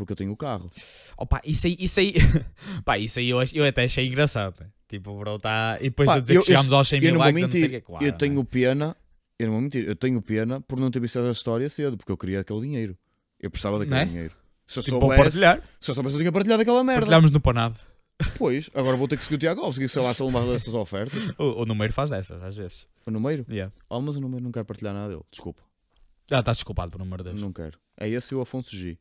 porque 0.00 0.12
eu 0.12 0.16
tenho 0.16 0.32
o 0.32 0.36
carro. 0.36 0.70
Opa, 1.16 1.40
isso 1.44 1.66
aí, 1.66 1.76
isso 1.78 2.00
aí, 2.00 2.14
pá, 2.84 2.98
isso 2.98 3.18
aí 3.18 3.28
eu, 3.30 3.38
eu 3.54 3.64
até 3.64 3.84
achei 3.84 4.06
engraçado. 4.06 4.54
né? 4.60 4.66
Tipo, 4.88 5.16
bro, 5.18 5.38
tá. 5.38 5.76
E 5.80 5.84
depois 5.84 6.06
Pá, 6.08 6.14
de 6.16 6.22
dizer 6.22 6.36
eu- 6.36 6.40
que 6.40 6.46
chegámos 6.46 6.72
aos 6.72 6.88
100 6.88 7.04
Eu 7.04 7.10
mil 7.12 7.20
likes, 7.20 7.42
eu 7.42 7.46
não 7.46 7.52
sei 7.52 7.60
o 7.60 7.62
mentir, 7.64 7.80
que, 7.80 7.86
claro, 7.86 8.04
eu 8.04 8.12
tenho 8.12 8.40
né? 8.40 8.46
pena, 8.50 8.96
eu 9.38 9.46
não 9.46 9.52
vou 9.54 9.62
mentir, 9.62 9.84
eu 9.88 9.94
tenho 9.94 10.20
pena 10.22 10.60
por 10.62 10.80
não 10.80 10.90
ter 10.90 10.98
visto 11.00 11.18
essa 11.18 11.30
história 11.30 11.68
cedo, 11.68 11.96
porque 11.96 12.10
eu 12.10 12.16
queria 12.16 12.40
aquele 12.40 12.60
dinheiro. 12.62 12.96
Eu 13.38 13.50
precisava 13.50 13.78
daquele 13.78 13.94
Né? 13.96 14.04
dinheiro. 14.06 14.34
Se 14.66 14.78
eu 14.78 14.82
Tipo, 14.82 14.98
soubesse, 15.00 15.22
partilhar. 15.22 15.62
se 15.80 15.90
eu 15.90 15.94
soubesse, 15.94 16.16
eu 16.16 16.20
tinha 16.20 16.32
partilhado 16.32 16.62
aquela 16.62 16.82
merda. 16.82 17.00
Partilhámos 17.02 17.30
no 17.30 17.40
Panado. 17.40 17.78
Pois, 18.36 18.68
agora 18.74 18.96
vou 18.96 19.08
ter 19.08 19.16
que 19.16 19.24
seguir 19.24 19.36
o 19.36 19.38
Tiago 19.38 19.62
Alves, 19.62 19.90
sei 19.92 20.02
lá 20.02 20.12
se 20.12 20.22
ele 20.22 20.30
me 20.32 20.40
dá 20.46 20.52
essas 20.54 20.74
ofertas. 20.74 21.18
O, 21.38 21.62
o 21.62 21.64
número 21.66 21.92
faz 21.92 22.10
dessas, 22.10 22.42
às 22.42 22.54
vezes. 22.56 22.86
O 23.06 23.10
número? 23.10 23.46
Yeah. 23.48 23.72
Oh, 23.88 24.00
mas 24.00 24.16
o 24.16 24.20
número 24.20 24.42
não 24.42 24.52
quero 24.52 24.64
partilhar 24.66 24.92
nada 24.92 25.08
dele. 25.08 25.22
Desculpa, 25.30 25.62
Já 26.28 26.40
está 26.40 26.52
desculpado, 26.52 26.90
por 26.90 26.98
número 26.98 27.22
de 27.24 27.30
Deus. 27.30 27.40
não 27.40 27.52
quero. 27.52 27.78
É 27.98 28.08
esse 28.08 28.34
e 28.34 28.36
o 28.36 28.40
Afonso 28.42 28.76
G. 28.76 28.98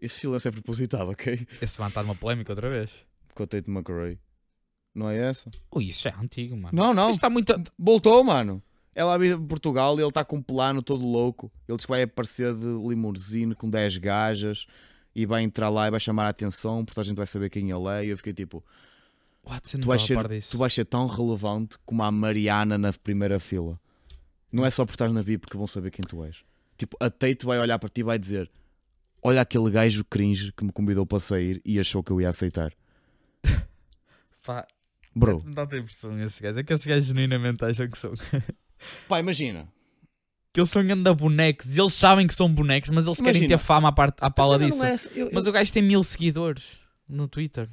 Este 0.00 0.20
silêncio 0.20 0.48
é 0.48 0.52
propositado, 0.52 1.10
ok? 1.10 1.46
Esse 1.60 1.78
vai 1.78 1.88
estar 1.88 2.02
numa 2.02 2.14
polémica 2.14 2.52
outra 2.52 2.70
vez. 2.70 2.92
Com 3.34 3.42
a 3.42 3.46
Tate 3.46 3.70
McRae. 3.70 4.18
Não 4.94 5.08
é 5.10 5.16
essa? 5.30 5.50
Ui, 5.74 5.88
isso 5.88 6.04
já 6.04 6.10
é 6.10 6.14
antigo, 6.14 6.56
mano. 6.56 6.70
Não, 6.72 6.94
não. 6.94 7.10
Isto 7.10 7.18
está 7.18 7.30
muito. 7.30 7.54
Voltou, 7.78 8.22
mano. 8.24 8.62
Ela 8.94 9.16
vive 9.16 9.40
em 9.40 9.46
Portugal 9.46 9.96
e 9.96 10.02
ele 10.02 10.08
está 10.08 10.24
com 10.24 10.36
um 10.36 10.42
plano 10.42 10.82
todo 10.82 11.06
louco. 11.06 11.52
Ele 11.68 11.76
diz 11.76 11.86
que 11.86 11.90
vai 11.90 12.02
aparecer 12.02 12.52
de 12.54 12.66
limusine 12.66 13.54
com 13.54 13.70
10 13.70 13.98
gajas 13.98 14.66
e 15.14 15.24
vai 15.24 15.42
entrar 15.42 15.68
lá 15.68 15.86
e 15.86 15.90
vai 15.90 16.00
chamar 16.00 16.26
a 16.26 16.28
atenção, 16.30 16.84
porque 16.84 16.98
a 16.98 17.04
gente 17.04 17.16
vai 17.16 17.26
saber 17.26 17.48
quem 17.48 17.70
ele 17.70 17.88
é. 17.88 18.06
E 18.06 18.08
eu 18.08 18.16
fiquei 18.16 18.32
tipo, 18.32 18.64
What? 19.48 19.78
Tu 19.78 19.86
vais, 19.86 20.02
ser, 20.02 20.16
tu 20.50 20.58
vais 20.58 20.72
ser 20.72 20.84
tão 20.84 21.06
relevante 21.06 21.78
como 21.86 22.02
a 22.02 22.10
Mariana 22.10 22.76
na 22.76 22.92
primeira 22.92 23.40
fila. 23.40 23.80
Não 24.52 24.64
é 24.64 24.70
só 24.70 24.84
por 24.84 24.92
estar 24.92 25.08
na 25.10 25.22
VIP 25.22 25.46
que 25.46 25.56
vão 25.56 25.66
saber 25.66 25.90
quem 25.90 26.02
tu 26.06 26.22
és. 26.24 26.36
Tipo, 26.76 26.96
a 27.00 27.08
Tate 27.10 27.46
vai 27.46 27.58
olhar 27.58 27.78
para 27.78 27.88
ti 27.88 28.00
e 28.00 28.04
vai 28.04 28.18
dizer: 28.18 28.50
Olha 29.22 29.40
aquele 29.40 29.70
gajo 29.70 30.04
cringe 30.04 30.52
que 30.52 30.64
me 30.64 30.72
convidou 30.72 31.04
para 31.06 31.18
sair 31.20 31.60
e 31.64 31.78
achou 31.78 32.02
que 32.02 32.10
eu 32.12 32.20
ia 32.20 32.28
aceitar. 32.28 32.72
Pá, 34.44 34.66
Bro, 35.14 35.42
não 35.44 35.50
dá 35.52 35.64
impressão 35.76 36.18
esses 36.22 36.40
gajos. 36.40 36.58
É 36.58 36.62
que 36.62 36.72
esses 36.72 36.86
gajos 36.86 37.06
genuinamente 37.06 37.64
acham 37.64 37.88
que 37.88 37.98
são. 37.98 38.14
pá, 39.08 39.18
imagina. 39.18 39.66
que 40.54 40.60
eles 40.60 40.70
são 40.70 40.86
ganda 40.86 41.12
bonecos. 41.12 41.76
E 41.76 41.80
eles 41.80 41.92
sabem 41.92 42.26
que 42.26 42.34
são 42.34 42.52
bonecos, 42.52 42.90
mas 42.90 43.06
eles 43.06 43.18
querem 43.18 43.42
Imagina. 43.42 43.58
ter 43.58 43.64
fama 43.64 43.88
à, 43.88 43.92
parte, 43.92 44.18
à 44.20 44.30
pala 44.30 44.54
A 44.54 44.58
disso. 44.58 44.84
é. 44.84 44.94
Eu- 45.14 45.30
Mas 45.32 45.44
eu- 45.46 45.50
o 45.50 45.52
gajo 45.52 45.72
tem 45.72 45.82
mil 45.82 46.02
seguidores 46.04 46.78
no 47.08 47.26
Twitter. 47.26 47.68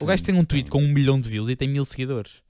O 0.00 0.06
gajo 0.06 0.22
tem 0.24 0.34
um 0.34 0.44
tweet 0.44 0.70
com 0.70 0.80
um 0.82 0.88
milhão 0.88 1.20
de 1.20 1.28
views 1.28 1.50
e 1.50 1.56
tem 1.56 1.68
mil 1.68 1.84
seguidores. 1.84 2.40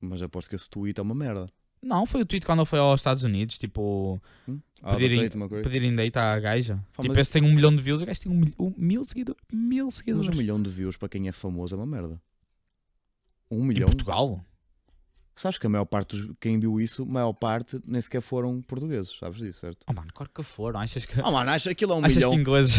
Mas 0.00 0.22
aposto 0.22 0.48
que 0.48 0.56
esse 0.56 0.70
tweet 0.70 0.98
é 0.98 1.02
uma 1.02 1.14
merda. 1.14 1.50
Não, 1.82 2.04
foi 2.06 2.22
o 2.22 2.26
tweet 2.26 2.44
quando 2.44 2.64
foi 2.66 2.78
aos 2.78 3.00
Estados 3.00 3.22
Unidos, 3.22 3.56
tipo, 3.58 4.20
Hum? 4.48 4.60
Ah, 4.82 4.94
pedirem, 4.94 5.24
McRae. 5.24 5.62
pedirem 5.62 5.94
date 5.96 6.16
à 6.18 6.38
gaja. 6.38 6.76
Tipo, 7.00 7.08
mas- 7.08 7.18
esse 7.18 7.32
tem 7.32 7.42
um 7.42 7.52
milhão 7.52 7.74
de 7.74 7.82
views, 7.82 8.00
o 8.02 8.06
gajo 8.06 8.20
tem 8.20 8.30
um, 8.30 8.36
mil- 8.36 8.54
um 8.58 8.74
mil 8.76 9.04
seguidores. 9.04 9.40
Mil 9.52 9.86
Mas 9.86 9.94
seguidores. 9.96 10.28
um 10.28 10.36
milhão 10.36 10.62
de 10.62 10.70
views 10.70 10.96
para 10.96 11.08
quem 11.08 11.28
é 11.28 11.32
famoso 11.32 11.74
é 11.74 11.78
uma 11.78 11.86
merda. 11.86 12.20
Um 13.50 13.62
Em 13.64 13.66
milhão? 13.68 13.86
Portugal? 13.86 14.44
Sabes 15.34 15.56
que 15.58 15.66
a 15.66 15.70
maior 15.70 15.84
parte 15.84 16.16
dos 16.16 16.34
quem 16.40 16.58
viu 16.58 16.80
isso, 16.80 17.02
a 17.02 17.06
maior 17.06 17.32
parte 17.32 17.80
nem 17.86 18.00
sequer 18.00 18.20
foram 18.20 18.60
portugueses, 18.60 19.16
sabes 19.18 19.38
disso, 19.40 19.60
certo? 19.60 19.78
Oh 19.88 19.92
mano, 19.92 20.08
claro 20.12 20.30
que 20.34 20.42
foram. 20.42 20.80
Achas 20.80 21.06
que, 21.06 21.20
Ah, 21.20 21.30
mano, 21.30 21.50
acha 21.50 21.70
aquilo 21.70 21.92
é 21.92 21.96
um 21.96 22.00
achas 22.04 22.16
milhão. 22.16 22.30
que 22.32 22.36
ingleses. 22.36 22.74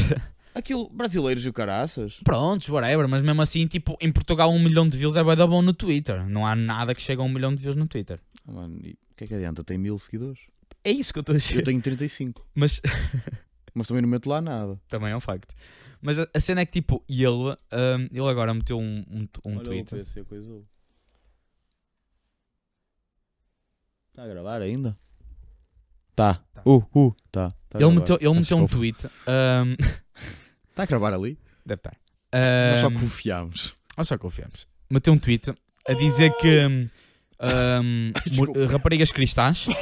Aquilo, 0.54 0.90
brasileiros 0.90 1.46
e 1.46 1.50
o 1.50 1.54
caraças. 1.54 2.16
Prontos, 2.24 2.68
whatever, 2.70 3.08
mas 3.08 3.22
mesmo 3.22 3.42
assim, 3.42 3.68
tipo, 3.68 3.96
em 4.02 4.12
Portugal 4.12 4.52
um 4.52 4.60
milhão 4.60 4.88
de 4.90 4.98
views 4.98 5.16
é 5.16 5.24
bué 5.24 5.36
da 5.36 5.46
bom 5.48 5.62
no 5.62 5.74
Twitter. 5.74 6.28
Não 6.28 6.46
há 6.46 6.56
nada 6.56 6.94
que 6.96 7.02
chegue 7.02 7.22
a 7.22 7.24
um 7.24 7.30
milhão 7.30 7.54
de 7.54 7.62
views 7.62 7.76
no 7.76 7.88
Twitter. 7.88 8.20
Ah, 8.48 8.52
mano, 8.52 8.80
e 8.84 8.92
o 8.92 9.16
que 9.16 9.24
é 9.26 9.28
que 9.28 9.34
adianta? 9.36 9.64
Tem 9.64 9.78
mil 9.78 9.98
seguidores. 10.00 10.40
É 10.84 10.92
isso 10.92 11.14
que 11.14 11.20
eu 11.20 11.22
estou 11.22 11.34
a 11.34 11.38
Eu 11.38 11.40
dizer. 11.40 11.62
tenho 11.64 11.82
35. 11.82 12.46
Mas 12.56 12.82
Mas 13.74 13.88
também 13.88 14.02
não 14.02 14.10
meto 14.10 14.28
lá 14.28 14.42
nada. 14.42 14.80
também 14.90 15.12
é 15.12 15.16
um 15.16 15.20
facto. 15.20 15.54
Mas 16.02 16.18
a, 16.18 16.28
a 16.34 16.40
cena 16.40 16.62
é 16.62 16.66
que, 16.66 16.72
tipo, 16.74 17.04
ele, 17.08 17.28
hum, 17.30 18.08
ele 18.12 18.28
agora 18.30 18.54
meteu 18.54 18.80
um, 18.80 19.06
um, 19.10 19.28
um 19.46 19.60
tweet. 19.60 19.92
PC 19.92 20.24
coisou. 20.24 20.66
Está 24.10 24.24
a 24.24 24.28
gravar 24.28 24.62
ainda? 24.62 24.98
Tá. 26.16 26.36
Tá. 26.54 26.62
Uh, 26.66 26.84
uh, 26.96 27.16
tá. 27.32 27.52
tá 27.70 27.80
Ele 27.80 27.92
meteu, 27.92 28.16
ele 28.20 28.30
Peço 28.30 28.40
meteu 28.40 28.58
um 28.58 28.68
tweet. 28.68 29.06
hum, 29.08 29.76
Está 30.70 30.84
a 30.84 30.86
gravar 30.86 31.14
ali? 31.14 31.38
deve 31.66 31.80
estar. 31.80 31.96
Nós 32.72 32.82
só 32.82 32.92
confiamos. 33.00 33.74
Nós 33.98 34.08
só 34.08 34.18
confiamos. 34.18 34.68
Meteu 34.90 35.14
um 35.14 35.18
tweet 35.18 35.52
a 35.88 35.94
dizer 35.94 36.32
que 36.38 36.90
Desculpa. 38.30 38.60
mu- 38.60 38.66
raparigas 38.66 39.12
cristãs. 39.12 39.68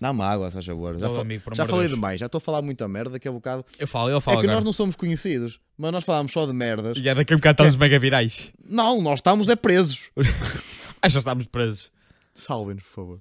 Dá-me 0.00 0.22
água, 0.22 0.50
faz 0.50 0.64
favor. 0.64 0.98
Já, 0.98 1.10
Oh, 1.10 1.14
fa- 1.16 1.20
amigo, 1.20 1.44
por 1.44 1.54
já 1.54 1.62
amor 1.62 1.66
de 1.66 1.72
falei 1.72 1.88
Deus. 1.88 1.98
demais, 1.98 2.18
já 2.20 2.24
estou 2.26 2.38
a 2.38 2.40
falar 2.40 2.62
muita 2.62 2.88
merda 2.88 3.10
daqui 3.10 3.28
a 3.28 3.32
bocado. 3.32 3.66
Eu 3.78 3.86
falo, 3.86 4.08
eu 4.08 4.16
É 4.16 4.20
falo 4.20 4.38
que 4.38 4.46
agora. 4.46 4.54
nós 4.56 4.64
não 4.64 4.72
somos 4.72 4.96
conhecidos, 4.96 5.60
mas 5.76 5.92
nós 5.92 6.04
falamos 6.04 6.32
só 6.32 6.46
de 6.46 6.54
merdas. 6.54 6.96
E 6.96 7.06
é 7.06 7.14
daqui 7.14 7.34
a 7.34 7.36
um 7.36 7.38
bocado 7.38 7.52
estamos 7.62 7.76
mega 7.76 7.98
virais. 7.98 8.50
Não, 8.64 9.02
nós 9.02 9.18
estamos 9.18 9.48
é 9.50 9.56
presos. 9.56 10.08
Acho 11.02 11.14
que 11.14 11.18
estamos 11.18 11.46
presos. 11.46 11.90
Salvem-nos, 12.34 12.82
por 12.84 12.92
favor. 12.94 13.20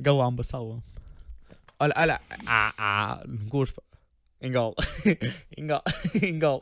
Galamba, 0.00 0.44
salva. 0.44 0.80
Olha, 1.82 1.94
olha. 1.96 2.20
Ah, 2.46 2.72
ah, 2.78 3.22
cuspa. 3.50 3.82
Engol. 4.40 4.72
Engol. 5.58 5.82
Engol. 6.22 6.60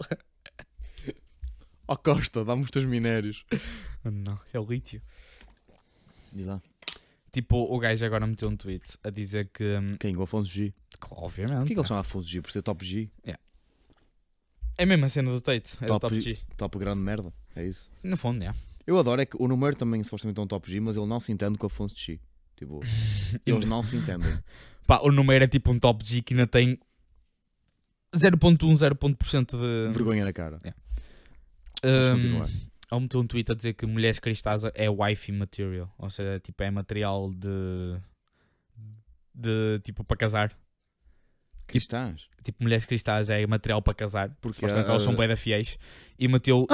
Ó 1.87 1.95
Costa, 1.95 2.43
dá-me 2.43 2.63
os 2.63 2.71
teus 2.71 2.87
minérios. 2.87 3.45
Não, 4.03 4.41
é 4.51 4.59
o 4.59 4.65
lítio. 4.65 5.03
Diz 6.33 6.47
lá. 6.47 6.63
Tipo, 7.31 7.59
o 7.59 7.79
gajo 7.79 8.03
agora 8.07 8.27
meteu 8.27 8.49
um 8.49 8.57
tweet 8.57 8.97
a 9.05 9.11
dizer 9.11 9.51
que, 9.53 9.77
hum, 9.77 9.99
Quem? 9.99 10.17
O 10.17 10.23
Afonso 10.23 10.51
G. 10.51 10.73
obviamente, 11.11 11.59
Porquê 11.59 11.75
que 11.75 11.81
ele 11.81 11.89
chama 11.89 12.01
Afonso 12.01 12.27
G? 12.27 12.41
Por 12.41 12.51
ser 12.51 12.63
top 12.63 12.83
G? 12.83 13.11
é 14.79 14.87
mesmo 14.87 15.05
a 15.05 15.09
cena 15.11 15.31
do 15.31 15.41
Tate, 15.43 15.77
é 15.83 15.85
do 15.85 15.89
Top 15.89 16.01
Top 16.01 16.15
G. 16.19 16.35
G. 16.35 16.41
Top 16.57 16.79
grande 16.79 17.03
merda. 17.03 17.31
É 17.55 17.63
isso. 17.63 17.91
No 18.03 18.17
fundo, 18.17 18.43
é. 18.43 18.55
Eu 18.87 18.99
adoro 18.99 19.21
é 19.21 19.27
que 19.27 19.37
o 19.39 19.47
número 19.47 19.77
também 19.77 20.03
supostamente 20.03 20.41
é 20.41 20.43
um 20.43 20.47
top 20.47 20.71
G, 20.71 20.81
mas 20.81 20.97
ele 20.97 21.05
não 21.05 21.21
se 21.21 21.31
entende 21.31 21.59
com 21.59 21.67
o 21.67 21.69
Afonso 21.69 21.95
G. 21.95 22.19
Tipo, 22.57 22.81
eles 23.45 23.67
não 23.67 23.83
se 23.83 23.97
entendem. 23.97 24.39
Pá, 24.91 24.99
o 25.05 25.13
número 25.13 25.45
é 25.45 25.47
tipo 25.47 25.71
um 25.71 25.79
Top 25.79 26.05
G 26.05 26.21
que 26.21 26.35
ainda 26.35 26.49
tem 26.49 26.77
0.1, 28.13 28.59
0.% 28.59 29.51
de... 29.53 29.93
Vergonha 29.93 30.25
na 30.25 30.33
cara. 30.33 30.59
Vamos 31.81 32.09
continuar. 32.15 32.49
Ele 32.49 33.01
meteu 33.03 33.21
um 33.21 33.27
tweet 33.29 33.53
a 33.53 33.55
dizer 33.55 33.75
que 33.75 33.87
mulheres 33.87 34.19
cristais 34.19 34.65
é 34.75 34.91
wifey 34.91 35.33
material, 35.33 35.95
ou 35.97 36.11
seja, 36.11 36.41
tipo, 36.41 36.61
é 36.65 36.73
material 36.73 37.33
de. 37.33 38.01
de 39.33 39.79
tipo 39.85 40.03
para 40.03 40.17
casar. 40.17 40.53
Cristãs. 41.69 42.27
Tipo, 42.43 42.65
mulheres 42.65 42.85
cristais 42.85 43.31
é 43.31 43.47
material 43.47 43.81
para 43.81 43.95
casar, 43.95 44.37
porque 44.41 44.57
supostamente 44.57 44.91
elas 44.91 45.03
ah, 45.03 45.05
são 45.05 45.15
bem 45.15 45.29
da 45.29 45.37
fiéis. 45.37 45.79
E 46.19 46.27
meteu. 46.27 46.67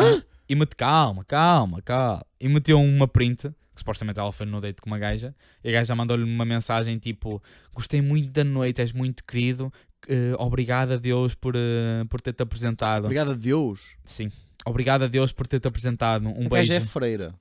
E 0.49 0.55
mete, 0.55 0.75
calma, 0.75 1.23
calma, 1.23 1.83
calma. 1.83 2.25
E 2.41 2.49
meteu 2.49 2.81
uma 2.81 3.07
print, 3.07 3.53
que 3.77 3.81
supostamente 3.83 4.19
ela 4.19 4.33
foi 4.33 4.45
no 4.47 4.61
date 4.61 4.81
com 4.81 4.91
uma 4.91 4.99
gaja, 4.99 5.33
e 5.63 5.69
a 5.69 5.73
gaja 5.73 5.95
mandou-lhe 5.95 6.25
uma 6.25 6.45
mensagem 6.45 6.99
tipo: 6.99 7.41
Gostei 7.73 8.01
muito 8.03 8.31
da 8.33 8.43
noite, 8.43 8.81
és 8.81 8.93
muito 8.93 9.23
querido, 9.25 9.73
eh, 10.09 10.33
obrigado 10.39 10.93
a 10.93 10.97
Deus 10.97 11.35
por, 11.35 11.55
eh, 11.55 12.05
por 12.11 12.21
ter-te 12.21 12.43
apresentado. 12.43 13.05
Obrigado 13.05 13.31
a 13.31 13.35
Deus. 13.35 13.95
Sim. 14.05 14.33
Obrigado 14.65 15.05
a 15.05 15.07
Deus 15.07 15.31
por 15.31 15.47
ter-te 15.47 15.69
apresentado. 15.69 16.27
Um 16.27 16.47
a 16.47 16.49
beijo. 16.49 16.51
gaja 16.51 16.75
é 16.75 16.81
freira. 16.81 17.35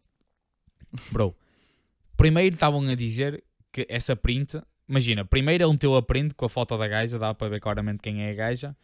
Bro, 1.11 1.35
primeiro 2.15 2.53
estavam 2.55 2.81
a 2.87 2.95
dizer 2.95 3.43
que 3.71 3.85
essa 3.89 4.15
print, 4.15 4.61
imagina, 4.87 5.25
primeiro 5.25 5.63
ele 5.63 5.71
meteu 5.71 5.95
a 5.95 6.01
print 6.03 6.33
com 6.35 6.45
a 6.45 6.49
foto 6.49 6.77
da 6.77 6.87
gaja, 6.87 7.17
dá 7.19 7.33
para 7.33 7.49
ver 7.49 7.59
claramente 7.59 8.01
quem 8.01 8.23
é 8.23 8.31
a 8.31 8.33
gaja, 8.33 8.75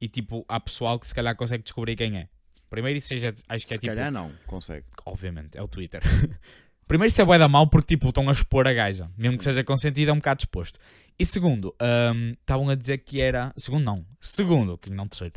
e 0.00 0.08
tipo, 0.08 0.44
há 0.48 0.58
pessoal 0.58 0.98
que 0.98 1.06
se 1.06 1.14
calhar 1.14 1.36
consegue 1.36 1.62
descobrir 1.62 1.94
quem 1.96 2.16
é. 2.18 2.28
Primeiro 2.68 2.98
isso 2.98 3.08
seja, 3.08 3.34
acho 3.48 3.66
que 3.66 3.74
é 3.74 3.76
Se 3.76 3.80
tipo, 3.80 3.94
calhar 3.94 4.10
não, 4.12 4.32
consegue. 4.46 4.86
obviamente, 5.04 5.58
é 5.58 5.62
o 5.62 5.68
Twitter. 5.68 6.00
primeiro 6.90 7.08
isso 7.08 7.22
é 7.22 7.24
bué 7.24 7.38
da 7.38 7.46
mal 7.46 7.68
porque 7.68 7.94
tipo, 7.94 8.08
estão 8.08 8.28
a 8.28 8.32
expor 8.32 8.66
a 8.66 8.72
gaja, 8.72 9.08
mesmo 9.16 9.38
que 9.38 9.44
seja 9.44 9.62
consentido 9.62 10.08
é 10.08 10.12
um 10.12 10.16
bocado 10.16 10.40
exposto. 10.40 10.76
E 11.16 11.24
segundo, 11.24 11.72
hum, 12.14 12.32
estavam 12.32 12.68
a 12.68 12.74
dizer 12.74 12.98
que 12.98 13.20
era, 13.20 13.52
segundo 13.56 13.84
não, 13.84 14.04
segundo, 14.20 14.76
que 14.76 14.90
não 14.90 15.06
terceiro, 15.06 15.34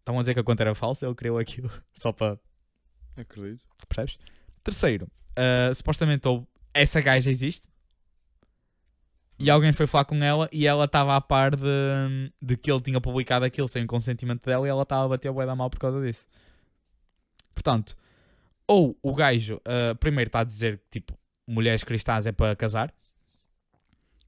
estavam 0.00 0.18
a 0.18 0.22
dizer 0.22 0.34
que 0.34 0.40
a 0.40 0.44
conta 0.44 0.64
era 0.64 0.74
falsa, 0.74 1.06
ele 1.06 1.14
criou 1.14 1.38
aquilo, 1.38 1.70
só 1.94 2.10
para 2.12 2.36
Acredito. 3.16 3.64
percebes? 3.88 4.18
Terceiro, 4.64 5.06
ah, 5.36 5.72
supostamente 5.72 6.26
houve- 6.26 6.46
essa 6.74 7.00
gaja 7.00 7.30
existe 7.30 7.68
e 9.38 9.48
alguém 9.50 9.72
foi 9.72 9.86
falar 9.86 10.04
com 10.06 10.16
ela 10.24 10.48
e 10.50 10.66
ela 10.66 10.86
estava 10.86 11.14
a 11.14 11.20
par 11.20 11.54
de, 11.54 12.32
de 12.42 12.56
que 12.56 12.72
ele 12.72 12.80
tinha 12.80 13.00
publicado 13.00 13.44
aquilo 13.44 13.68
sem 13.68 13.84
o 13.84 13.86
consentimento 13.86 14.44
dela 14.44 14.66
e 14.66 14.70
ela 14.70 14.82
estava 14.82 15.04
a 15.04 15.08
bater 15.08 15.30
bué 15.30 15.46
da 15.46 15.54
mal 15.54 15.70
por 15.70 15.78
causa 15.78 16.00
disso. 16.04 16.26
Portanto, 17.54 17.96
ou 18.68 18.98
o 19.02 19.14
gajo 19.14 19.60
ah, 19.64 19.94
primeiro 19.94 20.28
está 20.28 20.40
a 20.40 20.44
dizer 20.44 20.78
que 20.90 21.00
tipo, 21.00 21.18
mulheres 21.46 21.84
cristãs 21.84 22.26
é 22.26 22.32
para 22.32 22.54
casar, 22.56 22.92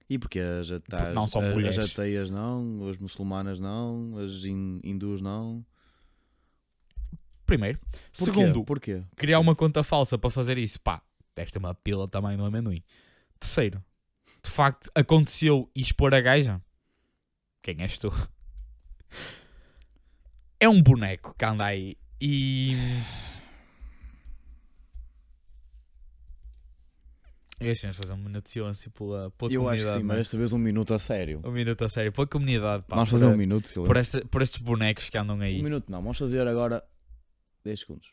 E 0.09 0.19
porque 0.19 0.39
as, 0.39 0.71
atas, 0.71 1.15
não 1.15 1.27
são 1.27 1.43
as, 1.43 1.53
mulheres. 1.55 1.79
as 1.79 1.91
ateias 1.93 2.31
não, 2.31 2.89
as 2.89 2.99
muçulmanas 2.99 3.59
não, 3.61 4.17
as 4.19 4.45
hin- 4.45 4.81
hindus 4.85 5.21
não. 5.21 5.65
primeiro. 7.47 7.79
Porquê? 7.79 8.01
Segundo, 8.13 8.65
Porquê? 8.65 9.03
criar 9.17 9.39
uma 9.41 9.55
conta 9.57 9.83
falsa 9.83 10.17
para 10.19 10.31
fazer 10.31 10.57
isso, 10.59 10.81
pá, 10.81 11.03
deve 11.35 11.51
ter 11.51 11.59
uma 11.59 11.75
pila 11.75 12.07
também 12.09 12.37
no 12.37 12.45
amendoim. 12.45 12.83
Terceiro, 13.41 13.83
de 14.43 14.51
facto 14.51 14.91
aconteceu 14.95 15.71
expor 15.75 16.15
a 16.15 16.21
gaja. 16.21 16.61
Quem 17.63 17.81
és 17.83 17.99
tu? 17.99 18.11
É 20.61 20.69
um 20.69 20.83
boneco 20.83 21.35
que 21.39 21.45
anda 21.45 21.65
aí 21.67 21.97
e. 22.21 22.73
Eu 27.61 27.71
acho 27.73 27.81
que 27.81 27.87
vamos 27.87 27.97
fazer 27.97 28.13
um 28.13 28.17
minuto 28.19 28.45
de 28.45 28.51
silêncio 28.51 28.91
pela, 28.93 29.31
pela 29.33 29.53
Eu 29.53 29.69
acho 29.69 29.83
comunidade. 29.83 29.83
que 29.85 29.93
sim, 29.95 29.99
é? 30.01 30.03
mas 30.03 30.19
esta 30.19 30.37
vez 30.37 30.53
um 30.53 30.59
minuto 30.59 30.95
a 30.95 30.99
sério. 30.99 31.41
Um 31.45 31.51
minuto 31.51 31.85
a 31.85 31.89
sério, 31.89 32.13
pela 32.13 32.27
comunidade. 32.27 32.85
Pá, 32.87 32.97
vamos 32.97 33.11
por, 33.11 33.19
fazer 33.19 33.27
um 33.33 33.37
minuto, 33.37 33.65
de 33.65 33.71
silêncio. 33.71 33.87
por, 33.93 33.97
esta- 33.97 34.25
por 34.27 34.43
estes 34.43 34.61
bonecos 34.63 35.11
que 35.11 35.19
andam 35.19 35.41
aí. 35.41 35.59
Um 35.61 35.65
minuto 35.65 35.91
não, 35.91 36.01
vamos 36.03 36.19
fazer 36.19 36.47
agora 36.47 36.83
10 37.65 37.81
segundos. 37.81 38.09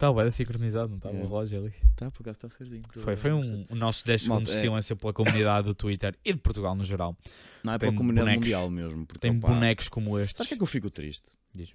Estava 0.00 0.22
bem 0.22 0.30
sincronizado, 0.30 0.88
não 0.88 0.96
estava 0.96 1.14
É. 1.14 1.20
o 1.20 1.22
relógio 1.24 1.58
ali. 1.60 1.74
Tá, 1.94 2.10
por 2.10 2.22
acaso 2.22 2.38
está 2.38 2.48
certinho. 2.48 2.80
Foi, 3.02 3.16
foi 3.16 3.32
um, 3.34 3.66
o 3.68 3.74
nosso 3.74 4.02
10 4.06 4.28
Malta, 4.28 4.46
segundos 4.46 4.54
de 4.54 4.60
silêncio 4.66 4.96
pela 4.96 5.12
comunidade 5.12 5.66
do 5.66 5.74
Twitter 5.74 6.18
e 6.24 6.32
de 6.32 6.38
Portugal 6.40 6.74
no 6.74 6.86
geral. 6.86 7.14
Não, 7.62 7.74
é 7.74 7.78
pela 7.78 7.92
comunidade 7.92 8.24
bonecos. 8.24 8.46
mundial 8.46 8.70
mesmo. 8.70 9.04
Porque, 9.06 9.20
Tem 9.20 9.36
opá, 9.36 9.48
bonecos 9.48 9.90
como 9.90 10.12
Sabe 10.12 10.22
estes. 10.24 10.46
o 10.46 10.48
que 10.48 10.54
é 10.54 10.56
que 10.56 10.62
eu 10.62 10.66
fico 10.66 10.90
triste? 10.90 11.30
Diz. 11.54 11.74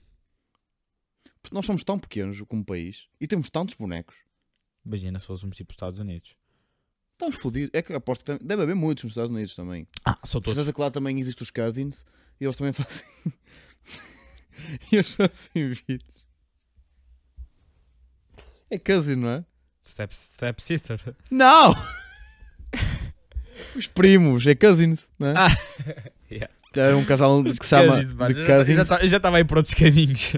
Porque 1.40 1.54
nós 1.54 1.68
somos 1.68 1.84
tão 1.84 2.00
pequenos 2.00 2.42
como 2.48 2.66
país 2.66 3.08
e 3.22 3.28
temos 3.28 3.52
tantos 3.52 3.76
bonecos. 3.76 4.16
Imagina 4.84 5.20
se 5.20 5.28
fôssemos 5.28 5.56
tipo 5.56 5.72
Estados 5.72 6.00
Unidos. 6.00 6.36
Estamos 7.14 7.36
fodidos. 7.36 7.70
É 7.74 7.84
que 7.84 7.94
aposto 7.94 8.26
que 8.26 8.36
tem- 8.36 8.48
deve 8.48 8.64
haver 8.64 8.76
muitos 8.76 9.04
nos 9.04 9.12
Estados 9.12 9.30
Unidos 9.30 9.56
também. 9.56 9.88
Ah, 10.04 10.18
são 10.24 10.42
todos. 10.42 10.56
Certeza 10.56 10.74
que 10.74 10.82
lá 10.82 10.90
também 10.90 11.20
existem 11.20 11.44
os 11.44 11.52
cousins 11.52 12.04
e 12.42 12.46
eles 12.46 12.56
também 12.58 12.74
fazem. 12.74 13.06
e 14.92 14.96
eles 14.98 15.12
fazem 15.12 15.70
vídeos. 15.70 16.25
É 18.70 18.78
cousin, 18.80 19.16
não 19.16 19.30
é? 19.30 19.46
Step, 19.88 20.16
step 20.16 20.62
Sister. 20.64 21.00
Não! 21.30 21.76
os 23.76 23.88
primos, 23.88 24.46
é 24.48 24.56
cousins, 24.56 25.08
não 25.20 25.28
é? 25.30 25.34
Ah, 25.38 25.48
yeah. 26.32 26.54
É 26.76 26.94
um 26.94 27.06
casal 27.06 27.42
que 27.44 27.54
se 27.54 27.68
chama 27.70 27.94
Cousins, 27.94 28.12
de 28.14 28.22
Eu 28.42 28.46
já- 28.46 28.56
cousins 28.56 28.88
já, 28.88 28.98
eu 28.98 29.08
já 29.08 29.18
estava 29.18 29.38
aí 29.38 29.46
por 29.46 29.58
outros 29.58 29.74
caminhos. 29.74 30.34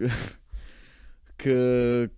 que, 1.36 2.10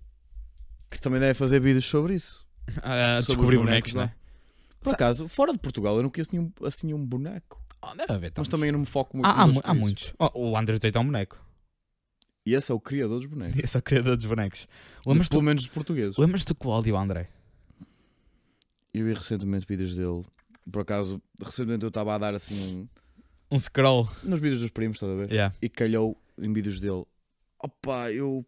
que 0.90 1.00
também 1.00 1.18
deve 1.20 1.34
fazer 1.34 1.60
vídeos 1.60 1.84
sobre 1.86 2.14
isso. 2.14 2.46
Ah, 2.82 3.20
Sobre 3.22 3.26
descobrir 3.36 3.56
os 3.56 3.62
bonecos, 3.64 3.92
bonecos, 3.92 3.94
não 3.94 4.02
não 4.02 4.08
é? 4.08 4.14
Por 4.80 4.94
acaso, 4.94 5.26
fora 5.26 5.52
de 5.52 5.58
Portugal, 5.58 5.96
eu 5.96 6.02
não 6.04 6.10
conheço 6.10 6.30
nenhum, 6.32 6.52
assim 6.64 6.86
nenhum 6.86 7.04
boneco. 7.04 7.60
Ah, 7.82 7.94
deve 7.96 8.12
haver 8.12 8.32
Mas 8.36 8.48
também 8.48 8.68
eu 8.68 8.72
não 8.74 8.80
me 8.80 8.86
foco 8.86 9.16
muito 9.16 9.26
Há, 9.26 9.42
há, 9.42 9.70
há 9.70 9.74
muitos. 9.74 10.12
Oh, 10.18 10.50
o 10.50 10.56
Andrew 10.56 10.78
Tate 10.78 10.96
é 10.96 11.00
um 11.00 11.06
boneco. 11.06 11.36
E 12.48 12.54
esse 12.54 12.72
é 12.72 12.74
o 12.74 12.80
criador 12.80 13.18
dos 13.20 13.26
bonecos. 13.28 13.58
Esse 13.62 13.76
é 13.76 13.80
o 13.80 13.82
criador 13.82 14.16
dos 14.16 14.24
bonecos. 14.24 14.66
Lembras-te 15.06 15.30
Pelo 15.32 15.42
menos 15.42 15.64
dos 15.64 15.70
portugueses. 15.72 16.16
lembras 16.16 16.44
do 16.46 16.54
Cláudio 16.54 16.96
André? 16.96 17.28
Eu 18.94 19.04
vi 19.04 19.12
recentemente 19.12 19.66
vídeos 19.68 19.94
dele. 19.94 20.22
Por 20.72 20.80
acaso, 20.80 21.20
recentemente 21.44 21.82
eu 21.84 21.88
estava 21.88 22.14
a 22.14 22.18
dar 22.18 22.34
assim 22.34 22.88
um... 23.50 23.54
Um 23.54 23.58
scroll. 23.58 24.08
nos 24.22 24.40
vídeos 24.40 24.62
dos 24.62 24.70
primos, 24.70 24.96
estás 24.96 25.12
a 25.12 25.16
ver? 25.16 25.30
Yeah. 25.30 25.54
E 25.60 25.68
calhou 25.68 26.16
em 26.38 26.50
vídeos 26.50 26.80
dele. 26.80 27.04
Opa, 27.62 28.10
eu, 28.12 28.44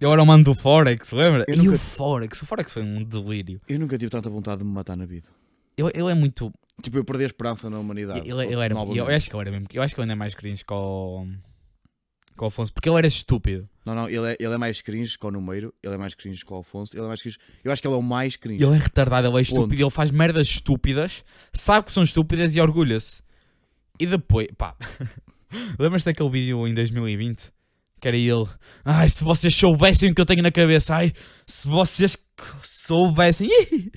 Eu 0.00 0.12
era 0.12 0.20
o 0.20 0.26
mano 0.26 0.42
do 0.42 0.54
Forex, 0.56 1.12
lembra? 1.12 1.44
Eu 1.46 1.54
e 1.54 1.58
nunca- 1.58 1.76
o 1.76 1.78
Forex? 1.78 2.42
O 2.42 2.46
Forex 2.46 2.72
foi 2.72 2.82
um 2.82 3.04
delírio. 3.04 3.60
eu 3.68 3.78
nunca 3.78 3.96
tive 3.96 4.10
tanta 4.10 4.28
vontade 4.28 4.58
de 4.58 4.64
me 4.64 4.72
matar 4.72 4.96
na 4.96 5.06
vida. 5.06 5.28
Ele, 5.76 5.90
ele 5.94 6.10
é 6.10 6.14
muito. 6.14 6.52
Tipo, 6.82 6.98
eu 6.98 7.04
perdi 7.04 7.22
a 7.22 7.26
esperança 7.26 7.70
na 7.70 7.78
humanidade. 7.78 8.28
Ele, 8.28 8.44
ele 8.44 8.60
era, 8.60 8.74
novamente. 8.74 8.98
eu 8.98 9.06
acho 9.06 9.30
que 9.30 9.36
ele 9.36 9.42
era 9.42 9.50
mesmo. 9.52 9.66
Eu 9.72 9.82
acho 9.82 9.94
que 9.94 10.00
ele 10.00 10.04
ainda 10.04 10.14
é 10.14 10.16
mais 10.16 10.34
cringe 10.34 10.64
que 10.64 10.72
o, 10.74 11.26
que 12.40 12.44
o 12.44 12.46
Afonso. 12.46 12.72
Porque 12.72 12.88
ele 12.88 12.96
era 12.96 13.06
estúpido. 13.06 13.68
Não, 13.84 13.94
não, 13.94 14.08
ele 14.08 14.32
é, 14.32 14.36
ele 14.40 14.54
é 14.54 14.56
mais 14.56 14.80
cringe 14.80 15.18
que 15.18 15.26
o 15.26 15.30
Numeiro, 15.30 15.74
ele 15.82 15.94
é 15.94 15.98
mais 15.98 16.14
cringe 16.14 16.44
que 16.44 16.52
o 16.52 16.56
Alfonso, 16.56 16.96
ele 16.96 17.04
é 17.04 17.08
mais 17.08 17.20
cringe. 17.20 17.38
Eu 17.62 17.70
acho 17.70 17.82
que 17.82 17.86
ele 17.86 17.94
é 17.94 17.98
o 17.98 18.02
mais 18.02 18.36
cringe. 18.36 18.64
Ele 18.64 18.74
é 18.74 18.78
retardado, 18.78 19.28
ele 19.28 19.36
é 19.36 19.42
estúpido. 19.42 19.68
Ponto. 19.68 19.82
Ele 19.82 19.90
faz 19.90 20.10
merdas 20.10 20.48
estúpidas, 20.48 21.24
sabe 21.52 21.86
que 21.86 21.92
são 21.92 22.02
estúpidas 22.02 22.54
e 22.56 22.60
orgulha-se. 22.60 23.22
E 23.98 24.06
depois, 24.06 24.48
pá. 24.56 24.74
Lembras-te 25.78 26.06
daquele 26.06 26.30
vídeo 26.30 26.66
em 26.66 26.72
2020? 26.72 27.52
Que 28.00 28.08
era 28.08 28.16
ele. 28.16 28.48
Ai, 28.84 29.08
se 29.10 29.22
vocês 29.22 29.54
soubessem 29.54 30.10
o 30.10 30.14
que 30.14 30.20
eu 30.20 30.26
tenho 30.26 30.42
na 30.42 30.50
cabeça. 30.50 30.94
Ai, 30.94 31.12
se 31.46 31.68
vocês 31.68 32.16
soubessem. 32.64 33.50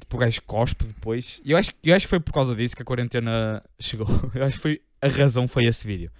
Tipo, 0.00 0.16
o 0.16 0.18
gajo 0.18 0.42
cospe 0.42 0.84
depois. 0.84 1.40
E 1.44 1.52
eu 1.52 1.56
acho, 1.56 1.72
eu 1.82 1.94
acho 1.94 2.06
que 2.06 2.10
foi 2.10 2.18
por 2.18 2.32
causa 2.32 2.54
disso 2.56 2.74
que 2.74 2.82
a 2.82 2.84
quarentena 2.84 3.62
chegou. 3.78 4.06
Eu 4.34 4.44
acho 4.44 4.56
que 4.56 4.62
foi, 4.62 4.80
a 5.00 5.06
razão 5.06 5.46
foi 5.46 5.64
esse 5.64 5.86
vídeo. 5.86 6.10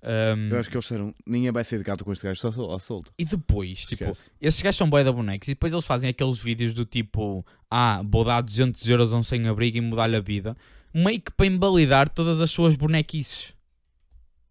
Um, 0.00 0.48
Eu 0.50 0.58
acho 0.60 0.70
que 0.70 0.76
eles 0.76 0.84
disseram, 0.84 1.12
ninguém 1.26 1.50
vai 1.50 1.64
sair 1.64 1.78
de 1.78 1.84
gato 1.84 2.04
com 2.04 2.12
este 2.12 2.22
gajo, 2.24 2.40
só 2.40 2.52
sol- 2.52 2.72
a 2.74 2.78
solto. 2.78 3.12
E 3.18 3.24
depois, 3.24 3.84
tipo, 3.84 4.04
esses 4.40 4.62
gajos 4.62 4.76
são 4.76 4.88
bué 4.88 5.02
da 5.02 5.10
bonecos 5.12 5.48
e 5.48 5.52
depois 5.52 5.72
eles 5.72 5.84
fazem 5.84 6.08
aqueles 6.08 6.38
vídeos 6.38 6.72
do 6.72 6.84
tipo 6.84 7.44
Ah, 7.70 8.00
vou 8.08 8.24
dar 8.24 8.40
200 8.40 8.88
euros 8.88 9.12
a 9.12 9.16
um 9.16 9.22
sem-abrigo 9.24 9.76
e 9.76 9.80
mudar-lhe 9.80 10.14
a 10.16 10.20
vida 10.20 10.56
Meio 10.94 11.20
que 11.20 11.32
para 11.32 11.46
invalidar 11.46 12.08
todas 12.08 12.40
as 12.40 12.50
suas 12.50 12.76
bonequices 12.76 13.52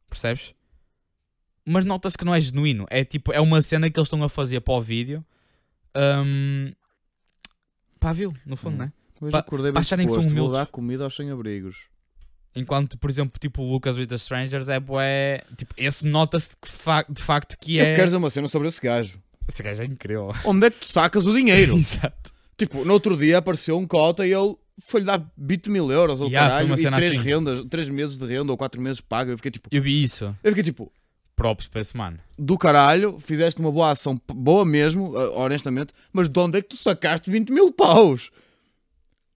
Percebes? 0.09 0.53
Mas 1.65 1.83
nota-se 1.85 2.17
que 2.17 2.25
não 2.25 2.35
é 2.35 2.41
genuíno 2.41 2.85
É 2.89 3.03
tipo, 3.05 3.31
é 3.31 3.39
uma 3.39 3.61
cena 3.61 3.89
que 3.89 3.97
eles 3.97 4.07
estão 4.07 4.21
a 4.23 4.29
fazer 4.29 4.59
para 4.61 4.73
o 4.73 4.81
vídeo 4.81 5.25
um... 5.95 6.73
Pá, 7.99 8.11
viu? 8.13 8.33
No 8.45 8.55
fundo, 8.57 8.75
Hum. 8.75 8.77
não 8.79 8.85
é? 8.85 8.91
Hoje 9.21 9.31
Pa- 9.31 9.39
acordei 9.39 9.71
bem 9.71 9.79
acharem 9.79 10.05
que 10.05 10.11
são 10.13 10.21
disposto, 10.21 10.35
vou 10.37 10.47
humildes. 10.49 10.65
dar 10.67 10.71
comida 10.71 11.03
aos 11.05 11.15
sem-abrigos. 11.15 11.77
Enquanto, 12.57 12.97
por 12.97 13.09
exemplo, 13.09 13.39
tipo 13.39 13.61
o 13.61 13.71
Lucas 13.71 13.97
with 13.97 14.07
the 14.07 14.15
Strangers 14.15 14.67
é 14.69 14.79
bué. 14.79 15.43
Tipo, 15.55 15.73
esse 15.77 16.07
nota-se 16.07 16.49
fa- 16.65 17.05
de 17.09 17.21
facto 17.21 17.57
que 17.59 17.77
Eu 17.77 17.85
é. 17.85 17.91
quero 17.95 18.05
dizer 18.05 18.17
uma 18.17 18.29
cena 18.29 18.47
sobre 18.47 18.67
esse 18.67 18.81
gajo. 18.81 19.19
Esse 19.47 19.63
gajo 19.63 19.81
é 19.83 19.85
incrível. 19.85 20.33
Onde 20.43 20.67
é 20.67 20.69
que 20.69 20.79
tu 20.79 20.87
sacas 20.87 21.25
o 21.25 21.33
dinheiro? 21.35 21.75
Exato. 21.77 22.31
tipo, 22.57 22.83
no 22.83 22.93
outro 22.93 23.15
dia 23.15 23.37
apareceu 23.37 23.77
um 23.77 23.85
cota 23.87 24.25
e 24.27 24.33
ele 24.33 24.55
foi-lhe 24.85 25.05
dar 25.05 25.25
20 25.37 25.69
mil 25.69 25.91
euros 25.91 26.19
ou 26.19 26.27
Yeah, 26.27 26.49
caralho 26.49 26.73
e 26.73 26.77
cena 26.77 26.97
3 26.97 27.11
assim. 27.13 27.21
rendas, 27.21 27.65
3 27.69 27.89
meses 27.89 28.17
de 28.17 28.25
renda 28.25 28.51
ou 28.51 28.57
4 28.57 28.81
meses 28.81 28.99
paga. 29.01 29.31
Eu 29.31 29.37
fiquei 29.37 29.51
tipo, 29.51 29.69
Eu 29.71 29.81
vi 29.81 30.03
isso. 30.03 30.25
eu 30.43 30.51
fiquei 30.51 30.63
tipo, 30.63 30.91
Props 31.35 31.67
para 31.67 31.81
esse 31.81 31.95
mano. 31.95 32.17
do 32.37 32.57
caralho, 32.57 33.17
fizeste 33.19 33.59
uma 33.61 33.71
boa 33.71 33.91
ação, 33.91 34.19
boa 34.33 34.65
mesmo, 34.65 35.15
uh, 35.15 35.37
honestamente, 35.39 35.93
mas 36.11 36.27
de 36.27 36.39
onde 36.39 36.57
é 36.57 36.61
que 36.63 36.69
tu 36.69 36.75
sacaste 36.75 37.29
20 37.29 37.51
mil 37.51 37.71
paus? 37.71 38.31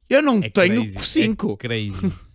Eu 0.10 0.22
não 0.22 0.40
É 0.44 0.50
tenho 0.50 0.82
crazy. 0.82 1.06
5. 1.06 1.54
É 1.54 1.58
crazy. 1.58 2.14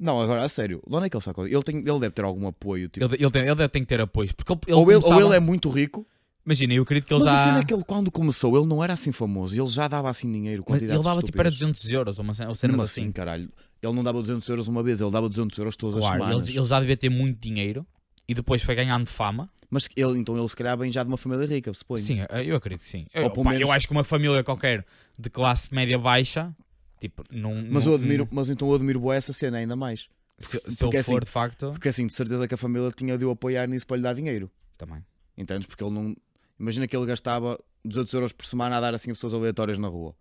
Não, 0.00 0.18
agora 0.20 0.42
a 0.44 0.48
sério, 0.48 0.82
de 0.86 0.96
onde 0.96 1.06
é 1.06 1.10
que 1.10 1.16
ele 1.16 1.22
sacou? 1.24 1.46
Ele, 1.46 1.62
tem, 1.62 1.76
ele 1.76 1.98
deve 2.00 2.10
ter 2.10 2.24
algum 2.24 2.46
apoio. 2.48 2.88
Tipo, 2.88 3.04
ele, 3.06 3.22
ele, 3.22 3.30
tem, 3.30 3.42
ele 3.42 3.54
deve 3.54 3.68
ter 3.68 3.80
que 3.80 3.86
ter 3.86 4.00
apoios. 4.00 4.32
Porque 4.32 4.50
ele, 4.52 4.60
ele 4.66 4.74
ou, 4.74 4.82
ele, 4.90 4.94
ou 4.96 5.00
começava- 5.02 5.20
ele 5.26 5.34
é 5.36 5.40
muito 5.40 5.68
rico, 5.68 6.06
Imagina, 6.44 6.72
eu 6.72 6.82
acredito 6.82 7.06
que 7.06 7.12
ele 7.12 7.22
mas 7.22 7.32
já. 7.32 7.36
cena 7.44 7.58
é 7.58 7.62
que 7.62 7.72
ele, 7.74 7.84
quando 7.84 8.10
começou, 8.10 8.56
ele 8.56 8.66
não 8.66 8.82
era 8.82 8.94
assim 8.94 9.12
famoso. 9.12 9.54
Ele 9.54 9.66
já 9.68 9.86
dava 9.86 10.08
assim 10.08 10.32
dinheiro. 10.32 10.64
Mas 10.66 10.78
quantidades 10.78 10.94
ele 10.96 11.04
dava 11.04 11.22
tipo 11.22 11.38
era 11.38 11.48
estúpidas. 11.50 11.74
200 11.76 11.90
euros 11.92 12.18
ou 12.18 12.24
uma 12.24 12.32
cena, 12.32 12.48
ou 12.48 12.54
cenas 12.54 12.72
Mesmo 12.72 12.82
assim. 12.84 13.02
assim, 13.02 13.12
caralho. 13.12 13.50
Ele 13.82 13.92
não 13.92 14.02
dava 14.02 14.20
200 14.22 14.48
euros 14.48 14.66
uma 14.66 14.82
vez, 14.82 15.02
ele 15.02 15.10
dava 15.10 15.28
200 15.28 15.56
euros 15.58 15.76
todas 15.76 15.96
as 15.96 16.00
Claro, 16.00 16.18
semanas. 16.22 16.48
ele, 16.48 16.58
ele 16.58 16.64
já 16.64 16.80
devia 16.80 16.96
ter 16.96 17.10
muito 17.10 17.38
dinheiro 17.38 17.86
e 18.26 18.32
depois 18.34 18.62
foi 18.62 18.74
ganhando 18.74 19.06
fama. 19.06 19.50
Mas 19.68 19.86
ele, 19.94 20.18
então 20.18 20.36
ele 20.36 20.48
se 20.48 20.56
calhar 20.56 20.76
vem 20.78 20.90
já 20.90 21.02
de 21.02 21.08
uma 21.08 21.18
família 21.18 21.46
rica, 21.46 21.72
suponho. 21.74 22.02
Sim, 22.02 22.20
eu 22.30 22.42
eu 22.42 22.56
acredito 22.56 22.82
que 22.84 22.88
sim. 22.90 23.06
Eu, 23.12 23.24
Ou 23.24 23.30
pelo 23.30 23.44
pá, 23.44 23.50
menos- 23.50 23.68
eu 23.68 23.72
acho 23.72 23.86
que 23.86 23.92
uma 23.92 24.02
família 24.02 24.42
qualquer 24.42 24.84
de 25.18 25.28
classe 25.28 25.72
média 25.72 25.98
baixa, 25.98 26.56
tipo, 27.00 27.24
não. 27.32 27.54
Mas, 27.68 27.84
eu 27.86 27.94
admiro, 27.94 28.28
mas 28.30 28.48
então 28.50 28.68
eu 28.68 28.74
admiro 28.74 29.00
bué 29.00 29.16
essa 29.16 29.32
cena 29.32 29.58
ainda 29.58 29.74
mais. 29.74 30.08
Se, 30.38 30.58
se 30.58 30.78
porque 30.84 30.96
ele 30.98 31.02
for 31.04 31.18
assim- 31.18 31.24
de 31.26 31.30
facto, 31.30 31.70
Porque 31.72 31.88
assim, 31.88 32.06
de 32.06 32.12
certeza 32.12 32.46
que 32.46 32.54
a 32.54 32.56
família 32.56 32.90
tinha 32.92 33.18
de 33.18 33.24
o 33.24 33.30
apoiar 33.30 33.66
nisso 33.68 33.86
para 33.86 33.96
lhe 33.96 34.02
dar 34.02 34.14
dinheiro. 34.14 34.50
também. 34.78 35.04
Entendes? 35.36 35.66
Porque 35.66 35.82
ele 35.82 35.92
não. 35.92 36.14
Imagina 36.58 36.86
que 36.86 36.96
ele 36.96 37.06
gastava 37.06 37.58
200 37.84 38.12
euros 38.14 38.32
por 38.32 38.44
semana 38.46 38.76
a 38.76 38.80
dar 38.80 38.94
assim 38.94 39.10
a 39.10 39.14
pessoas 39.14 39.34
aleatórias 39.34 39.78
na 39.78 39.88
rua. 39.88 40.14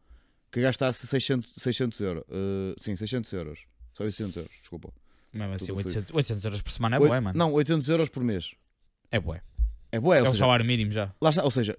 Que 0.51 0.61
gastasse 0.61 1.05
600, 1.07 1.53
600 1.57 1.99
euros. 1.99 2.23
Uh, 2.29 2.75
sim, 2.81 2.95
600 2.95 3.31
euros. 3.33 3.59
Só 3.93 4.03
800 4.03 4.35
euros, 4.37 4.51
desculpa. 4.61 4.91
Mesmo 5.33 5.53
assim, 5.53 5.65
Tudo 5.67 5.77
800, 5.77 6.13
800 6.13 6.45
euros 6.45 6.61
por 6.61 6.71
semana 6.71 6.95
é 6.95 6.99
bué, 6.99 7.19
mano. 7.19 7.37
Não, 7.37 7.53
800 7.53 7.87
euros 7.89 8.09
por 8.09 8.23
mês. 8.23 8.51
É 9.11 9.19
bué. 9.19 9.41
É 9.91 9.99
bué, 9.99 10.19
É 10.19 10.23
ou 10.23 10.29
o 10.31 10.35
salário 10.35 10.65
mínimo 10.65 10.91
já. 10.91 11.13
lá 11.21 11.29
está, 11.29 11.43
ou 11.43 11.51
seja, 11.51 11.77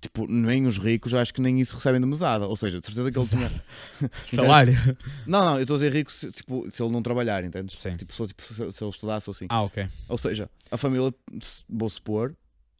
tipo, 0.00 0.26
nem 0.26 0.66
os 0.66 0.78
ricos, 0.78 1.12
eu 1.12 1.18
acho 1.18 1.32
que 1.32 1.40
nem 1.40 1.60
isso 1.60 1.74
recebem 1.76 2.00
de 2.00 2.06
mesada. 2.06 2.46
Ou 2.46 2.56
seja, 2.56 2.80
de 2.80 2.86
certeza 2.86 3.10
que 3.10 3.18
ele 3.18 3.26
tinha. 3.26 3.50
Salário? 4.34 4.74
Não, 5.26 5.44
não, 5.44 5.54
eu 5.56 5.62
estou 5.62 5.74
a 5.74 5.78
dizer 5.78 5.92
rico 5.92 6.10
se, 6.10 6.30
tipo, 6.32 6.68
se 6.70 6.82
ele 6.82 6.92
não 6.92 7.02
trabalhar, 7.02 7.44
entendes? 7.44 7.78
Sim. 7.78 7.96
Tipo, 7.96 8.12
só, 8.12 8.26
tipo, 8.26 8.42
se, 8.42 8.54
se 8.54 8.82
ele 8.84 8.90
estudasse 8.90 9.28
ou 9.28 9.32
assim. 9.32 9.46
Ah, 9.48 9.62
ok. 9.62 9.88
Ou 10.08 10.18
seja, 10.18 10.50
a 10.70 10.76
família, 10.76 11.12
se- 11.40 11.64
vou 11.68 11.88
supor, 11.88 12.34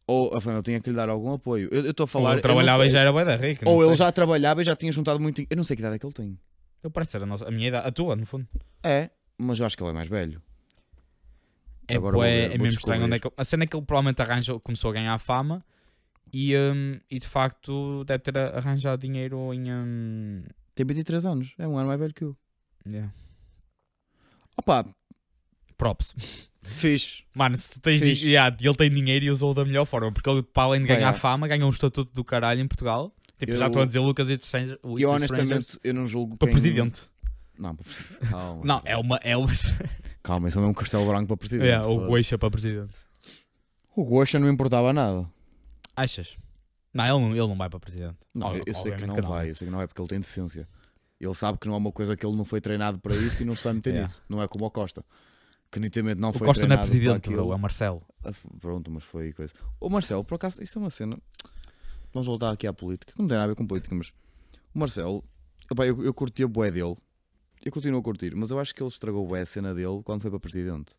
ou 0.07 0.35
a 0.37 0.41
família 0.41 0.63
tinha 0.63 0.81
que 0.81 0.91
lhe 0.91 0.97
dar 0.97 1.09
algum 1.09 1.33
apoio. 1.33 1.69
Eu 1.71 1.91
estou 1.91 2.05
a 2.05 2.05
Ou 2.05 2.09
falar. 2.09 2.25
ele 2.31 2.33
eu 2.33 2.37
não 2.37 2.43
trabalhava 2.43 2.83
e 2.85 2.87
sei. 2.87 2.91
já 2.93 3.01
era 3.01 3.13
bué 3.13 3.25
da 3.25 3.37
rica. 3.37 3.69
Ou 3.69 3.77
não 3.77 3.83
ele 3.83 3.89
sei. 3.97 3.97
já 4.07 4.13
trabalhava 4.13 4.63
e 4.63 4.65
já 4.65 4.75
tinha 4.77 4.91
juntado 4.93 5.21
muito. 5.21 5.41
Eu 5.49 5.57
não 5.57 5.65
sei 5.65 5.77
que 5.77 5.83
idade 5.83 5.97
é 5.97 5.99
que 5.99 6.07
ele 6.07 6.13
tem. 6.13 6.39
Eu 6.83 6.91
parece 6.91 7.13
ser 7.13 7.23
a, 7.23 7.27
nossa, 7.27 7.47
a 7.47 7.51
minha 7.51 7.69
idade, 7.69 7.87
a 7.87 7.93
tua, 7.93 8.17
no 8.17 8.27
fundo. 8.27 8.47
É, 8.83 9.11
mas 9.39 9.61
eu 9.61 9.67
acho 9.67 9.77
que 9.77 9.83
ele 9.85 9.91
é 9.91 9.95
mais 9.95 10.09
velho. 10.09 10.43
É, 11.89 11.97
Agora 11.97 12.13
vou 12.13 12.21
bué, 12.23 12.31
ver, 12.31 12.45
é 12.47 12.49
vou 12.57 12.59
mesmo 12.65 12.79
estranho 12.79 13.05
onde 13.05 13.17
é 13.17 13.19
que 13.19 13.27
ele- 13.27 13.35
A 13.37 13.45
cena 13.45 13.65
é 13.65 13.67
que 13.67 13.77
ele 13.77 13.85
provavelmente 13.85 14.21
arranjou, 14.23 14.59
começou 14.61 14.91
a 14.91 14.95
ganhar 14.95 15.19
fama 15.19 15.65
e, 16.33 16.57
hum, 16.57 16.99
e 17.11 17.19
de 17.19 17.27
facto 17.29 18.05
deve 18.05 18.21
ter 18.23 18.37
arranjado 18.39 19.01
dinheiro 19.03 19.53
em. 19.53 19.71
hum, 19.73 20.43
Tem 20.75 20.87
23 20.87 21.27
anos, 21.27 21.53
é 21.59 21.67
um 21.69 21.77
ano 21.77 21.89
mais 21.89 22.01
velho 22.01 22.15
que 22.15 22.25
eu. 22.25 22.37
yeah. 22.89 23.13
Opa, 24.57 24.87
Props. 25.77 26.15
fixe. 26.63 27.25
Mano, 27.35 27.57
se 27.57 27.73
tu 27.73 27.81
tens 27.81 28.01
di- 28.01 28.29
yeah, 28.29 28.55
ele 28.61 28.75
tem 28.77 28.91
dinheiro 28.91 29.25
e 29.25 29.31
usou 29.31 29.53
da 29.55 29.65
melhor 29.65 29.85
forma, 29.85 30.13
porque 30.13 30.29
ele, 30.29 30.43
para 30.43 30.65
além 30.65 30.81
de 30.83 30.87
ganhar 30.89 30.99
yeah. 31.01 31.19
fama, 31.19 31.49
ganhou 31.49 31.67
um 31.67 31.73
estatuto 31.73 32.13
do 32.15 32.25
caralho 32.25 32.61
em 32.61 32.69
Portugal. 32.69 33.13
Tipo, 33.39 33.53
já 33.53 33.65
Eu- 33.65 33.67
estou 33.67 33.83
a 33.83 33.85
dizer 33.87 33.99
Lucas 33.99 34.31
e 34.31 34.35
Strangers. 34.35 34.79
E 34.99 35.03
eu 35.03 35.11
honestamente, 35.11 35.79
eu 35.83 35.93
não 35.95 36.07
julgo. 36.07 36.37
para 36.37 36.47
quem- 36.47 36.53
presidente. 36.53 37.03
Não, 37.59 37.75
para 37.75 37.85
presidente. 37.85 38.19
Calma. 38.31 38.63
Não, 38.65 38.83
é 38.85 38.97
uma. 38.97 39.17
É 39.23 39.37
uma... 39.37 39.49
Calma, 40.23 40.49
isso 40.49 40.59
é 40.59 40.63
um 40.63 40.73
castelo 40.73 41.07
branco 41.07 41.27
para 41.27 41.37
presidente. 41.37 41.67
yeah, 41.67 41.87
o. 41.87 42.07
Goixa 42.07 42.39
para 42.39 42.51
presidente. 42.51 42.95
O 43.97 44.05
Goxa 44.05 44.39
não 44.39 44.49
importava 44.49 44.93
nada. 44.93 45.29
Achas? 45.97 46.37
Não, 46.93 47.05
ele 47.05 47.13
não, 47.13 47.31
ele 47.31 47.49
não 47.49 47.57
vai 47.57 47.71
para 47.71 47.81
presidente. 47.81 48.19
Não, 48.35 48.55
eu, 48.55 48.65
sei 48.75 48.93
que 48.93 49.03
obviamente 49.03 49.23
não 49.23 49.29
vai, 49.29 49.51
eu 49.51 49.55
sei 49.55 49.67
que 49.67 49.73
não 49.73 49.81
é 49.81 49.87
porque 49.87 50.01
ele 50.01 50.09
tem 50.09 50.21
decência. 50.21 50.69
Ele 51.19 51.35
sabe 51.35 51.59
que 51.59 51.67
não 51.67 51.75
é 51.75 51.79
uma 51.79 51.93
coisa 51.93 52.17
que 52.17 52.27
ele 52.27 52.37
não 52.37 52.45
foi 52.45 52.61
treinado 52.61 52.99
para 52.99 53.15
isso 53.15 53.43
e 53.43 53.45
não 53.45 53.55
se 53.55 53.65
vai 53.65 53.73
meter 53.73 53.91
Yeah. 53.95 54.09
nisso. 54.09 54.23
Não 54.29 54.43
é 54.43 54.49
como 54.49 54.65
o 54.65 54.71
Costa. 54.71 55.05
Que 55.71 55.79
nitidamente 55.81 56.21
não 56.21 56.31
O 56.31 56.33
foi 56.33 56.47
Costa 56.47 56.67
não 56.67 56.77
é 56.77 56.79
presidente, 56.79 57.31
para 57.31 57.43
bro, 57.43 57.53
é 57.53 57.57
Marcelo. 57.57 58.03
Ah, 58.25 58.33
Pronto, 58.61 58.91
mas 58.91 59.05
foi 59.05 59.33
coisa. 59.33 59.55
O 59.81 59.89
Marcelo, 59.89 60.25
por 60.25 60.35
acaso, 60.35 60.63
isso 60.63 60.79
é 60.79 60.81
uma 60.83 60.91
cena. 60.91 61.17
Vamos 62.13 62.27
voltar 62.27 62.51
aqui 62.51 62.67
à 62.67 62.73
política, 62.75 63.13
que 63.13 63.19
não 63.19 63.27
tem 63.27 63.37
nada 63.37 63.45
a 63.45 63.49
ver 63.49 63.55
com 63.55 63.67
política, 63.67 63.95
mas 63.95 64.13
o 64.75 64.79
Marcelo, 64.79 65.25
epá, 65.71 65.87
eu, 65.87 66.05
eu 66.05 66.13
curti 66.13 66.43
a 66.45 66.49
bué 66.49 66.71
dele. 66.71 66.97
Eu 67.65 67.73
continuo 67.73 68.01
a 68.01 68.03
curtir, 68.03 68.35
mas 68.35 68.51
eu 68.51 68.59
acho 68.59 68.75
que 68.75 68.83
ele 68.83 68.91
estragou 68.91 69.27
bué 69.27 69.43
a 69.43 69.47
cena 69.47 69.73
dele 69.73 70.03
quando 70.05 70.21
foi 70.21 70.31
para 70.31 70.41
presidente. 70.41 70.95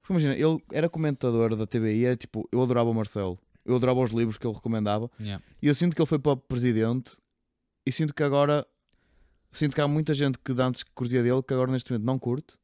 Porque 0.00 0.12
imagina, 0.14 0.34
ele 0.34 0.58
era 0.72 0.88
comentador 0.88 1.54
da 1.54 1.66
TVI, 1.66 2.06
era 2.06 2.16
tipo, 2.16 2.48
eu 2.50 2.62
adorava 2.62 2.90
o 2.90 2.94
Marcelo. 2.94 3.38
Eu 3.64 3.76
adorava 3.76 4.00
os 4.00 4.10
livros 4.10 4.36
que 4.38 4.46
ele 4.46 4.54
recomendava. 4.54 5.10
Yeah. 5.18 5.42
E 5.62 5.68
eu 5.68 5.74
sinto 5.74 5.94
que 5.96 6.02
ele 6.02 6.06
foi 6.06 6.18
para 6.18 6.36
presidente 6.36 7.16
e 7.86 7.90
sinto 7.92 8.12
que 8.14 8.22
agora 8.22 8.66
sinto 9.52 9.74
que 9.74 9.80
há 9.80 9.88
muita 9.88 10.12
gente 10.14 10.38
que 10.38 10.52
antes 10.60 10.82
curtia 10.82 11.22
dele 11.22 11.42
que 11.42 11.54
agora 11.54 11.70
neste 11.72 11.90
momento 11.90 12.04
não 12.06 12.18
curte. 12.18 12.56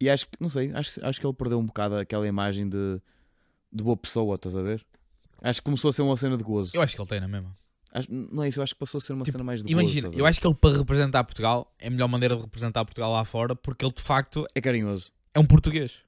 E 0.00 0.10
acho 0.10 0.26
que, 0.26 0.32
não 0.40 0.48
sei, 0.48 0.72
acho, 0.72 1.04
acho 1.06 1.20
que 1.20 1.26
ele 1.26 1.34
perdeu 1.34 1.58
um 1.58 1.64
bocado 1.66 1.96
aquela 1.96 2.26
imagem 2.26 2.68
de, 2.68 3.00
de 3.72 3.82
boa 3.82 3.96
pessoa, 3.96 4.34
estás 4.34 4.54
a 4.56 4.62
ver? 4.62 4.84
Acho 5.42 5.60
que 5.60 5.64
começou 5.64 5.88
a 5.90 5.92
ser 5.92 6.02
uma 6.02 6.16
cena 6.16 6.36
de 6.36 6.42
gozo. 6.44 6.72
Eu 6.74 6.82
acho 6.82 6.94
que 6.96 7.00
ele 7.00 7.08
tem 7.08 7.20
na 7.20 7.28
mesma. 7.28 7.56
Acho- 7.92 8.08
não 8.12 8.42
é 8.42 8.48
isso, 8.48 8.58
eu 8.58 8.62
acho 8.62 8.74
que 8.74 8.78
passou 8.80 8.98
a 8.98 9.00
ser 9.00 9.12
uma 9.14 9.24
Tipo, 9.24 9.38
cena 9.38 9.44
mais 9.44 9.62
de 9.62 9.72
Imagina, 9.72 10.08
eu 10.12 10.26
acho 10.26 10.38
que 10.40 10.46
ele 10.46 10.54
para 10.54 10.76
representar 10.76 11.24
Portugal 11.24 11.72
é 11.78 11.86
a 11.86 11.90
melhor 11.90 12.08
maneira 12.08 12.36
de 12.36 12.42
representar 12.42 12.84
Portugal 12.84 13.12
lá 13.12 13.24
fora 13.24 13.54
porque 13.56 13.84
ele 13.86 13.94
de 13.94 14.02
facto 14.02 14.44
É 14.54 14.60
carinhoso. 14.60 15.10
é 15.32 15.38
um 15.40 15.46
português. 15.46 16.04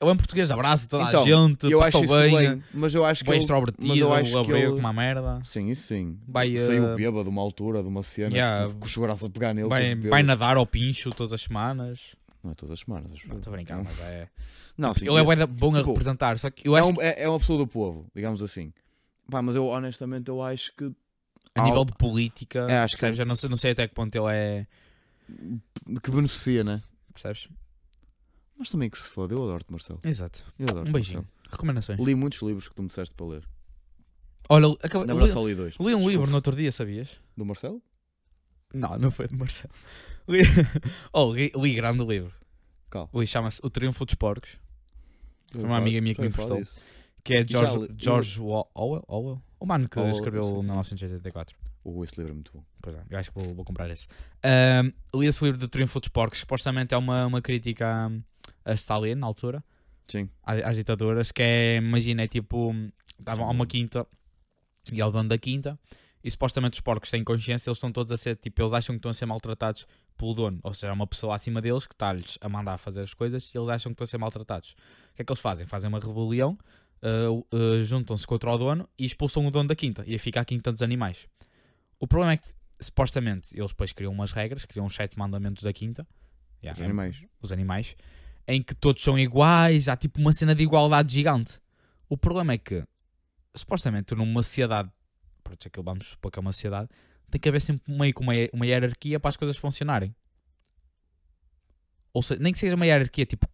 Ele 0.00 0.08
é 0.10 0.12
um 0.14 0.16
português, 0.16 0.50
abraça 0.50 0.88
toda 0.88 1.04
Então, 1.08 1.22
a 1.22 1.26
gente, 1.26 1.70
eu 1.70 1.78
passou 1.80 2.06
bem, 2.06 2.34
bem, 2.34 2.64
mas 2.72 2.94
eu 2.94 3.04
acho 3.04 3.22
que 3.22 3.28
bem 3.28 3.36
ele, 3.36 3.44
extrovertido, 3.44 3.88
mas 3.88 3.98
eu 3.98 4.12
acho 4.14 4.44
que 4.44 4.52
ele- 4.52 4.70
com 4.70 4.76
uma 4.78 4.92
merda. 4.94 5.40
Sim, 5.44 5.68
isso 5.68 5.82
sim. 5.88 6.18
Vai, 6.26 6.56
Saiu 6.56 6.86
eh, 6.92 6.94
bêbado 6.96 7.24
de 7.24 7.28
uma 7.28 7.42
altura, 7.42 7.82
de 7.82 7.88
uma 7.88 8.02
cena, 8.02 8.34
Yeah. 8.34 8.66
tipo, 8.66 8.78
com 8.78 8.86
os 8.86 8.92
segurança 8.92 9.26
a 9.26 9.30
pegar 9.30 9.52
nele. 9.52 9.68
Vai, 9.68 9.94
todo 9.94 10.08
vai 10.08 10.22
nadar 10.22 10.56
ao 10.56 10.66
pincho 10.66 11.10
todas 11.10 11.34
as 11.34 11.42
semanas. 11.42 12.16
Não 12.42 12.52
é 12.52 12.54
todas 12.54 12.72
as 12.72 12.80
semanas. 12.80 13.12
acho 13.12 13.28
Não 13.28 13.36
estou 13.36 13.52
a 13.52 13.56
brincar, 13.56 13.76
Não. 13.76 13.84
mas 13.84 14.00
é. 14.00 14.26
Não, 14.78 14.94
sim, 14.94 15.06
ele 15.06 15.18
é 15.32 15.36
da- 15.36 15.46
bom 15.46 15.74
a 15.74 15.78
tipo, 15.78 15.90
representar, 15.90 16.38
só 16.38 16.48
que 16.48 16.66
eu 16.66 16.74
é, 16.74 16.80
acho 16.80 16.88
um- 16.88 16.94
que 16.94 17.00
é- 17.02 17.22
é 17.24 17.28
uma 17.28 17.38
pessoa 17.38 17.58
do 17.58 17.66
povo, 17.66 18.06
digamos 18.14 18.42
assim. 18.42 18.72
Pá, 19.30 19.42
mas 19.42 19.54
eu 19.54 19.66
honestamente 19.66 20.30
eu 20.30 20.42
acho 20.42 20.72
que 20.74 20.90
a 21.54 21.62
nível 21.62 21.84
de 21.84 21.92
política, 21.92 22.66
É, 22.70 22.78
acho 22.78 22.94
que- 22.94 23.00
percebes? 23.02 23.18
Eu 23.18 23.26
não 23.26 23.36
sei, 23.36 23.50
não 23.50 23.56
sei 23.58 23.72
até 23.72 23.86
que 23.86 23.94
ponto 23.94 24.16
ele 24.16 24.34
é. 24.34 24.66
que 26.02 26.10
beneficia, 26.10 26.64
né? 26.64 26.80
Percebes? 27.12 27.48
Mas 28.60 28.68
também 28.70 28.90
que 28.90 28.98
se 28.98 29.08
foda, 29.08 29.32
eu 29.34 29.42
adoro-te, 29.42 29.72
Marcelo. 29.72 29.98
Exato. 30.04 30.44
Eu 30.58 30.66
adoro 30.68 30.88
Um 30.88 30.92
beijinho. 30.92 31.26
Recomendações. 31.50 31.98
Li 31.98 32.14
muitos 32.14 32.40
livros 32.42 32.68
que 32.68 32.74
tu 32.74 32.82
me 32.82 32.88
disseste 32.88 33.14
para 33.14 33.26
ler. 33.26 33.48
Olha, 34.50 34.66
acabei, 34.82 35.06
Na 35.06 35.14
verdade 35.14 35.32
só 35.32 35.46
li 35.46 35.54
dois. 35.54 35.74
li 35.78 35.86
um 35.86 35.86
Desculpa. 35.98 36.10
livro 36.10 36.26
no 36.30 36.34
outro 36.36 36.54
dia, 36.54 36.70
sabias? 36.70 37.16
Do 37.36 37.44
Marcelo? 37.46 37.80
Não, 38.74 38.98
não 38.98 39.10
foi 39.10 39.26
de 39.28 39.34
Marcelo. 39.34 39.72
Li, 40.28 40.40
oh, 41.12 41.32
li, 41.32 41.50
li 41.56 41.74
grande 41.74 42.04
livro. 42.04 42.32
Calma. 42.90 43.08
Li, 43.14 43.26
chama-se 43.26 43.60
O 43.64 43.70
Triunfo 43.70 44.04
dos 44.04 44.14
Porcos, 44.14 44.58
Foi 45.52 45.62
uma 45.64 45.78
amiga 45.78 46.00
minha 46.00 46.14
que 46.14 46.20
me 46.20 46.28
emprestou. 46.28 46.62
que 47.24 47.34
é 47.34 47.48
George, 47.48 47.78
li- 47.78 47.94
George 47.96 48.40
Orwell, 48.40 49.04
Orwell? 49.08 49.42
O 49.58 49.66
mano 49.66 49.88
que 49.88 49.98
Orwell, 49.98 50.14
escreveu 50.14 50.42
é. 50.42 50.62
1984. 50.62 51.56
Oh, 51.82 52.04
esse 52.04 52.14
livro 52.18 52.32
é 52.32 52.34
muito 52.34 52.52
bom. 52.52 52.62
Pois 52.82 52.94
é, 52.94 53.02
eu 53.08 53.18
acho 53.18 53.32
que 53.32 53.40
vou, 53.40 53.54
vou 53.54 53.64
comprar 53.64 53.88
esse. 53.90 54.06
Ahm, 54.44 54.92
li 55.14 55.26
esse 55.26 55.42
livro 55.42 55.58
do 55.58 55.66
Triunfo 55.68 55.98
dos 55.98 56.08
Porcos, 56.10 56.34
que 56.38 56.40
supostamente 56.40 56.92
é 56.92 56.96
uma, 56.98 57.26
uma 57.26 57.40
crítica 57.40 58.10
a, 58.64 58.72
Stalin, 58.74 59.14
na 59.14 59.26
altura, 59.26 59.62
Sim. 60.08 60.28
às, 60.42 60.62
às 60.64 60.76
ditaduras, 60.76 61.32
que 61.32 61.42
é, 61.42 61.76
imagina, 61.76 62.22
é 62.22 62.28
tipo, 62.28 62.72
estavam 63.18 63.46
a 63.46 63.50
uma 63.50 63.66
quinta 63.66 64.06
e 64.92 65.00
ao 65.00 65.10
dono 65.12 65.28
da 65.28 65.38
quinta, 65.38 65.78
e 66.22 66.30
supostamente 66.30 66.74
os 66.74 66.80
porcos 66.80 67.10
têm 67.10 67.22
consciência, 67.24 67.70
eles 67.70 67.76
estão 67.78 67.90
todos 67.92 68.12
a 68.12 68.16
ser, 68.16 68.36
tipo, 68.36 68.60
eles 68.60 68.72
acham 68.74 68.94
que 68.94 68.98
estão 68.98 69.10
a 69.10 69.14
ser 69.14 69.26
maltratados 69.26 69.86
pelo 70.16 70.34
dono, 70.34 70.60
ou 70.62 70.74
seja, 70.74 70.88
é 70.88 70.92
uma 70.92 71.06
pessoa 71.06 71.34
acima 71.34 71.60
deles 71.62 71.86
que 71.86 71.94
está-lhes 71.94 72.36
a 72.40 72.48
mandar 72.48 72.76
fazer 72.76 73.00
as 73.00 73.14
coisas 73.14 73.54
e 73.54 73.56
eles 73.58 73.68
acham 73.68 73.90
que 73.90 73.94
estão 73.94 74.04
a 74.04 74.08
ser 74.08 74.18
maltratados. 74.18 74.72
O 75.12 75.14
que 75.16 75.22
é 75.22 75.24
que 75.24 75.32
eles 75.32 75.40
fazem? 75.40 75.66
Fazem 75.66 75.88
uma 75.88 75.98
rebelião, 75.98 76.58
uh, 77.02 77.46
uh, 77.56 77.82
juntam-se 77.84 78.26
contra 78.26 78.50
o 78.52 78.58
dono 78.58 78.88
e 78.98 79.06
expulsam 79.06 79.46
o 79.46 79.50
dono 79.50 79.68
da 79.68 79.74
quinta, 79.76 80.04
e 80.06 80.18
fica 80.18 80.40
a 80.40 80.44
quinta 80.44 80.70
dos 80.70 80.82
animais. 80.82 81.26
O 81.98 82.06
problema 82.06 82.32
é 82.32 82.36
que, 82.36 82.46
supostamente, 82.80 83.56
eles 83.56 83.70
depois 83.70 83.92
criam 83.92 84.12
umas 84.12 84.32
regras, 84.32 84.64
criam 84.66 84.84
os 84.86 84.94
sete 84.94 85.18
mandamentos 85.18 85.62
da 85.62 85.72
quinta, 85.72 86.06
Yeah, 86.62 86.76
Os 86.76 86.82
é- 86.82 86.84
animais. 86.84 87.24
os 87.40 87.52
animais, 87.52 87.96
em 88.52 88.62
que 88.62 88.74
todos 88.74 89.02
são 89.02 89.18
iguais, 89.18 89.88
há 89.88 89.96
tipo 89.96 90.20
uma 90.20 90.32
cena 90.32 90.54
de 90.54 90.62
igualdade 90.62 91.12
gigante. 91.12 91.58
O 92.08 92.16
problema 92.16 92.52
é 92.52 92.58
que, 92.58 92.82
supostamente, 93.54 94.14
numa 94.14 94.42
sociedade, 94.42 94.90
pronto, 95.44 95.66
aquilo 95.66 95.84
vamos 95.84 96.06
supor 96.08 96.30
que 96.30 96.38
é 96.38 96.42
uma 96.42 96.52
sociedade, 96.52 96.88
tem 97.30 97.40
que 97.40 97.48
haver 97.48 97.60
sempre 97.60 97.92
meio 97.92 98.12
que 98.12 98.20
uma, 98.20 98.32
uma 98.52 98.66
hierarquia 98.66 99.20
para 99.20 99.28
as 99.28 99.36
coisas 99.36 99.56
funcionarem. 99.56 100.14
ou 102.12 102.22
seja, 102.22 102.40
nem 102.42 102.52
que 102.52 102.58
seja 102.58 102.74
uma 102.74 102.86
hierarquia, 102.86 103.24
tipo, 103.24 103.46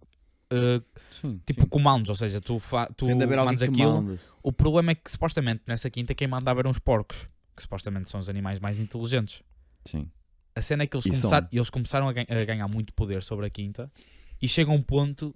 uh, 0.52 0.82
Sim, 1.10 1.40
tipo 1.46 1.62
sim. 1.62 1.68
comandos, 1.68 2.08
ou 2.08 2.16
seja, 2.16 2.40
tu, 2.40 2.58
fa 2.58 2.86
tu 2.96 3.06
mandas 3.44 3.56
que 3.58 3.64
aquilo. 3.64 4.18
O 4.42 4.52
problema 4.52 4.92
é 4.92 4.94
que 4.94 5.10
supostamente 5.10 5.62
nessa 5.66 5.90
quinta 5.90 6.14
quem 6.14 6.26
mandava 6.26 6.60
eram 6.60 6.70
os 6.70 6.78
porcos, 6.78 7.28
que 7.54 7.62
supostamente 7.62 8.10
são 8.10 8.18
os 8.20 8.28
animais 8.28 8.58
mais 8.60 8.78
inteligentes. 8.80 9.42
Sim. 9.84 10.10
A 10.54 10.62
cena 10.62 10.84
é 10.84 10.86
que 10.86 10.96
eles, 10.96 11.04
começaram, 11.04 11.48
eles 11.52 11.70
começaram 11.70 12.08
a, 12.08 12.12
gan- 12.14 12.26
a 12.28 12.44
ganhar 12.46 12.66
muito 12.68 12.92
poder 12.94 13.22
sobre 13.22 13.44
a 13.46 13.50
quinta 13.50 13.92
e 14.40 14.48
chega 14.48 14.70
um 14.70 14.82
ponto 14.82 15.34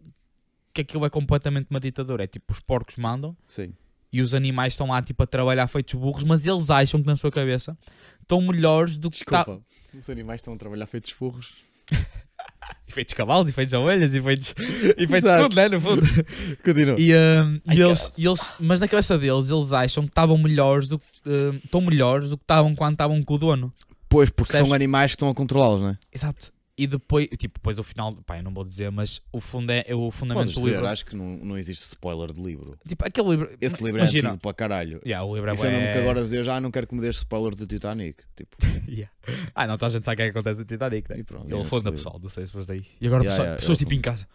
que 0.73 0.81
aquilo 0.83 1.05
é 1.05 1.11
completamente 1.11 1.67
uma 1.71 1.81
ditadura. 1.81 2.25
É 2.25 2.27
tipo, 2.27 2.53
os 2.53 2.61
porcos 2.61 2.97
mandam 2.97 3.37
Sim. 3.49 3.73
e 4.13 4.21
os 4.23 4.35
animais 4.35 4.73
estão 4.75 4.89
lá 4.89 5.03
tipo 5.03 5.23
a 5.23 5.27
trabalhar 5.27 5.67
feitos 5.67 5.95
burros, 5.95 6.23
mas 6.25 6.47
eles 6.47 6.71
acham 6.71 7.01
que 7.01 7.07
na 7.07 7.17
sua 7.17 7.31
cabeça 7.31 7.77
estão 8.23 8.41
melhores 8.43 8.97
do 8.97 9.11
que 9.11 9.25
tá- 9.25 9.39
Desculpa. 9.39 9.63
Os 9.93 10.09
animais 10.09 10.41
estão 10.41 10.55
a 10.55 10.57
trabalhar 10.57 10.87
feitos 10.87 11.13
burros. 11.19 11.53
e 12.87 12.93
feitos 12.93 13.15
cavalos, 13.15 13.49
e 13.49 13.53
feitos 13.53 13.75
ovelhas, 13.75 14.15
e 14.15 14.21
feitos, 14.23 14.55
e 14.97 15.07
tudo, 15.43 15.57
né? 15.57 15.69
No 15.69 15.81
fundo. 15.81 16.03
Continua. 16.65 16.95
E, 16.99 17.13
hum, 17.15 17.61
e 17.73 17.81
eles, 17.81 18.19
e 18.19 18.25
eles- 18.27 18.49
mas 18.61 18.79
na 18.79 18.87
cabeça 18.87 19.19
deles, 19.19 19.51
eles 19.51 19.73
acham 19.73 20.05
que 20.05 20.11
estavam 20.11 20.39
melhores 20.39 20.87
do 20.87 20.99
que 20.99 21.07
hum, 21.27 21.61
estão 21.65 21.81
melhores 21.81 22.31
do 22.31 22.37
que 22.39 22.45
estavam 22.45 22.75
quando 22.77 22.93
estavam 22.93 23.23
com 23.25 23.35
o 23.35 23.39
dono. 23.39 23.73
Pois, 24.09 24.31
porque 24.31 24.53
Percebes? 24.53 24.69
são 24.69 24.75
animais 24.75 25.11
que 25.13 25.17
estão 25.17 25.29
a 25.29 25.35
controlá-los, 25.35 25.81
não 25.83 25.89
é? 25.91 25.99
Exato. 26.13 26.53
E 26.83 26.87
depois, 26.87 27.29
tipo, 27.39 27.59
depois 27.59 27.79
o 27.79 27.83
final, 27.83 28.15
pá, 28.25 28.39
eu 28.39 28.43
não 28.43 28.55
vou 28.55 28.65
dizer, 28.65 28.91
mas 28.91 29.21
o, 29.31 29.39
fundo 29.39 29.71
é, 29.71 29.85
o 29.95 30.11
fundamento 30.11 30.45
Podes 30.47 30.55
do 30.55 30.61
dizer, 30.61 30.71
livro. 30.73 30.87
acho 30.87 31.05
que 31.05 31.15
não, 31.15 31.37
não 31.37 31.59
existe 31.59 31.83
spoiler 31.83 32.33
de 32.33 32.41
livro. 32.43 32.79
Tipo, 32.89 33.05
aquele 33.07 33.29
livro. 33.29 33.51
Esse 33.61 33.85
livro 33.85 33.99
é 34.01 34.05
imagina, 34.05 34.29
antigo 34.31 34.43
para 34.43 34.55
caralho. 34.55 34.99
Yeah, 35.05 35.23
o 35.27 35.35
livro 35.35 35.51
é 35.51 35.55
Isso 35.55 35.67
é 35.67 35.71
mesmo 35.71 35.93
que 35.93 35.99
agora 35.99 36.23
dizer, 36.23 36.43
já 36.43 36.59
não 36.59 36.71
quero 36.71 36.87
que 36.87 36.95
me 36.95 37.07
spoiler 37.11 37.55
do 37.55 37.67
Titanic. 37.67 38.23
Tipo, 38.35 38.57
Yeah. 38.89 39.13
Ah, 39.55 39.67
não, 39.67 39.77
toda 39.77 39.89
a 39.89 39.91
gente 39.91 40.05
sabe 40.07 40.15
o 40.15 40.17
que 40.17 40.23
é 40.23 40.33
que 40.33 40.39
acontece 40.39 40.61
no 40.61 40.65
Titanic, 40.67 41.11
né? 41.11 41.19
e 41.19 41.23
pronto. 41.23 41.45
Ele 41.47 41.55
é 41.55 41.63
livro. 41.63 41.93
pessoal, 41.93 42.19
não 42.19 42.29
sei 42.31 42.47
se 42.47 42.53
foste 42.53 42.69
daí. 42.69 42.87
E 43.01 43.07
agora 43.07 43.23
Yeah, 43.23 43.31
pessoal- 43.31 43.45
yeah, 43.45 43.61
pessoas 43.61 43.79
tipo 43.79 43.95
em 43.95 44.01
casa. 44.01 44.27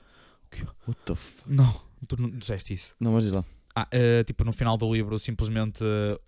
What 0.87 0.99
the 1.05 1.13
f... 1.13 1.41
Não, 1.47 1.81
tu 2.07 2.21
não 2.21 2.29
disseste 2.29 2.75
isso. 2.75 2.93
Não, 2.99 3.13
mas 3.13 3.23
diz 3.23 3.33
lá. 3.33 3.43
Ah, 3.75 3.87
eh, 3.91 4.23
tipo, 4.23 4.43
no 4.45 4.53
final 4.53 4.77
do 4.77 4.93
livro, 4.93 5.17
simplesmente. 5.17 5.83
eh, 5.83 6.19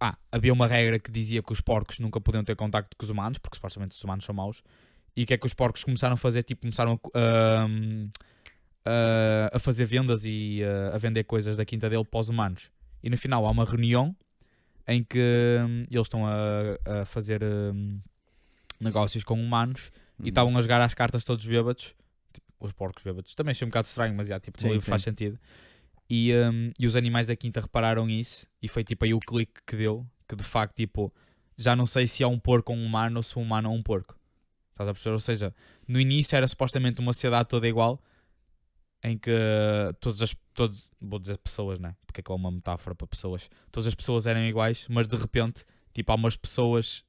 ah, 0.00 0.18
havia 0.30 0.52
uma 0.52 0.66
regra 0.66 0.98
que 0.98 1.10
dizia 1.10 1.42
que 1.42 1.52
os 1.52 1.60
porcos 1.60 1.98
nunca 1.98 2.20
podiam 2.20 2.44
ter 2.44 2.54
contacto 2.56 2.96
com 2.96 3.04
os 3.04 3.10
humanos, 3.10 3.38
porque 3.38 3.56
supostamente 3.56 3.96
os 3.96 4.02
humanos 4.04 4.24
são 4.24 4.34
maus. 4.34 4.62
E 5.16 5.22
o 5.22 5.26
que 5.26 5.34
é 5.34 5.38
que 5.38 5.46
os 5.46 5.54
porcos 5.54 5.82
começaram 5.82 6.14
a 6.14 6.16
fazer? 6.16 6.42
Tipo, 6.42 6.62
começaram 6.62 7.00
a, 8.84 9.56
a- 9.56 9.58
fazer 9.58 9.84
vendas 9.86 10.24
e 10.24 10.60
ah, 10.64 10.94
a 10.94 10.98
vender 10.98 11.24
coisas 11.24 11.56
da 11.56 11.64
quinta 11.64 11.88
dele 11.88 12.04
para 12.04 12.20
os 12.20 12.28
humanos. 12.28 12.70
E 13.02 13.10
no 13.10 13.16
final 13.16 13.46
há 13.46 13.50
uma 13.50 13.64
reunião 13.64 14.14
em 14.86 15.02
que 15.02 15.18
hum, 15.64 15.86
eles 15.90 16.06
estão 16.06 16.26
a, 16.26 17.00
a 17.02 17.04
fazer 17.04 17.42
hum, 17.42 17.98
negócios 18.80 19.24
com 19.24 19.34
humanos 19.42 19.90
Uhum. 20.18 20.24
e 20.24 20.28
estavam 20.30 20.56
a 20.56 20.62
jogar 20.62 20.80
às 20.80 20.94
cartas 20.94 21.24
todos 21.24 21.44
bêbados. 21.44 21.94
Tipo, 22.32 22.46
os 22.58 22.72
porcos 22.72 23.02
bêbados. 23.04 23.34
Também 23.34 23.50
achei 23.50 23.66
um 23.66 23.68
bocado 23.68 23.86
estranho, 23.86 24.14
mas 24.14 24.28
já, 24.28 24.40
tipo, 24.40 24.58
Sim, 24.58 24.80
sim. 24.80 24.80
faz 24.80 25.02
sentido. 25.02 25.38
E, 26.08 26.32
hum, 26.34 26.70
e 26.78 26.86
os 26.86 26.96
animais 26.96 27.26
da 27.26 27.36
quinta 27.36 27.60
repararam 27.60 28.08
isso 28.08 28.46
e 28.62 28.66
foi 28.66 28.82
tipo 28.82 29.04
aí 29.04 29.12
o 29.12 29.18
clique 29.18 29.60
que 29.66 29.76
deu, 29.76 30.06
que 30.26 30.34
de 30.34 30.42
facto, 30.42 30.74
tipo, 30.74 31.12
já 31.54 31.76
não 31.76 31.84
sei 31.84 32.06
se 32.06 32.22
é 32.22 32.26
um 32.26 32.38
porco 32.38 32.72
ou 32.72 32.78
um 32.78 32.86
humano 32.86 33.18
ou 33.18 33.22
se 33.22 33.38
um 33.38 33.42
humano 33.42 33.68
é 33.68 33.70
um 33.70 33.82
porco. 33.82 34.15
Estás 34.76 34.90
a 34.90 34.92
perceber? 34.92 35.14
Ou 35.14 35.20
seja, 35.20 35.54
no 35.88 35.98
início 35.98 36.36
era 36.36 36.46
supostamente 36.46 37.00
uma 37.00 37.14
sociedade 37.14 37.48
toda 37.48 37.66
igual, 37.66 37.98
em 39.02 39.16
que 39.16 39.30
todas 40.00 40.20
as, 40.20 40.36
todos, 40.52 40.90
vou 41.00 41.18
dizer 41.18 41.38
pessoas, 41.38 41.80
né? 41.80 41.96
Porque 42.06 42.20
é 42.20 42.22
que 42.22 42.30
é 42.30 42.34
uma 42.34 42.50
metáfora 42.50 42.94
para 42.94 43.06
pessoas. 43.06 43.48
Todas 43.72 43.86
as 43.86 43.94
pessoas 43.94 44.26
eram 44.26 44.44
iguais, 44.44 44.86
mas 44.90 45.08
de 45.08 45.16
repente, 45.16 45.64
tipo, 45.94 46.12
há 46.12 46.14
umas 46.14 46.36
pessoas 46.36 47.02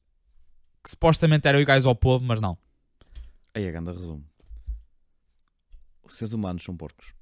que 0.81 0.89
supostamente 0.89 1.45
eram 1.45 1.59
iguais 1.59 1.85
ao 1.85 1.93
povo, 1.93 2.23
mas 2.23 2.39
não. 2.39 2.57
Aí 3.53 3.67
a 3.67 3.71
ganda 3.71 3.91
resumo. 3.91 4.23
Os 6.03 6.13
seres 6.13 6.31
humanos 6.31 6.63
são 6.63 6.77
porcos. 6.77 7.16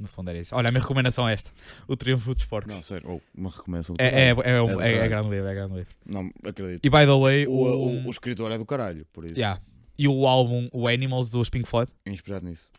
No 0.00 0.08
fundo 0.08 0.30
era 0.30 0.38
isso. 0.40 0.54
Olha, 0.56 0.68
a 0.68 0.72
minha 0.72 0.80
recomendação 0.80 1.28
é 1.28 1.34
esta: 1.34 1.52
O 1.86 1.94
Triunfo 1.96 2.34
dos 2.34 2.46
Porcos. 2.46 2.74
Não, 2.74 2.82
sério. 2.82 3.08
Ou 3.10 3.22
uma 3.34 3.50
recomendação 3.50 3.94
do 3.94 4.00
É, 4.02 4.06
é, 4.06 4.28
é, 4.30 4.34
um- 4.34 4.40
É 4.40 4.66
do 4.74 4.80
é- 4.80 4.88
é 4.88 4.92
caralho. 4.92 5.10
grande 5.10 5.30
livro, 5.30 5.46
é 5.48 5.54
grande 5.54 5.74
livro. 5.74 5.94
Não, 6.06 6.30
acredito. 6.44 6.84
E 6.84 6.88
by 6.90 6.96
the 7.06 7.18
way, 7.20 7.46
O, 7.46 7.50
o, 7.52 7.86
o, 8.04 8.06
o 8.06 8.10
escritor 8.10 8.50
é 8.50 8.56
do 8.58 8.64
caralho, 8.64 9.04
por 9.12 9.24
isso. 9.24 9.34
yeah. 9.34 9.60
e 9.98 10.08
o 10.08 10.26
álbum, 10.26 10.68
o 10.72 10.88
Animals 10.88 11.28
dos 11.28 11.50
Pink 11.50 11.68
Floyd, 11.68 11.92
É 12.06 12.10
inspirado 12.10 12.46
nisso. 12.46 12.72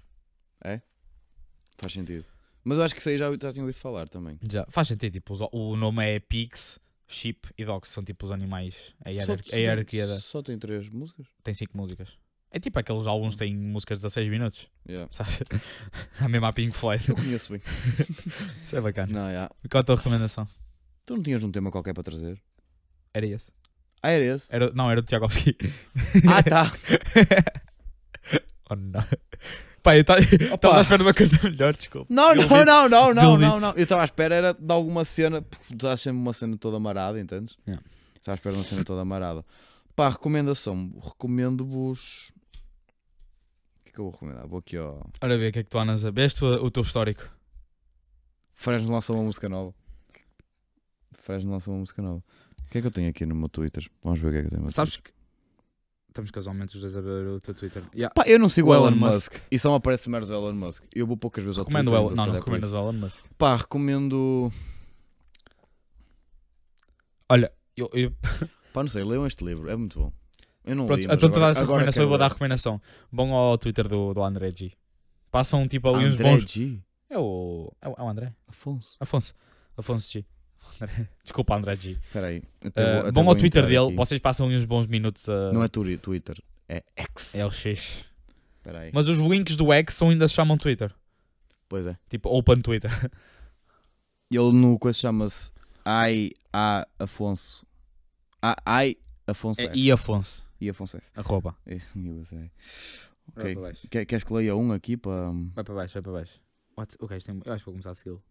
É? 0.64 0.82
Faz 1.78 1.94
sentido. 1.94 2.26
Mas 2.64 2.78
eu 2.78 2.84
acho 2.84 2.94
que 2.96 3.00
isso 3.00 3.10
aí 3.10 3.18
já, 3.18 3.30
já 3.32 3.52
tinha 3.54 3.64
ouvido 3.64 3.76
falar 3.80 4.08
também. 4.10 4.38
já 4.52 4.66
faz 4.70 4.88
sentido. 4.88 5.14
Tipo, 5.14 5.34
os- 5.34 5.48
o 5.52 5.76
nome 5.76 6.04
é 6.04 6.20
Pigs, 6.20 6.80
Sheep 7.08 7.50
e 7.58 7.66
Dogs, 7.66 7.92
são 7.92 8.04
tipo 8.04 8.26
os 8.26 8.32
animais. 8.32 8.94
A, 9.04 9.10
hierar- 9.10 9.26
Só- 9.28 9.34
a 9.34 9.38
só 9.38 9.50
tem- 9.52 9.60
hierarquia 9.62 10.08
da- 10.08 10.20
Só 10.20 10.42
tem 10.42 10.58
três 10.58 10.88
músicas? 10.90 11.28
tem 11.44 11.54
cinco 11.54 11.76
músicas. 11.78 12.18
É 12.52 12.60
tipo 12.60 12.78
aqueles 12.78 13.08
álbuns 13.08 13.36
que 13.36 13.40
têm 13.40 13.56
músicas 13.56 14.00
de 14.00 14.04
16 14.04 14.30
minutos, 14.30 14.68
Yeah. 14.88 15.08
sabes? 15.12 15.40
a 16.20 16.28
mesma 16.28 16.52
Pink 16.52 16.76
Floyd. 16.76 17.08
Eu 17.08 17.16
conheço 17.16 17.52
bem. 17.54 17.62
Isso 18.66 18.76
é 18.76 18.82
bacana. 18.82 19.12
Não, 19.12 19.28
yeah. 19.30 19.50
E 19.64 19.70
qual 19.70 19.80
é 19.80 19.82
a 19.82 19.86
tua 19.86 19.96
recomendação? 19.96 20.48
Tu 21.06 21.16
não 21.16 21.24
tinhas 21.24 21.44
um 21.44 21.52
tema 21.52 21.72
qualquer 21.72 21.94
para 21.94 22.04
trazer? 22.04 22.42
Era 23.14 23.26
esse. 23.26 23.52
Ah, 24.04 24.10
era 24.10 24.26
esse? 24.26 24.48
Era, 24.54 24.72
não, 24.74 24.92
era 24.92 25.02
do 25.02 25.08
Tchaikovsky. 25.08 25.56
ah, 26.30 26.44
tá. 26.44 26.74
oh, 28.70 28.76
não. 28.76 29.04
Pá, 29.84 29.96
eu 29.96 30.02
estava 30.02 30.78
à 30.78 30.82
espera 30.82 30.98
de 30.98 31.04
uma 31.04 31.14
coisa 31.14 31.40
melhor, 31.44 31.76
desculpa. 31.76 32.14
Não, 32.14 32.36
não, 32.36 32.66
não, 32.66 32.90
não, 32.90 33.14
não, 33.14 33.38
não, 33.38 33.60
não. 33.60 33.70
Eu 33.72 33.84
estava 33.84 34.02
à 34.02 34.06
espera 34.06 34.36
era 34.36 34.54
de 34.54 34.72
alguma 34.72 35.06
cena, 35.06 35.42
porque 35.42 35.66
tu 35.70 35.76
estás 35.76 36.02
sempre 36.02 36.20
uma 36.20 36.34
cena 36.34 36.58
toda 36.58 36.78
amarada, 36.78 37.20
entendes? 37.20 37.58
Yeah. 37.66 37.84
Estava 38.16 38.34
à 38.34 38.38
espera 38.38 38.54
de 38.56 38.62
uma 38.62 38.68
cena 38.68 38.84
toda 38.84 39.02
amarada. 39.02 39.46
Pá, 39.96 40.10
recomendação. 40.10 40.92
Recomendo-vos. 41.04 42.32
Que 43.92 43.96
é 43.96 43.96
que 43.96 44.00
eu 44.00 44.06
vou 44.06 44.14
recomendar? 44.14 44.48
Vou 44.48 44.60
aqui 44.60 44.78
ao. 44.78 45.06
Ora 45.22 45.38
ver 45.38 45.50
o 45.50 45.52
que 45.52 45.60
é 45.60 45.64
que 45.64 45.70
tu 45.70 45.78
andas 45.78 46.06
a 46.06 46.12
ver. 46.12 46.32
O, 46.62 46.72
teu 46.72 46.82
histórico. 46.82 47.30
Fresno 48.54 48.92
lançou 48.92 49.18
uma 49.18 49.26
música 49.26 49.50
nova. 49.50 49.74
Fresno 51.12 51.52
lançou 51.52 51.74
uma 51.74 51.82
música 51.82 52.02
nova. 52.02 52.24
O 52.66 52.70
que 52.72 52.78
é 52.78 52.82
que 52.82 52.88
eu 52.88 52.92
tenho 52.92 53.10
aqui 53.10 53.26
no 53.26 53.36
meu 53.36 53.50
Twitter? 53.50 53.86
Vamos 54.02 54.20
ver 54.20 54.30
o 54.30 54.32
que 54.32 54.38
é 54.38 54.42
que 54.42 54.48
eu 54.48 54.52
tenho 54.52 54.72
Sabes 54.72 54.94
Twitter. 54.94 55.12
que 55.14 55.20
estamos 56.08 56.32
casualmente 56.32 56.76
os 56.76 56.82
dois 56.82 56.96
a 56.96 57.02
ver 57.02 57.28
o 57.28 57.40
teu 57.42 57.54
Twitter. 57.54 57.84
Yeah. 57.94 58.14
Pá, 58.14 58.24
eu 58.26 58.40
não 58.40 58.48
sigo 58.48 58.70
O 58.70 58.74
Elon, 58.74 58.88
Elon 58.88 58.96
Musk. 58.96 59.34
E 59.52 59.60
só 59.60 59.70
me 59.72 59.76
aparece 59.76 60.10
merda 60.10 60.28
do 60.28 60.34
Elon 60.36 60.54
Musk. 60.54 60.84
Eu 60.96 61.06
vou 61.06 61.18
poucas 61.18 61.44
vezes 61.44 61.58
ao 61.58 61.66
Recomendo 61.66 61.90
o 61.90 61.92
Twitter. 61.92 62.06
Elon. 62.06 62.14
então 62.14 62.26
Não, 62.26 62.32
não 62.32 62.38
é 62.38 62.40
recomendas 62.40 62.72
o 62.72 62.78
Elon 62.78 62.94
Musk. 62.94 63.26
Pá, 63.38 63.56
recomendo. 63.58 64.54
Olha, 67.28 67.52
eu, 67.76 67.90
eu, 67.94 68.14
Pá, 68.72 68.84
não 68.84 68.88
sei, 68.88 69.04
leiam 69.04 69.28
este 69.28 69.44
livro. 69.44 69.70
É 69.70 69.76
muito 69.76 70.00
bom. 70.00 70.14
Eu 70.64 70.76
não 70.76 70.86
pronto, 70.86 71.00
li, 71.00 71.06
então 71.06 71.30
essa 71.50 71.62
agora 71.64 71.80
recomendação, 71.80 72.04
eu 72.04 72.10
vou 72.10 72.18
dar 72.18 72.26
a 72.26 72.30
recomendação. 72.30 72.82
Vão 73.12 73.34
ao 73.34 73.58
Twitter 73.58 73.88
do, 73.88 74.14
do 74.14 74.24
André 74.24 74.52
G. 74.56 74.72
Passam 75.32 75.68
tipo 75.68 75.90
ali 75.90 76.06
uns 76.06 76.14
André 76.14 76.30
bons. 76.38 76.52
G. 76.52 76.80
É 77.10 77.18
o, 77.18 77.72
é 77.82 77.90
o 77.90 77.96
é 77.98 78.04
o 78.04 78.08
André. 78.10 78.34
Afonso. 78.48 78.96
Afonso. 79.00 79.34
Afonso 79.76 80.12
G. 80.12 80.26
André. 80.82 81.10
Desculpa, 81.24 81.56
André 81.56 81.76
G. 81.78 81.92
Espera 81.94 82.28
aí. 82.28 82.44
até 82.64 82.84
Uh, 82.84 82.92
vou- 82.92 83.02
até 83.02 83.12
vão 83.12 83.28
ao 83.30 83.36
Twitter 83.36 83.64
dele, 83.66 83.86
aqui. 83.88 83.96
vocês 83.96 84.20
passam 84.22 84.46
ali 84.46 84.56
uns 84.56 84.66
bons 84.66 84.86
minutos 84.88 85.28
a. 85.30 85.52
Não 85.52 85.64
é 85.64 85.68
Turi- 85.68 85.98
Twitter. 85.98 86.38
É 86.70 86.84
X. 86.96 87.34
É 87.36 87.46
o 87.46 87.52
X. 87.52 88.06
Espera 88.58 88.80
aí. 88.82 88.92
Mas 88.94 89.08
os 89.10 89.18
links 89.18 89.56
do 89.56 89.74
X 89.74 89.96
são 89.96 90.10
ainda 90.10 90.28
se 90.28 90.36
chamam 90.36 90.58
Twitter. 90.58 90.94
Pois 91.68 91.88
é. 91.88 91.98
Tipo, 92.10 92.30
Open 92.30 92.62
Twitter. 92.62 92.92
Ele 94.32 94.52
no 94.54 94.78
coisa 94.80 94.98
chama-se 95.00 95.52
I 95.86 96.32
A 96.54 96.86
Afonso. 97.00 97.66
A 98.42 98.56
I 98.86 98.98
Afonso 99.28 99.62
É. 99.62 99.72
I 99.76 99.92
Afonso. 99.92 100.44
I 100.62 100.70
Afonso 100.70 100.98
F. 100.98 101.10
Arroba. 101.16 101.56
É, 101.66 101.78
Ok. 103.36 103.56
Quer- 103.90 104.06
Queres 104.06 104.24
que 104.24 104.34
leia 104.34 104.56
um 104.56 104.72
aqui 104.72 104.96
para. 104.98 105.32
Vai 105.54 105.64
para 105.64 105.74
baixo, 105.74 105.94
vai 105.94 106.02
para 106.02 106.12
baixo. 106.12 106.42
What? 106.78 106.96
Ok, 107.00 107.18
isto 107.18 107.28
tem... 107.28 107.42
eu 107.46 107.54
acho 107.54 107.64
que 107.64 107.66
vou 107.66 107.74
começar 107.74 107.92
a 107.92 107.96
segui-lo. 107.96 108.22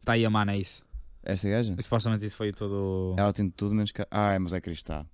Está 0.00 0.12
aí 0.12 0.24
a 0.24 0.30
mana, 0.30 0.52
é 0.52 0.58
isso. 0.58 0.84
Esta 1.22 1.48
gaja? 1.48 1.74
E 1.76 1.82
supostamente 1.82 2.24
isso 2.24 2.36
foi 2.36 2.52
todo. 2.52 3.14
Ela 3.18 3.32
tem 3.32 3.50
tudo 3.50 3.74
menos 3.74 3.90
que. 3.92 4.06
Ah, 4.10 4.32
é, 4.32 4.38
mas 4.38 4.52
é 4.52 4.60
cristã. 4.60 5.04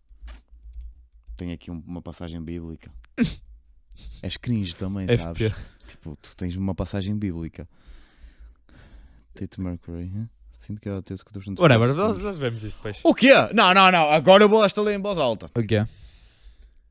Tem 1.37 1.53
aqui 1.53 1.71
um- 1.71 1.83
uma 1.87 2.03
passagem 2.03 2.41
bíblica. 2.43 2.93
És 4.23 4.37
cringe 4.39 4.77
também, 4.77 5.07
sabes? 5.17 5.51
FP. 5.53 5.65
Tipo, 5.89 6.17
tu 6.17 6.37
tens 6.37 6.55
uma 6.57 6.75
passagem 6.75 7.17
bíblica. 7.17 7.69
Tate 9.35 9.61
Mercury. 9.61 10.13
hã? 10.15 10.29
Sinto 10.55 10.81
que 10.81 10.89
ela 10.89 11.03
teve 11.03 11.21
50% 11.21 11.55
de 11.57 11.61
Whatever, 11.61 11.91
espaço. 11.91 12.09
nós, 12.15 12.19
nós 12.23 12.39
vemos 12.39 12.63
isso 12.65 12.77
depois. 12.77 13.01
O 13.05 13.15
quê? 13.15 13.33
Não, 13.53 13.75
não, 13.75 13.91
não. 13.91 14.11
Agora 14.11 14.45
eu 14.45 14.49
vou 14.49 14.65
esta 14.65 14.81
ler 14.81 14.97
em 14.99 15.03
voz 15.03 15.19
alta. 15.19 15.51
O 15.55 15.63
quê? 15.63 15.83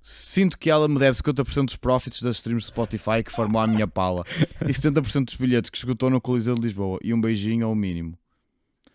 Sinto 0.02 0.58
que 0.60 0.70
ela 0.70 0.88
me 0.90 1.00
deve 1.00 1.18
50% 1.18 1.66
dos 1.66 1.78
profits 1.78 2.22
das 2.22 2.36
streams 2.36 2.64
de 2.66 2.68
Spotify 2.68 3.24
que 3.24 3.32
formou 3.32 3.62
a 3.62 3.66
minha 3.68 3.88
pala 3.88 4.26
e 4.68 4.74
70% 4.74 5.26
dos 5.26 5.36
bilhetes 5.36 5.70
que 5.70 5.78
esgotou 5.78 6.10
no 6.10 6.20
Coliseu 6.20 6.56
de 6.56 6.62
Lisboa 6.62 7.00
e 7.02 7.14
um 7.14 7.22
beijinho 7.22 7.66
ao 7.66 7.74
mínimo. 7.74 8.18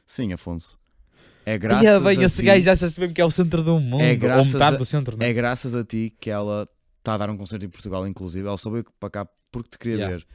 Sim, 0.06 0.32
Afonso. 0.34 0.78
É 1.46 1.56
graças 1.56 1.82
Ia 1.82 1.98
bem, 1.98 2.18
a 2.18 2.22
esse 2.24 2.36
ti, 2.36 2.42
gajo 2.42 2.60
já 2.62 2.76
se 2.76 3.00
mesmo 3.00 3.14
que 3.14 3.22
é 3.22 3.24
o 3.24 3.30
centro 3.30 3.62
do 3.62 3.80
mundo. 3.80 4.02
É 4.02 4.12
ou 4.36 4.44
metade 4.44 4.76
a- 4.76 4.78
do 4.78 4.84
centro, 4.84 5.16
não 5.16 5.26
é? 5.26 5.30
é 5.30 5.32
graças 5.32 5.74
a 5.74 5.82
ti 5.82 6.14
que 6.20 6.28
ela 6.28 6.68
está 6.98 7.14
a 7.14 7.16
dar 7.18 7.30
um 7.30 7.38
concerto 7.38 7.64
em 7.64 7.70
Portugal, 7.70 8.06
inclusive. 8.06 8.46
Ela 8.46 8.56
veio 8.70 8.84
para 9.00 9.08
cá 9.08 9.28
porque 9.50 9.70
te 9.70 9.78
queria 9.78 9.96
Yeah. 9.96 10.16
ver. 10.16 10.26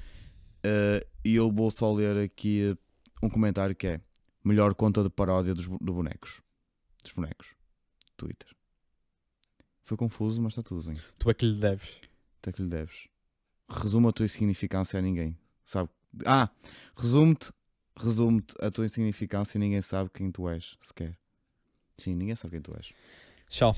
Eh, 0.64 1.06
e 1.24 1.36
eu 1.36 1.52
vou 1.52 1.70
só 1.70 1.94
ler 1.94 2.18
aqui 2.18 2.76
um 3.22 3.30
comentário 3.30 3.76
que 3.76 3.86
é 3.86 4.00
melhor 4.44 4.74
conta 4.76 5.04
de 5.04 5.10
paródia 5.10 5.54
dos, 5.54 5.66
de 5.66 5.92
bonecos. 5.92 6.42
Dos 7.02 7.12
bonecos. 7.12 7.48
Twitter. 8.18 8.50
Foi 9.84 9.98
confuso, 9.98 10.42
mas 10.42 10.54
está 10.54 10.62
tudo 10.62 10.84
bem. 10.84 10.98
Tu 11.20 11.30
é 11.30 11.34
que 11.34 11.46
lhe 11.46 11.60
deves. 11.60 12.02
Até 12.40 12.52
que 12.52 12.62
lhe 12.62 12.70
deves. 12.70 13.08
Resume 13.70 14.08
a 14.08 14.12
tua 14.12 14.26
insignificância 14.26 15.00
a 15.00 15.02
ninguém. 15.02 15.38
Sabe? 15.64 15.90
Ah! 16.26 16.50
Resume-te 16.96 17.52
resume-te 17.98 18.56
a 18.60 18.72
tua 18.72 18.86
insignificância 18.86 19.58
e 19.58 19.60
ninguém 19.60 19.82
sabe 19.82 20.10
quem 20.14 20.32
tu 20.32 20.50
és, 20.50 20.76
sequer. 20.82 21.18
Sim, 21.98 22.16
ninguém 22.16 22.36
sabe 22.36 22.52
quem 22.52 22.62
tu 22.62 22.76
és. 22.76 22.92
Tchau. 23.50 23.76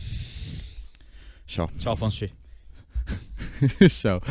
Tchau. 1.46 1.70
Tchau, 1.78 1.94
Afonso 1.94 2.18
G. 2.18 2.34
Tchau. 3.90 4.22